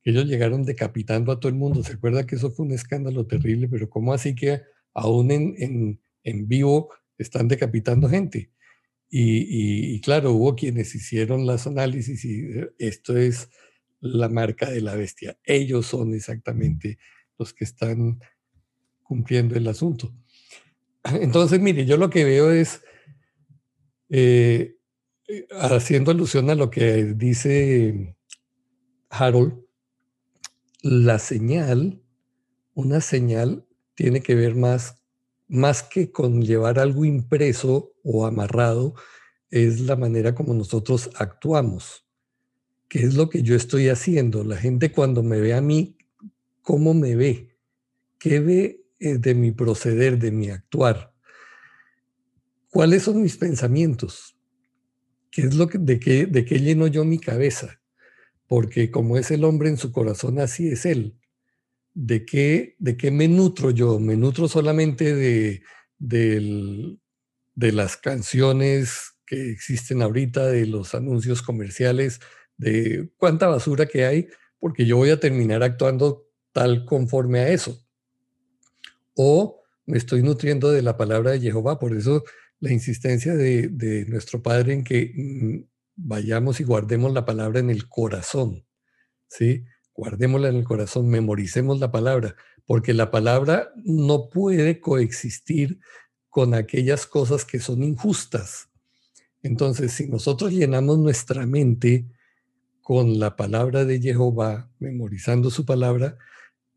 Ellos 0.04 0.26
llegaron 0.26 0.62
decapitando 0.62 1.32
a 1.32 1.40
todo 1.40 1.48
el 1.48 1.54
mundo. 1.54 1.82
¿Se 1.82 1.94
acuerda 1.94 2.26
que 2.26 2.36
eso 2.36 2.50
fue 2.50 2.66
un 2.66 2.72
escándalo 2.72 3.26
terrible? 3.26 3.66
Pero 3.66 3.88
¿cómo 3.88 4.12
así 4.12 4.34
que 4.34 4.60
aún 4.92 5.30
en, 5.30 5.54
en, 5.56 6.00
en 6.22 6.46
vivo 6.46 6.90
están 7.16 7.48
decapitando 7.48 8.10
gente? 8.10 8.50
Y, 9.08 9.98
claro, 10.02 10.32
hubo 10.32 10.54
quienes 10.54 10.94
hicieron 10.94 11.46
los 11.46 11.66
análisis 11.66 12.26
y 12.26 12.40
eh, 12.40 12.68
esto 12.78 13.16
es 13.16 13.48
la 14.00 14.28
marca 14.28 14.70
de 14.70 14.82
la 14.82 14.96
bestia. 14.96 15.38
Ellos 15.44 15.86
son 15.86 16.12
exactamente 16.12 16.98
los 17.38 17.54
que 17.54 17.64
están 17.64 18.20
cumpliendo 19.02 19.54
el 19.54 19.66
asunto. 19.66 20.14
Entonces, 21.04 21.58
mire, 21.58 21.86
yo 21.86 21.96
lo 21.96 22.10
que 22.10 22.24
veo 22.24 22.52
es, 22.52 22.82
eh, 24.08 24.76
haciendo 25.60 26.10
alusión 26.10 26.50
a 26.50 26.54
lo 26.54 26.70
que 26.70 27.14
dice 27.14 28.16
Harold, 29.10 29.54
la 30.82 31.18
señal, 31.18 32.02
una 32.74 33.00
señal 33.00 33.66
tiene 33.94 34.22
que 34.22 34.34
ver 34.34 34.54
más, 34.54 35.02
más 35.48 35.82
que 35.82 36.12
con 36.12 36.42
llevar 36.42 36.78
algo 36.78 37.04
impreso 37.04 37.92
o 38.04 38.26
amarrado, 38.26 38.94
es 39.50 39.80
la 39.80 39.96
manera 39.96 40.34
como 40.34 40.54
nosotros 40.54 41.10
actuamos. 41.16 42.06
¿Qué 42.88 43.00
es 43.00 43.14
lo 43.14 43.28
que 43.28 43.42
yo 43.42 43.54
estoy 43.54 43.88
haciendo? 43.88 44.44
La 44.44 44.56
gente 44.56 44.92
cuando 44.92 45.22
me 45.22 45.40
ve 45.40 45.54
a 45.54 45.60
mí, 45.60 45.96
¿cómo 46.62 46.94
me 46.94 47.16
ve? 47.16 47.56
¿Qué 48.18 48.40
ve 48.40 48.86
eh, 48.98 49.18
de 49.18 49.34
mi 49.34 49.52
proceder, 49.52 50.18
de 50.18 50.30
mi 50.30 50.50
actuar? 50.50 51.12
¿Cuáles 52.70 53.04
son 53.04 53.22
mis 53.22 53.36
pensamientos? 53.36 54.36
¿Qué 55.30 55.42
es 55.42 55.54
lo 55.54 55.68
que, 55.68 55.78
de, 55.78 55.98
qué, 55.98 56.26
de 56.26 56.44
qué 56.44 56.58
lleno 56.60 56.86
yo 56.86 57.04
mi 57.04 57.18
cabeza? 57.18 57.80
Porque 58.46 58.90
como 58.90 59.16
es 59.16 59.30
el 59.30 59.44
hombre 59.44 59.68
en 59.68 59.76
su 59.76 59.92
corazón, 59.92 60.38
así 60.38 60.68
es 60.68 60.86
él. 60.86 61.18
¿De 61.94 62.24
qué, 62.24 62.76
de 62.78 62.96
qué 62.96 63.10
me 63.10 63.28
nutro 63.28 63.70
yo? 63.70 63.98
¿Me 63.98 64.16
nutro 64.16 64.48
solamente 64.48 65.14
de, 65.14 65.62
de 65.98 67.72
las 67.72 67.96
canciones 67.96 69.12
que 69.26 69.50
existen 69.50 70.00
ahorita, 70.02 70.46
de 70.46 70.66
los 70.66 70.94
anuncios 70.94 71.42
comerciales, 71.42 72.20
de 72.56 73.10
cuánta 73.16 73.46
basura 73.46 73.86
que 73.86 74.04
hay, 74.04 74.28
porque 74.58 74.86
yo 74.86 74.96
voy 74.96 75.10
a 75.10 75.20
terminar 75.20 75.62
actuando 75.62 76.26
tal 76.52 76.84
conforme 76.84 77.40
a 77.40 77.48
eso. 77.50 77.78
O 79.14 79.62
me 79.86 79.98
estoy 79.98 80.22
nutriendo 80.22 80.70
de 80.70 80.82
la 80.82 80.96
palabra 80.96 81.32
de 81.32 81.40
Jehová, 81.40 81.78
por 81.78 81.96
eso 81.96 82.24
la 82.60 82.72
insistencia 82.72 83.34
de, 83.34 84.04
nuestro 84.08 84.42
Padre 84.42 84.74
en 84.74 84.84
que 84.84 85.12
mm, 85.14 85.64
vayamos 85.96 86.60
y 86.60 86.64
guardemos 86.64 87.12
la 87.12 87.24
palabra 87.24 87.60
en 87.60 87.70
el 87.70 87.88
corazón, 87.88 88.64
¿sí? 89.28 89.64
Guardémosla 89.94 90.48
en 90.48 90.56
el 90.56 90.64
corazón, 90.64 91.08
memoricemos 91.08 91.80
la 91.80 91.90
palabra, 91.90 92.36
porque 92.66 92.94
la 92.94 93.10
palabra 93.10 93.72
no 93.76 94.28
puede 94.28 94.80
coexistir 94.80 95.80
con 96.28 96.54
aquellas 96.54 97.06
cosas 97.06 97.44
que 97.44 97.58
son 97.58 97.82
injustas. 97.82 98.68
Entonces, 99.42 99.92
si 99.92 100.06
nosotros 100.08 100.52
llenamos 100.52 100.98
nuestra 100.98 101.46
mente 101.46 102.06
con 102.82 103.18
la 103.18 103.36
palabra 103.36 103.84
de 103.84 104.00
Jehová, 104.00 104.70
memorizando 104.78 105.50
su 105.50 105.64
palabra, 105.64 106.16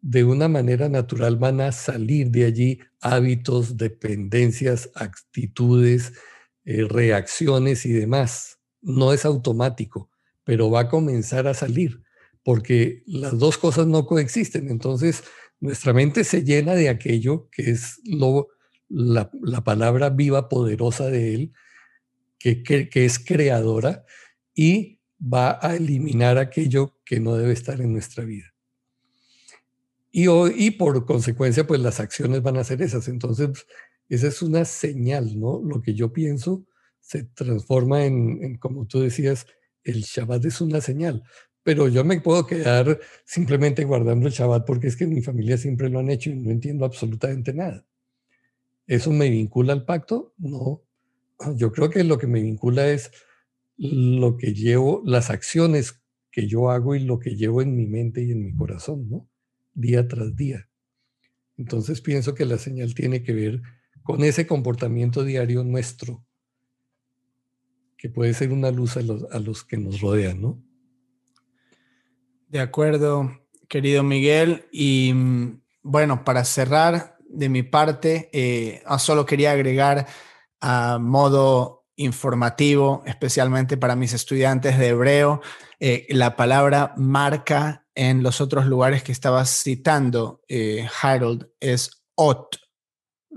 de 0.01 0.23
una 0.23 0.47
manera 0.47 0.89
natural 0.89 1.37
van 1.37 1.61
a 1.61 1.71
salir 1.71 2.31
de 2.31 2.45
allí 2.45 2.79
hábitos, 3.01 3.77
dependencias, 3.77 4.89
actitudes, 4.95 6.13
eh, 6.65 6.85
reacciones 6.89 7.85
y 7.85 7.93
demás. 7.93 8.59
No 8.81 9.13
es 9.13 9.25
automático, 9.25 10.09
pero 10.43 10.71
va 10.71 10.81
a 10.81 10.89
comenzar 10.89 11.47
a 11.47 11.53
salir, 11.53 12.01
porque 12.43 13.03
las 13.05 13.37
dos 13.37 13.57
cosas 13.59 13.85
no 13.85 14.07
coexisten. 14.07 14.69
Entonces, 14.69 15.23
nuestra 15.59 15.93
mente 15.93 16.23
se 16.23 16.43
llena 16.43 16.73
de 16.73 16.89
aquello 16.89 17.47
que 17.51 17.69
es 17.69 17.99
lo, 18.03 18.47
la, 18.89 19.29
palabra 19.63 20.09
viva, 20.09 20.49
poderosa 20.49 21.07
de 21.07 21.35
Él, 21.35 21.53
que, 22.39 22.63
que 22.63 23.05
es 23.05 23.19
creadora, 23.19 24.03
y 24.55 24.99
va 25.21 25.59
a 25.61 25.75
eliminar 25.75 26.39
aquello 26.39 26.97
que 27.05 27.19
no 27.19 27.35
debe 27.35 27.53
estar 27.53 27.79
en 27.81 27.93
nuestra 27.93 28.23
vida. 28.25 28.50
Y, 30.11 30.27
y 30.29 30.71
por 30.71 31.05
consecuencia, 31.05 31.65
pues 31.65 31.79
las 31.79 31.99
acciones 31.99 32.41
van 32.41 32.57
a 32.57 32.63
ser 32.63 32.81
esas. 32.81 33.07
Entonces, 33.07 33.49
esa 34.09 34.27
es 34.27 34.41
una 34.41 34.65
señal, 34.65 35.39
¿no? 35.39 35.61
Lo 35.63 35.81
que 35.81 35.93
yo 35.93 36.11
pienso 36.11 36.65
se 36.99 37.23
transforma 37.23 38.05
en, 38.05 38.57
como 38.57 38.85
tú 38.85 38.99
decías, 38.99 39.47
el 39.83 40.01
Shabbat 40.01 40.45
es 40.45 40.61
una 40.61 40.81
señal. 40.81 41.23
Pero 41.63 41.87
yo 41.87 42.03
me 42.03 42.19
puedo 42.21 42.45
quedar 42.45 42.99
simplemente 43.25 43.83
guardando 43.85 44.27
el 44.27 44.33
Shabbat 44.33 44.65
porque 44.65 44.87
es 44.87 44.95
que 44.95 45.07
mi 45.07 45.21
familia 45.21 45.57
siempre 45.57 45.89
lo 45.89 45.99
han 45.99 46.09
hecho 46.09 46.29
y 46.29 46.35
no 46.35 46.51
entiendo 46.51 46.85
absolutamente 46.85 47.53
nada. 47.53 47.85
¿Eso 48.87 49.11
me 49.11 49.29
vincula 49.29 49.73
al 49.73 49.85
pacto? 49.85 50.33
No. 50.37 50.83
Yo 51.55 51.71
creo 51.71 51.89
que 51.89 52.03
lo 52.03 52.17
que 52.17 52.27
me 52.27 52.41
vincula 52.41 52.89
es 52.89 53.11
lo 53.77 54.37
que 54.37 54.53
llevo, 54.53 55.01
las 55.05 55.29
acciones 55.29 56.01
que 56.31 56.47
yo 56.47 56.69
hago 56.69 56.95
y 56.95 56.99
lo 56.99 57.19
que 57.19 57.35
llevo 57.35 57.61
en 57.61 57.75
mi 57.75 57.87
mente 57.87 58.21
y 58.23 58.31
en 58.31 58.43
mi 58.43 58.53
corazón, 58.53 59.09
¿no? 59.09 59.30
Día 59.73 60.07
tras 60.07 60.35
día. 60.35 60.69
Entonces 61.57 62.01
pienso 62.01 62.33
que 62.33 62.45
la 62.45 62.57
señal 62.57 62.93
tiene 62.93 63.23
que 63.23 63.33
ver 63.33 63.61
con 64.03 64.23
ese 64.23 64.47
comportamiento 64.47 65.23
diario 65.23 65.63
nuestro, 65.63 66.25
que 67.97 68.09
puede 68.09 68.33
ser 68.33 68.51
una 68.51 68.71
luz 68.71 68.97
a 68.97 69.01
los, 69.01 69.25
a 69.31 69.39
los 69.39 69.63
que 69.63 69.77
nos 69.77 70.01
rodean, 70.01 70.41
¿no? 70.41 70.63
De 72.47 72.59
acuerdo, 72.59 73.31
querido 73.69 74.03
Miguel. 74.03 74.65
Y 74.71 75.13
mm, 75.13 75.61
bueno, 75.83 76.23
para 76.25 76.43
cerrar 76.43 77.17
de 77.29 77.47
mi 77.47 77.63
parte, 77.63 78.29
eh, 78.33 78.83
ah, 78.85 78.99
solo 78.99 79.25
quería 79.25 79.51
agregar 79.51 80.07
a 80.59 80.99
modo 80.99 81.85
informativo, 81.95 83.03
especialmente 83.05 83.77
para 83.77 83.95
mis 83.95 84.13
estudiantes 84.13 84.77
de 84.77 84.89
hebreo, 84.89 85.41
eh, 85.79 86.07
la 86.09 86.35
palabra 86.35 86.93
marca 86.97 87.80
en 87.95 88.23
los 88.23 88.41
otros 88.41 88.65
lugares 88.65 89.03
que 89.03 89.11
estabas 89.11 89.49
citando, 89.63 90.41
eh, 90.47 90.87
Harold, 91.01 91.49
es 91.59 92.03
ot. 92.15 92.57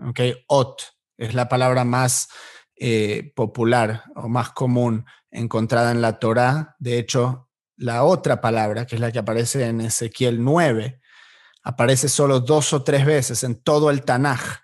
¿ok? 0.08 0.20
Ot 0.48 0.82
es 1.16 1.34
la 1.34 1.48
palabra 1.48 1.84
más 1.84 2.28
eh, 2.76 3.32
popular 3.34 4.04
o 4.16 4.28
más 4.28 4.50
común 4.50 5.04
encontrada 5.30 5.90
en 5.90 6.00
la 6.00 6.18
Torá. 6.18 6.76
De 6.78 6.98
hecho, 6.98 7.50
la 7.76 8.04
otra 8.04 8.40
palabra, 8.40 8.86
que 8.86 8.96
es 8.96 9.00
la 9.00 9.10
que 9.10 9.18
aparece 9.18 9.64
en 9.66 9.80
Ezequiel 9.80 10.42
9, 10.42 11.00
aparece 11.62 12.08
solo 12.08 12.40
dos 12.40 12.72
o 12.72 12.84
tres 12.84 13.04
veces 13.04 13.42
en 13.42 13.62
todo 13.62 13.90
el 13.90 14.04
Tanaj, 14.04 14.60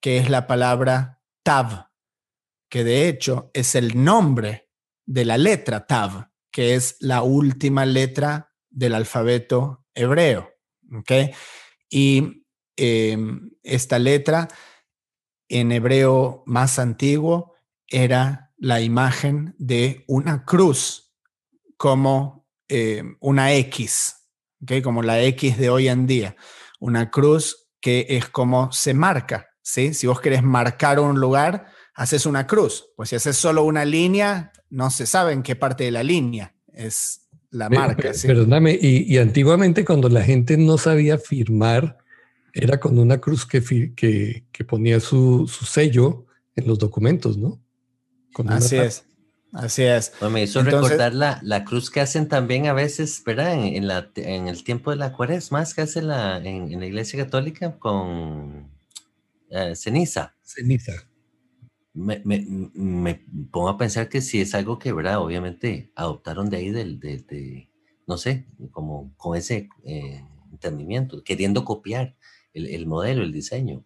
que 0.00 0.18
es 0.18 0.30
la 0.30 0.46
palabra 0.46 1.20
tav 1.42 1.86
que 2.68 2.84
de 2.84 3.08
hecho 3.08 3.50
es 3.54 3.74
el 3.74 4.02
nombre 4.02 4.68
de 5.06 5.24
la 5.24 5.38
letra 5.38 5.86
Tav, 5.86 6.30
que 6.50 6.74
es 6.74 6.96
la 7.00 7.22
última 7.22 7.86
letra 7.86 8.52
del 8.70 8.94
alfabeto 8.94 9.84
hebreo. 9.94 10.50
Y 11.88 12.44
em, 12.76 13.50
esta 13.62 13.98
letra 13.98 14.48
en 15.48 15.72
hebreo 15.72 16.42
más 16.46 16.78
antiguo 16.78 17.54
era 17.88 18.52
la 18.58 18.80
imagen 18.80 19.54
de 19.58 20.04
una 20.08 20.44
cruz 20.44 21.14
como 21.76 22.46
em, 22.68 23.16
una 23.20 23.52
X, 23.54 24.16
como 24.82 25.02
la 25.02 25.22
X 25.22 25.58
de 25.58 25.70
hoy 25.70 25.88
en 25.88 26.06
día. 26.06 26.36
Una 26.80 27.10
cruz 27.10 27.68
que 27.80 28.06
es 28.10 28.28
como 28.28 28.72
se 28.72 28.94
marca. 28.94 29.48
¿sí? 29.62 29.94
Si 29.94 30.06
vos 30.06 30.20
querés 30.20 30.42
marcar 30.42 30.98
un 30.98 31.20
lugar, 31.20 31.66
haces 31.94 32.26
una 32.26 32.46
cruz. 32.46 32.92
Pues 32.96 33.10
si 33.10 33.16
haces 33.16 33.36
solo 33.36 33.64
una 33.64 33.84
línea, 33.84 34.52
no 34.68 34.90
se 34.90 35.06
sabe 35.06 35.32
en 35.32 35.42
qué 35.42 35.56
parte 35.56 35.84
de 35.84 35.90
la 35.92 36.02
línea 36.02 36.56
es 36.76 37.25
la 37.56 37.68
marca. 37.68 38.12
Perdóname, 38.22 38.78
y, 38.80 39.16
antiguamente 39.18 39.84
cuando 39.84 40.08
la 40.08 40.22
gente 40.22 40.56
no 40.56 40.78
sabía 40.78 41.18
firmar, 41.18 41.98
era 42.52 42.78
con 42.78 42.98
una 42.98 43.18
cruz 43.18 43.46
que, 43.46 43.62
que, 43.94 44.64
ponía 44.64 45.00
su, 45.00 45.48
sello 45.48 46.26
en 46.54 46.66
los 46.66 46.78
documentos, 46.78 47.36
¿no? 47.36 47.60
Así 48.48 48.76
es. 48.76 49.04
Así 49.52 49.84
es. 49.84 50.12
me 50.30 50.42
hizo 50.42 50.62
recordar 50.62 51.14
la, 51.14 51.40
la, 51.42 51.64
cruz 51.64 51.90
que 51.90 52.00
hacen 52.00 52.28
también 52.28 52.66
a 52.66 52.74
veces, 52.74 53.22
¿verdad? 53.24 53.54
En, 53.54 53.86
la, 53.86 54.10
en 54.16 54.48
el 54.48 54.64
tiempo 54.64 54.90
de 54.90 54.96
la 54.96 55.12
cuaresma, 55.12 55.60
más 55.60 55.72
que 55.72 55.82
hace 55.82 56.02
la, 56.02 56.36
en, 56.38 56.78
la 56.78 56.86
iglesia 56.86 57.24
católica 57.24 57.78
con 57.78 58.68
eh, 59.50 59.74
ceniza. 59.74 60.34
Ceniza 60.42 61.06
me, 61.96 62.20
me, 62.24 62.44
me, 62.74 63.24
pongo 63.50 63.70
a 63.70 63.78
pensar 63.78 64.08
que 64.08 64.20
si 64.20 64.40
es 64.40 64.54
algo 64.54 64.78
que, 64.78 64.92
¿verdad? 64.92 65.18
Obviamente 65.18 65.90
adoptaron 65.94 66.50
de 66.50 66.58
ahí, 66.58 66.70
del, 66.70 67.00
de, 67.00 67.70
no 68.06 68.18
sé, 68.18 68.46
como 68.70 69.14
con 69.16 69.36
ese 69.36 69.70
eh, 69.84 70.22
entendimiento, 70.52 71.24
queriendo 71.24 71.64
copiar 71.64 72.14
el, 72.52 72.66
el, 72.66 72.86
modelo, 72.86 73.22
el 73.22 73.32
diseño. 73.32 73.84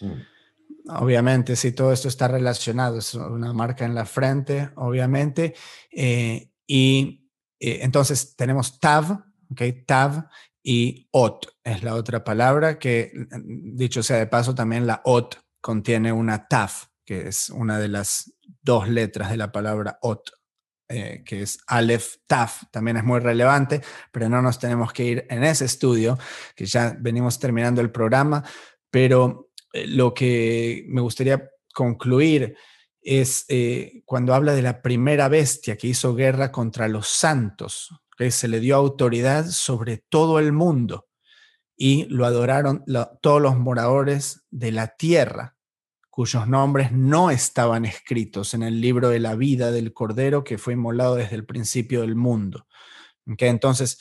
Mm. 0.00 0.88
Obviamente, 0.88 1.54
sí, 1.54 1.72
todo 1.72 1.92
esto 1.92 2.08
está 2.08 2.26
relacionado, 2.26 2.98
es 2.98 3.14
una 3.14 3.52
marca 3.52 3.84
en 3.84 3.94
la 3.94 4.06
frente, 4.06 4.70
obviamente. 4.74 5.54
Eh, 5.92 6.50
y 6.66 7.28
eh, 7.60 7.78
entonces 7.82 8.34
tenemos 8.34 8.80
TAV, 8.80 9.12
¿ok? 9.52 9.62
TAV 9.86 10.24
y 10.64 11.08
OT 11.12 11.46
es 11.62 11.84
la 11.84 11.94
otra 11.94 12.24
palabra 12.24 12.78
que, 12.78 13.12
dicho 13.44 14.02
sea 14.02 14.16
de 14.16 14.26
paso, 14.26 14.54
también 14.54 14.86
la 14.86 15.00
OT 15.04 15.36
contiene 15.60 16.12
una 16.12 16.48
TAF 16.48 16.89
que 17.10 17.26
es 17.26 17.50
una 17.50 17.80
de 17.80 17.88
las 17.88 18.32
dos 18.62 18.88
letras 18.88 19.32
de 19.32 19.36
la 19.36 19.50
palabra 19.50 19.98
ot 20.00 20.30
eh, 20.88 21.24
que 21.24 21.42
es 21.42 21.58
Aleph 21.66 22.18
Taf, 22.28 22.62
también 22.70 22.98
es 22.98 23.02
muy 23.02 23.18
relevante, 23.18 23.80
pero 24.12 24.28
no 24.28 24.40
nos 24.40 24.60
tenemos 24.60 24.92
que 24.92 25.04
ir 25.04 25.26
en 25.28 25.42
ese 25.42 25.64
estudio, 25.64 26.16
que 26.54 26.66
ya 26.66 26.96
venimos 27.00 27.40
terminando 27.40 27.80
el 27.80 27.90
programa, 27.90 28.44
pero 28.92 29.50
eh, 29.72 29.88
lo 29.88 30.14
que 30.14 30.84
me 30.86 31.00
gustaría 31.00 31.50
concluir 31.74 32.56
es 33.02 33.44
eh, 33.48 34.02
cuando 34.04 34.32
habla 34.32 34.54
de 34.54 34.62
la 34.62 34.80
primera 34.80 35.26
bestia 35.28 35.76
que 35.76 35.88
hizo 35.88 36.14
guerra 36.14 36.52
contra 36.52 36.86
los 36.86 37.08
santos, 37.08 37.88
que 38.16 38.30
se 38.30 38.46
le 38.46 38.60
dio 38.60 38.76
autoridad 38.76 39.46
sobre 39.48 39.96
todo 39.96 40.38
el 40.38 40.52
mundo 40.52 41.08
y 41.76 42.04
lo 42.04 42.24
adoraron 42.24 42.84
todos 43.20 43.42
los 43.42 43.58
moradores 43.58 44.44
de 44.52 44.70
la 44.70 44.94
tierra 44.96 45.56
cuyos 46.10 46.48
nombres 46.48 46.92
no 46.92 47.30
estaban 47.30 47.84
escritos 47.84 48.52
en 48.54 48.64
el 48.64 48.80
libro 48.80 49.08
de 49.08 49.20
la 49.20 49.36
vida 49.36 49.70
del 49.70 49.92
Cordero 49.92 50.44
que 50.44 50.58
fue 50.58 50.74
inmolado 50.74 51.14
desde 51.14 51.36
el 51.36 51.46
principio 51.46 52.00
del 52.00 52.16
mundo. 52.16 52.66
Entonces, 53.24 54.00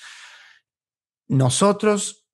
nosotros, 1.27 2.25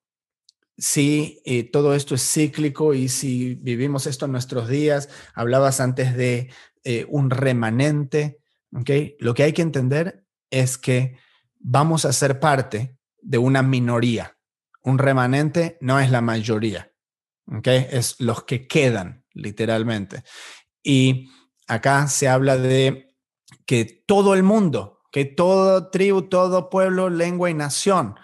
si 0.78 1.42
eh, 1.46 1.70
todo 1.70 1.94
esto 1.94 2.16
es 2.16 2.24
cíclico 2.24 2.94
y 2.94 3.10
si 3.10 3.56
vivimos 3.56 4.08
esto 4.08 4.26
en 4.26 4.32
nuestros 4.32 4.70
días, 4.70 5.10
hablabas 5.34 5.82
antes 5.82 6.16
de 6.16 6.50
eh, 6.86 7.06
un 7.10 7.30
remanente, 7.30 8.40
lo 9.20 9.34
que 9.34 9.44
hay 9.44 9.54
que 9.54 9.62
entender 9.62 10.26
es 10.50 10.78
que 10.78 11.18
vamos 11.60 12.06
a 12.06 12.14
ser 12.14 12.40
parte 12.40 12.98
de 13.22 13.38
una 13.38 13.62
minoría. 13.62 14.38
Un 14.84 15.00
remanente 15.00 15.78
no 15.82 16.00
es 16.00 16.12
la 16.12 16.22
mayoría, 16.22 16.94
es 17.64 18.20
los 18.20 18.44
que 18.44 18.68
quedan 18.68 19.25
literalmente. 19.36 20.24
Y 20.82 21.30
acá 21.68 22.08
se 22.08 22.28
habla 22.28 22.58
de 22.58 23.14
que 23.66 24.04
todo 24.08 24.34
el 24.34 24.44
mundo, 24.44 25.02
que 25.12 25.26
todo 25.26 25.90
tribu, 25.90 26.24
todo 26.24 26.70
pueblo, 26.70 27.10
lengua 27.10 27.50
y 27.50 27.54
nación, 27.54 28.16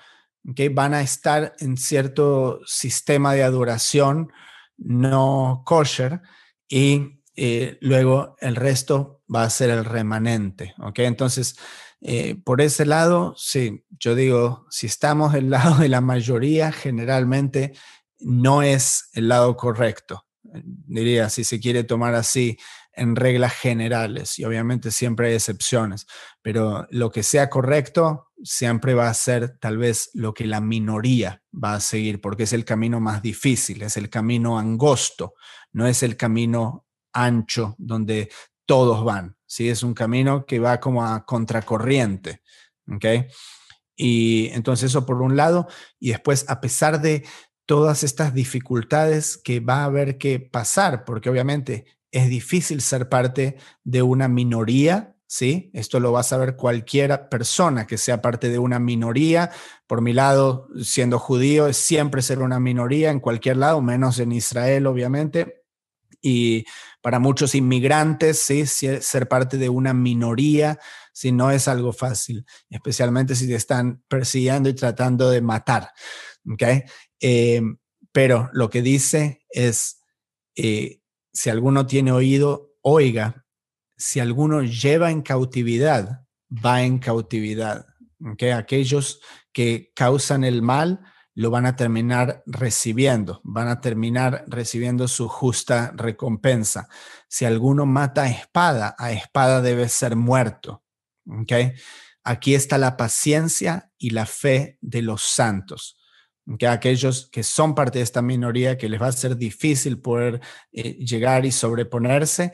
que 0.56 0.70
van 0.70 0.94
a 0.94 1.02
estar 1.02 1.54
en 1.60 1.78
cierto 1.78 2.60
sistema 2.66 3.34
de 3.34 3.44
adoración 3.44 4.32
no 4.78 5.62
kosher 5.66 6.22
y 6.68 7.22
eh, 7.36 7.78
luego 7.82 8.36
el 8.40 8.56
resto 8.56 9.22
va 9.34 9.44
a 9.44 9.50
ser 9.50 9.70
el 9.70 9.86
remanente. 9.86 10.74
¿ok? 10.80 11.00
Entonces, 11.00 11.56
eh, 12.02 12.36
por 12.44 12.62
ese 12.62 12.86
lado, 12.86 13.36
sí, 13.38 13.86
yo 13.92 14.16
digo, 14.16 14.66
si 14.72 14.88
estamos 14.88 15.34
del 15.34 15.50
lado 15.52 15.78
de 15.78 15.90
la 15.90 16.02
mayoría, 16.02 16.72
generalmente 16.72 17.74
no 18.20 18.64
es 18.64 19.10
el 19.14 19.28
lado 19.28 19.56
correcto 19.56 20.26
diría, 20.54 21.30
si 21.30 21.44
se 21.44 21.60
quiere 21.60 21.84
tomar 21.84 22.16
así, 22.16 22.58
en 22.94 23.16
reglas 23.16 23.54
generales, 23.54 24.38
y 24.38 24.44
obviamente 24.44 24.92
siempre 24.92 25.30
hay 25.30 25.36
excepciones, 25.36 26.08
pero 26.42 26.88
lo 26.90 27.10
que 27.10 27.24
sea 27.24 27.50
correcto 27.50 28.32
siempre 28.44 28.94
va 28.94 29.10
a 29.10 29.14
ser 29.14 29.58
tal 29.60 29.78
vez 29.78 30.10
lo 30.14 30.34
que 30.34 30.46
la 30.46 30.60
minoría 30.60 31.42
va 31.52 31.76
a 31.76 31.80
seguir, 31.80 32.20
porque 32.20 32.44
es 32.44 32.54
el 32.54 32.66
camino 32.66 33.00
más 33.00 33.22
difícil, 33.22 33.82
es 33.82 33.96
el 33.96 34.10
camino 34.10 34.60
angosto, 34.60 35.36
no 35.72 35.88
es 35.88 36.04
el 36.04 36.18
camino 36.18 36.86
ancho 37.14 37.76
donde 37.78 38.30
todos 38.66 39.04
van, 39.04 39.38
¿sí? 39.46 39.70
Es 39.70 39.84
un 39.84 39.94
camino 39.94 40.46
que 40.46 40.60
va 40.60 40.80
como 40.80 41.06
a 41.06 41.26
contracorriente, 41.26 42.42
¿ok? 42.88 43.06
Y 43.96 44.48
entonces 44.54 44.90
eso 44.90 45.06
por 45.06 45.22
un 45.22 45.38
lado, 45.38 45.68
y 46.00 46.10
después 46.10 46.46
a 46.50 46.60
pesar 46.60 47.02
de 47.02 47.26
todas 47.72 48.04
estas 48.04 48.34
dificultades 48.34 49.38
que 49.38 49.62
va 49.62 49.84
a 49.84 49.86
haber 49.86 50.18
que 50.18 50.42
pasar, 50.42 51.06
porque 51.06 51.30
obviamente 51.30 51.86
es 52.12 52.28
difícil 52.28 52.82
ser 52.82 53.08
parte 53.08 53.56
de 53.86 54.02
una 54.02 54.28
minoría, 54.28 55.16
¿sí? 55.26 55.72
Esto 55.74 56.02
lo 56.02 56.12
va 56.12 56.20
a 56.20 56.24
saber 56.24 56.58
cualquier 56.58 57.30
persona 57.30 57.88
que 57.88 57.98
sea 57.98 58.22
parte 58.22 58.50
de 58.50 58.60
una 58.60 58.78
minoría. 58.78 59.52
Por 59.88 60.02
mi 60.02 60.12
lado, 60.12 60.68
siendo 60.84 61.18
judío, 61.18 61.68
es 61.68 61.78
siempre 61.78 62.22
ser 62.22 62.40
una 62.40 62.60
minoría 62.60 63.10
en 63.10 63.22
cualquier 63.22 63.56
lado, 63.56 63.82
menos 63.82 64.20
en 64.20 64.34
Israel, 64.34 64.86
obviamente. 64.86 65.64
Y 66.22 66.66
para 67.02 67.20
muchos 67.20 67.56
inmigrantes, 67.56 68.38
¿sí? 68.38 68.66
Ser 68.66 69.30
parte 69.30 69.58
de 69.58 69.70
una 69.70 69.94
minoría, 69.94 70.78
si 71.14 71.32
no 71.32 71.52
es 71.52 71.70
algo 71.70 71.94
fácil, 71.94 72.46
especialmente 72.70 73.34
si 73.34 73.48
te 73.48 73.56
están 73.56 74.04
persiguiendo 74.10 74.68
y 74.68 74.74
tratando 74.74 75.30
de 75.30 75.40
matar. 75.40 75.94
¿okay? 76.50 76.84
Eh, 77.22 77.62
pero 78.12 78.50
lo 78.52 78.70
que 78.70 78.82
dice 78.82 79.46
es, 79.50 80.02
eh, 80.56 81.02
si 81.32 81.50
alguno 81.50 81.86
tiene 81.86 82.12
oído, 82.12 82.74
oiga, 82.82 83.46
si 83.96 84.20
alguno 84.20 84.64
lleva 84.64 85.12
en 85.12 85.22
cautividad, 85.22 86.26
va 86.50 86.82
en 86.84 87.00
cautividad. 87.00 87.86
¿okay? 88.34 88.50
Aquellos 88.50 89.22
que 89.54 89.92
causan 89.96 90.44
el 90.44 90.62
mal 90.62 91.02
lo 91.34 91.50
van 91.50 91.66
a 91.66 91.78
terminar 91.78 92.44
recibiendo, 92.46 93.40
van 93.46 93.70
a 93.70 93.80
terminar 93.80 94.44
recibiendo 94.48 95.08
su 95.08 95.30
justa 95.30 95.94
recompensa. 95.96 96.90
Si 97.30 97.46
alguno 97.46 97.86
mata 97.86 98.24
a 98.24 98.30
espada, 98.30 98.96
a 98.98 99.14
espada 99.14 99.62
debe 99.62 99.88
ser 99.88 100.18
muerto. 100.18 100.84
¿okay? 101.26 101.74
Aquí 102.24 102.56
está 102.56 102.78
la 102.78 102.98
paciencia 102.98 103.94
y 103.98 104.10
la 104.10 104.26
fe 104.26 104.78
de 104.82 105.02
los 105.04 105.22
santos 105.22 106.01
que 106.58 106.68
aquellos 106.68 107.30
que 107.32 107.44
son 107.44 107.76
parte 107.76 108.00
de 108.00 108.04
esta 108.04 108.22
minoría, 108.22 108.78
que 108.78 108.90
les 108.90 109.02
va 109.02 109.08
a 109.08 109.12
ser 109.12 109.38
difícil 109.38 110.00
poder 110.00 110.42
eh, 110.72 110.94
llegar 110.94 111.46
y 111.46 111.52
sobreponerse, 111.52 112.52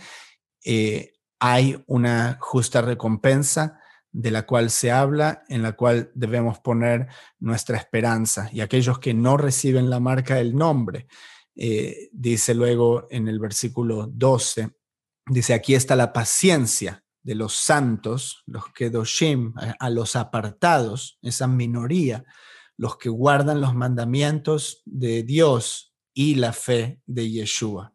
eh, 0.66 1.14
hay 1.40 1.82
una 1.88 2.38
justa 2.42 2.82
recompensa 2.82 3.80
de 4.12 4.32
la 4.32 4.46
cual 4.46 4.70
se 4.72 4.92
habla, 4.92 5.44
en 5.48 5.62
la 5.62 5.74
cual 5.74 6.12
debemos 6.16 6.60
poner 6.60 7.08
nuestra 7.40 7.78
esperanza. 7.78 8.50
Y 8.52 8.62
aquellos 8.62 9.00
que 9.00 9.14
no 9.14 9.38
reciben 9.38 9.90
la 9.90 10.00
marca 10.00 10.36
del 10.36 10.56
nombre, 10.56 11.08
eh, 11.56 12.10
dice 12.12 12.54
luego 12.54 13.08
en 13.12 13.28
el 13.28 13.40
versículo 13.40 14.08
12, 14.08 14.70
dice, 15.28 15.54
aquí 15.54 15.76
está 15.76 15.96
la 15.96 16.14
paciencia 16.14 17.04
de 17.22 17.36
los 17.36 17.56
santos, 17.56 18.44
los 18.46 18.72
kedoshim, 18.74 19.54
a 19.80 19.90
los 19.90 20.16
apartados, 20.16 21.20
esa 21.22 21.46
minoría, 21.48 22.24
los 22.78 22.98
que 22.98 23.10
guardan 23.10 23.60
los 23.60 23.76
mandamientos 23.76 24.82
de 24.86 25.24
Dios 25.24 25.96
y 26.14 26.36
la 26.36 26.54
fe 26.54 27.02
de 27.06 27.30
Yeshua. 27.30 27.94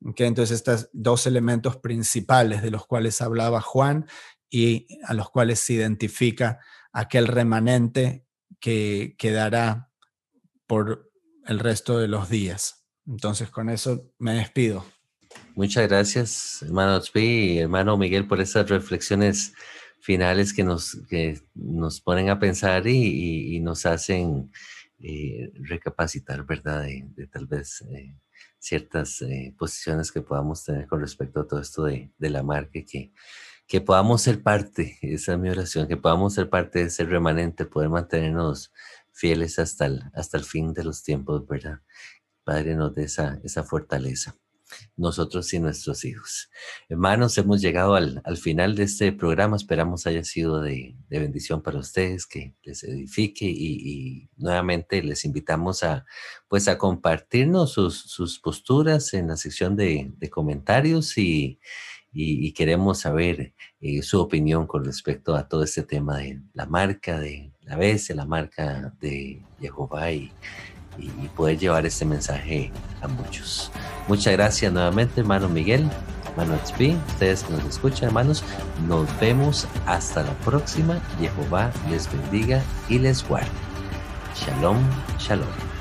Entonces, 0.00 0.50
estos 0.50 0.88
dos 0.92 1.26
elementos 1.26 1.76
principales 1.76 2.62
de 2.62 2.70
los 2.70 2.86
cuales 2.86 3.20
hablaba 3.20 3.60
Juan 3.60 4.06
y 4.50 4.86
a 5.04 5.14
los 5.14 5.30
cuales 5.30 5.60
se 5.60 5.74
identifica 5.74 6.58
aquel 6.92 7.26
remanente 7.26 8.26
que 8.60 9.14
quedará 9.18 9.90
por 10.66 11.10
el 11.46 11.58
resto 11.58 11.98
de 11.98 12.08
los 12.08 12.28
días. 12.28 12.86
Entonces, 13.06 13.50
con 13.50 13.68
eso 13.68 14.12
me 14.18 14.34
despido. 14.34 14.84
Muchas 15.54 15.88
gracias, 15.88 16.62
hermano 16.62 17.00
Tzvi 17.00 17.54
y 17.54 17.58
hermano 17.58 17.96
Miguel, 17.96 18.26
por 18.26 18.40
esas 18.40 18.68
reflexiones 18.68 19.54
finales 20.02 20.52
que 20.52 20.64
nos, 20.64 20.98
que 21.08 21.40
nos 21.54 22.00
ponen 22.00 22.28
a 22.28 22.40
pensar 22.40 22.88
y, 22.88 23.60
nos 23.60 23.86
hacen 23.86 24.50
eh, 24.98 25.52
recapacitar, 25.54 26.44
¿verdad? 26.44 26.82
De, 26.82 27.28
tal 27.28 27.46
vez 27.46 27.82
eh, 27.92 28.16
ciertas 28.58 29.22
eh, 29.22 29.54
posiciones 29.56 30.10
que 30.10 30.20
podamos 30.20 30.64
tener 30.64 30.88
con 30.88 31.00
respecto 31.00 31.40
a 31.40 31.46
todo 31.46 31.60
esto 31.60 31.84
de, 31.84 32.10
la 32.18 32.42
marca, 32.42 32.80
que, 32.84 33.12
que 33.68 33.80
podamos 33.80 34.22
ser 34.22 34.42
parte, 34.42 34.98
esa 35.02 35.34
es 35.34 35.38
mi 35.38 35.48
oración, 35.50 35.86
que 35.86 35.96
podamos 35.96 36.34
ser 36.34 36.50
parte 36.50 36.80
de 36.80 36.86
ese 36.86 37.04
remanente, 37.04 37.64
poder 37.64 37.88
mantenernos 37.88 38.72
fieles 39.12 39.60
hasta 39.60 39.86
el, 39.86 40.02
hasta 40.14 40.36
el 40.36 40.42
fin 40.42 40.74
de 40.74 40.82
los 40.82 41.04
tiempos, 41.04 41.46
¿verdad? 41.46 41.80
Padre, 42.42 42.74
nos 42.74 42.92
dé 42.92 43.04
esa, 43.04 43.38
esa 43.44 43.62
fortaleza 43.62 44.36
nosotros 44.96 45.52
y 45.52 45.60
nuestros 45.60 46.04
hijos. 46.04 46.50
Hermanos, 46.88 47.36
hemos 47.38 47.60
llegado 47.60 47.94
al, 47.94 48.22
final 48.36 48.74
de 48.74 48.84
este 48.84 49.12
programa. 49.12 49.56
Esperamos 49.56 50.06
haya 50.06 50.24
sido 50.24 50.60
de, 50.60 50.94
bendición 51.08 51.62
para 51.62 51.78
ustedes, 51.78 52.26
que 52.26 52.54
les 52.62 52.82
edifique 52.84 53.44
y, 53.46 54.28
nuevamente 54.36 55.02
les 55.02 55.24
invitamos 55.24 55.82
a, 55.82 56.04
pues, 56.48 56.68
a 56.68 56.78
compartirnos 56.78 57.72
sus, 57.72 58.40
posturas 58.42 59.14
en 59.14 59.28
la 59.28 59.36
sección 59.36 59.76
de, 59.76 60.12
comentarios 60.30 61.16
y, 61.18 61.58
queremos 62.54 63.00
saber 63.00 63.54
eh, 63.80 64.02
su 64.02 64.20
opinión 64.20 64.66
con 64.66 64.84
respecto 64.84 65.34
a 65.34 65.48
todo 65.48 65.64
este 65.64 65.82
tema 65.82 66.18
de 66.18 66.42
la 66.52 66.66
marca 66.66 67.18
de 67.18 67.52
la 67.62 67.76
bestia, 67.76 68.14
la 68.14 68.26
marca 68.26 68.94
de 69.00 69.42
Jehová 69.60 70.10
y 70.98 71.04
y, 71.06 71.28
poder 71.34 71.58
llevar 71.58 71.86
este 71.86 72.04
mensaje 72.04 72.72
a 73.00 73.08
muchos. 73.08 73.70
Muchas 74.08 74.32
gracias 74.32 74.72
nuevamente, 74.72 75.20
hermano 75.20 75.48
Miguel, 75.48 75.88
hermano 76.30 76.58
XP, 76.64 76.96
ustedes 77.12 77.44
que 77.44 77.52
nos 77.52 77.64
escuchan, 77.64 78.08
hermanos. 78.08 78.44
Nos 78.86 79.08
vemos 79.20 79.66
hasta 79.86 80.22
la 80.22 80.32
próxima. 80.38 81.00
Jehová 81.18 81.70
les 81.90 82.10
bendiga 82.12 82.62
y 82.88 82.98
les 82.98 83.26
guarde. 83.26 83.50
Shalom, 84.34 84.78
shalom. 85.18 85.71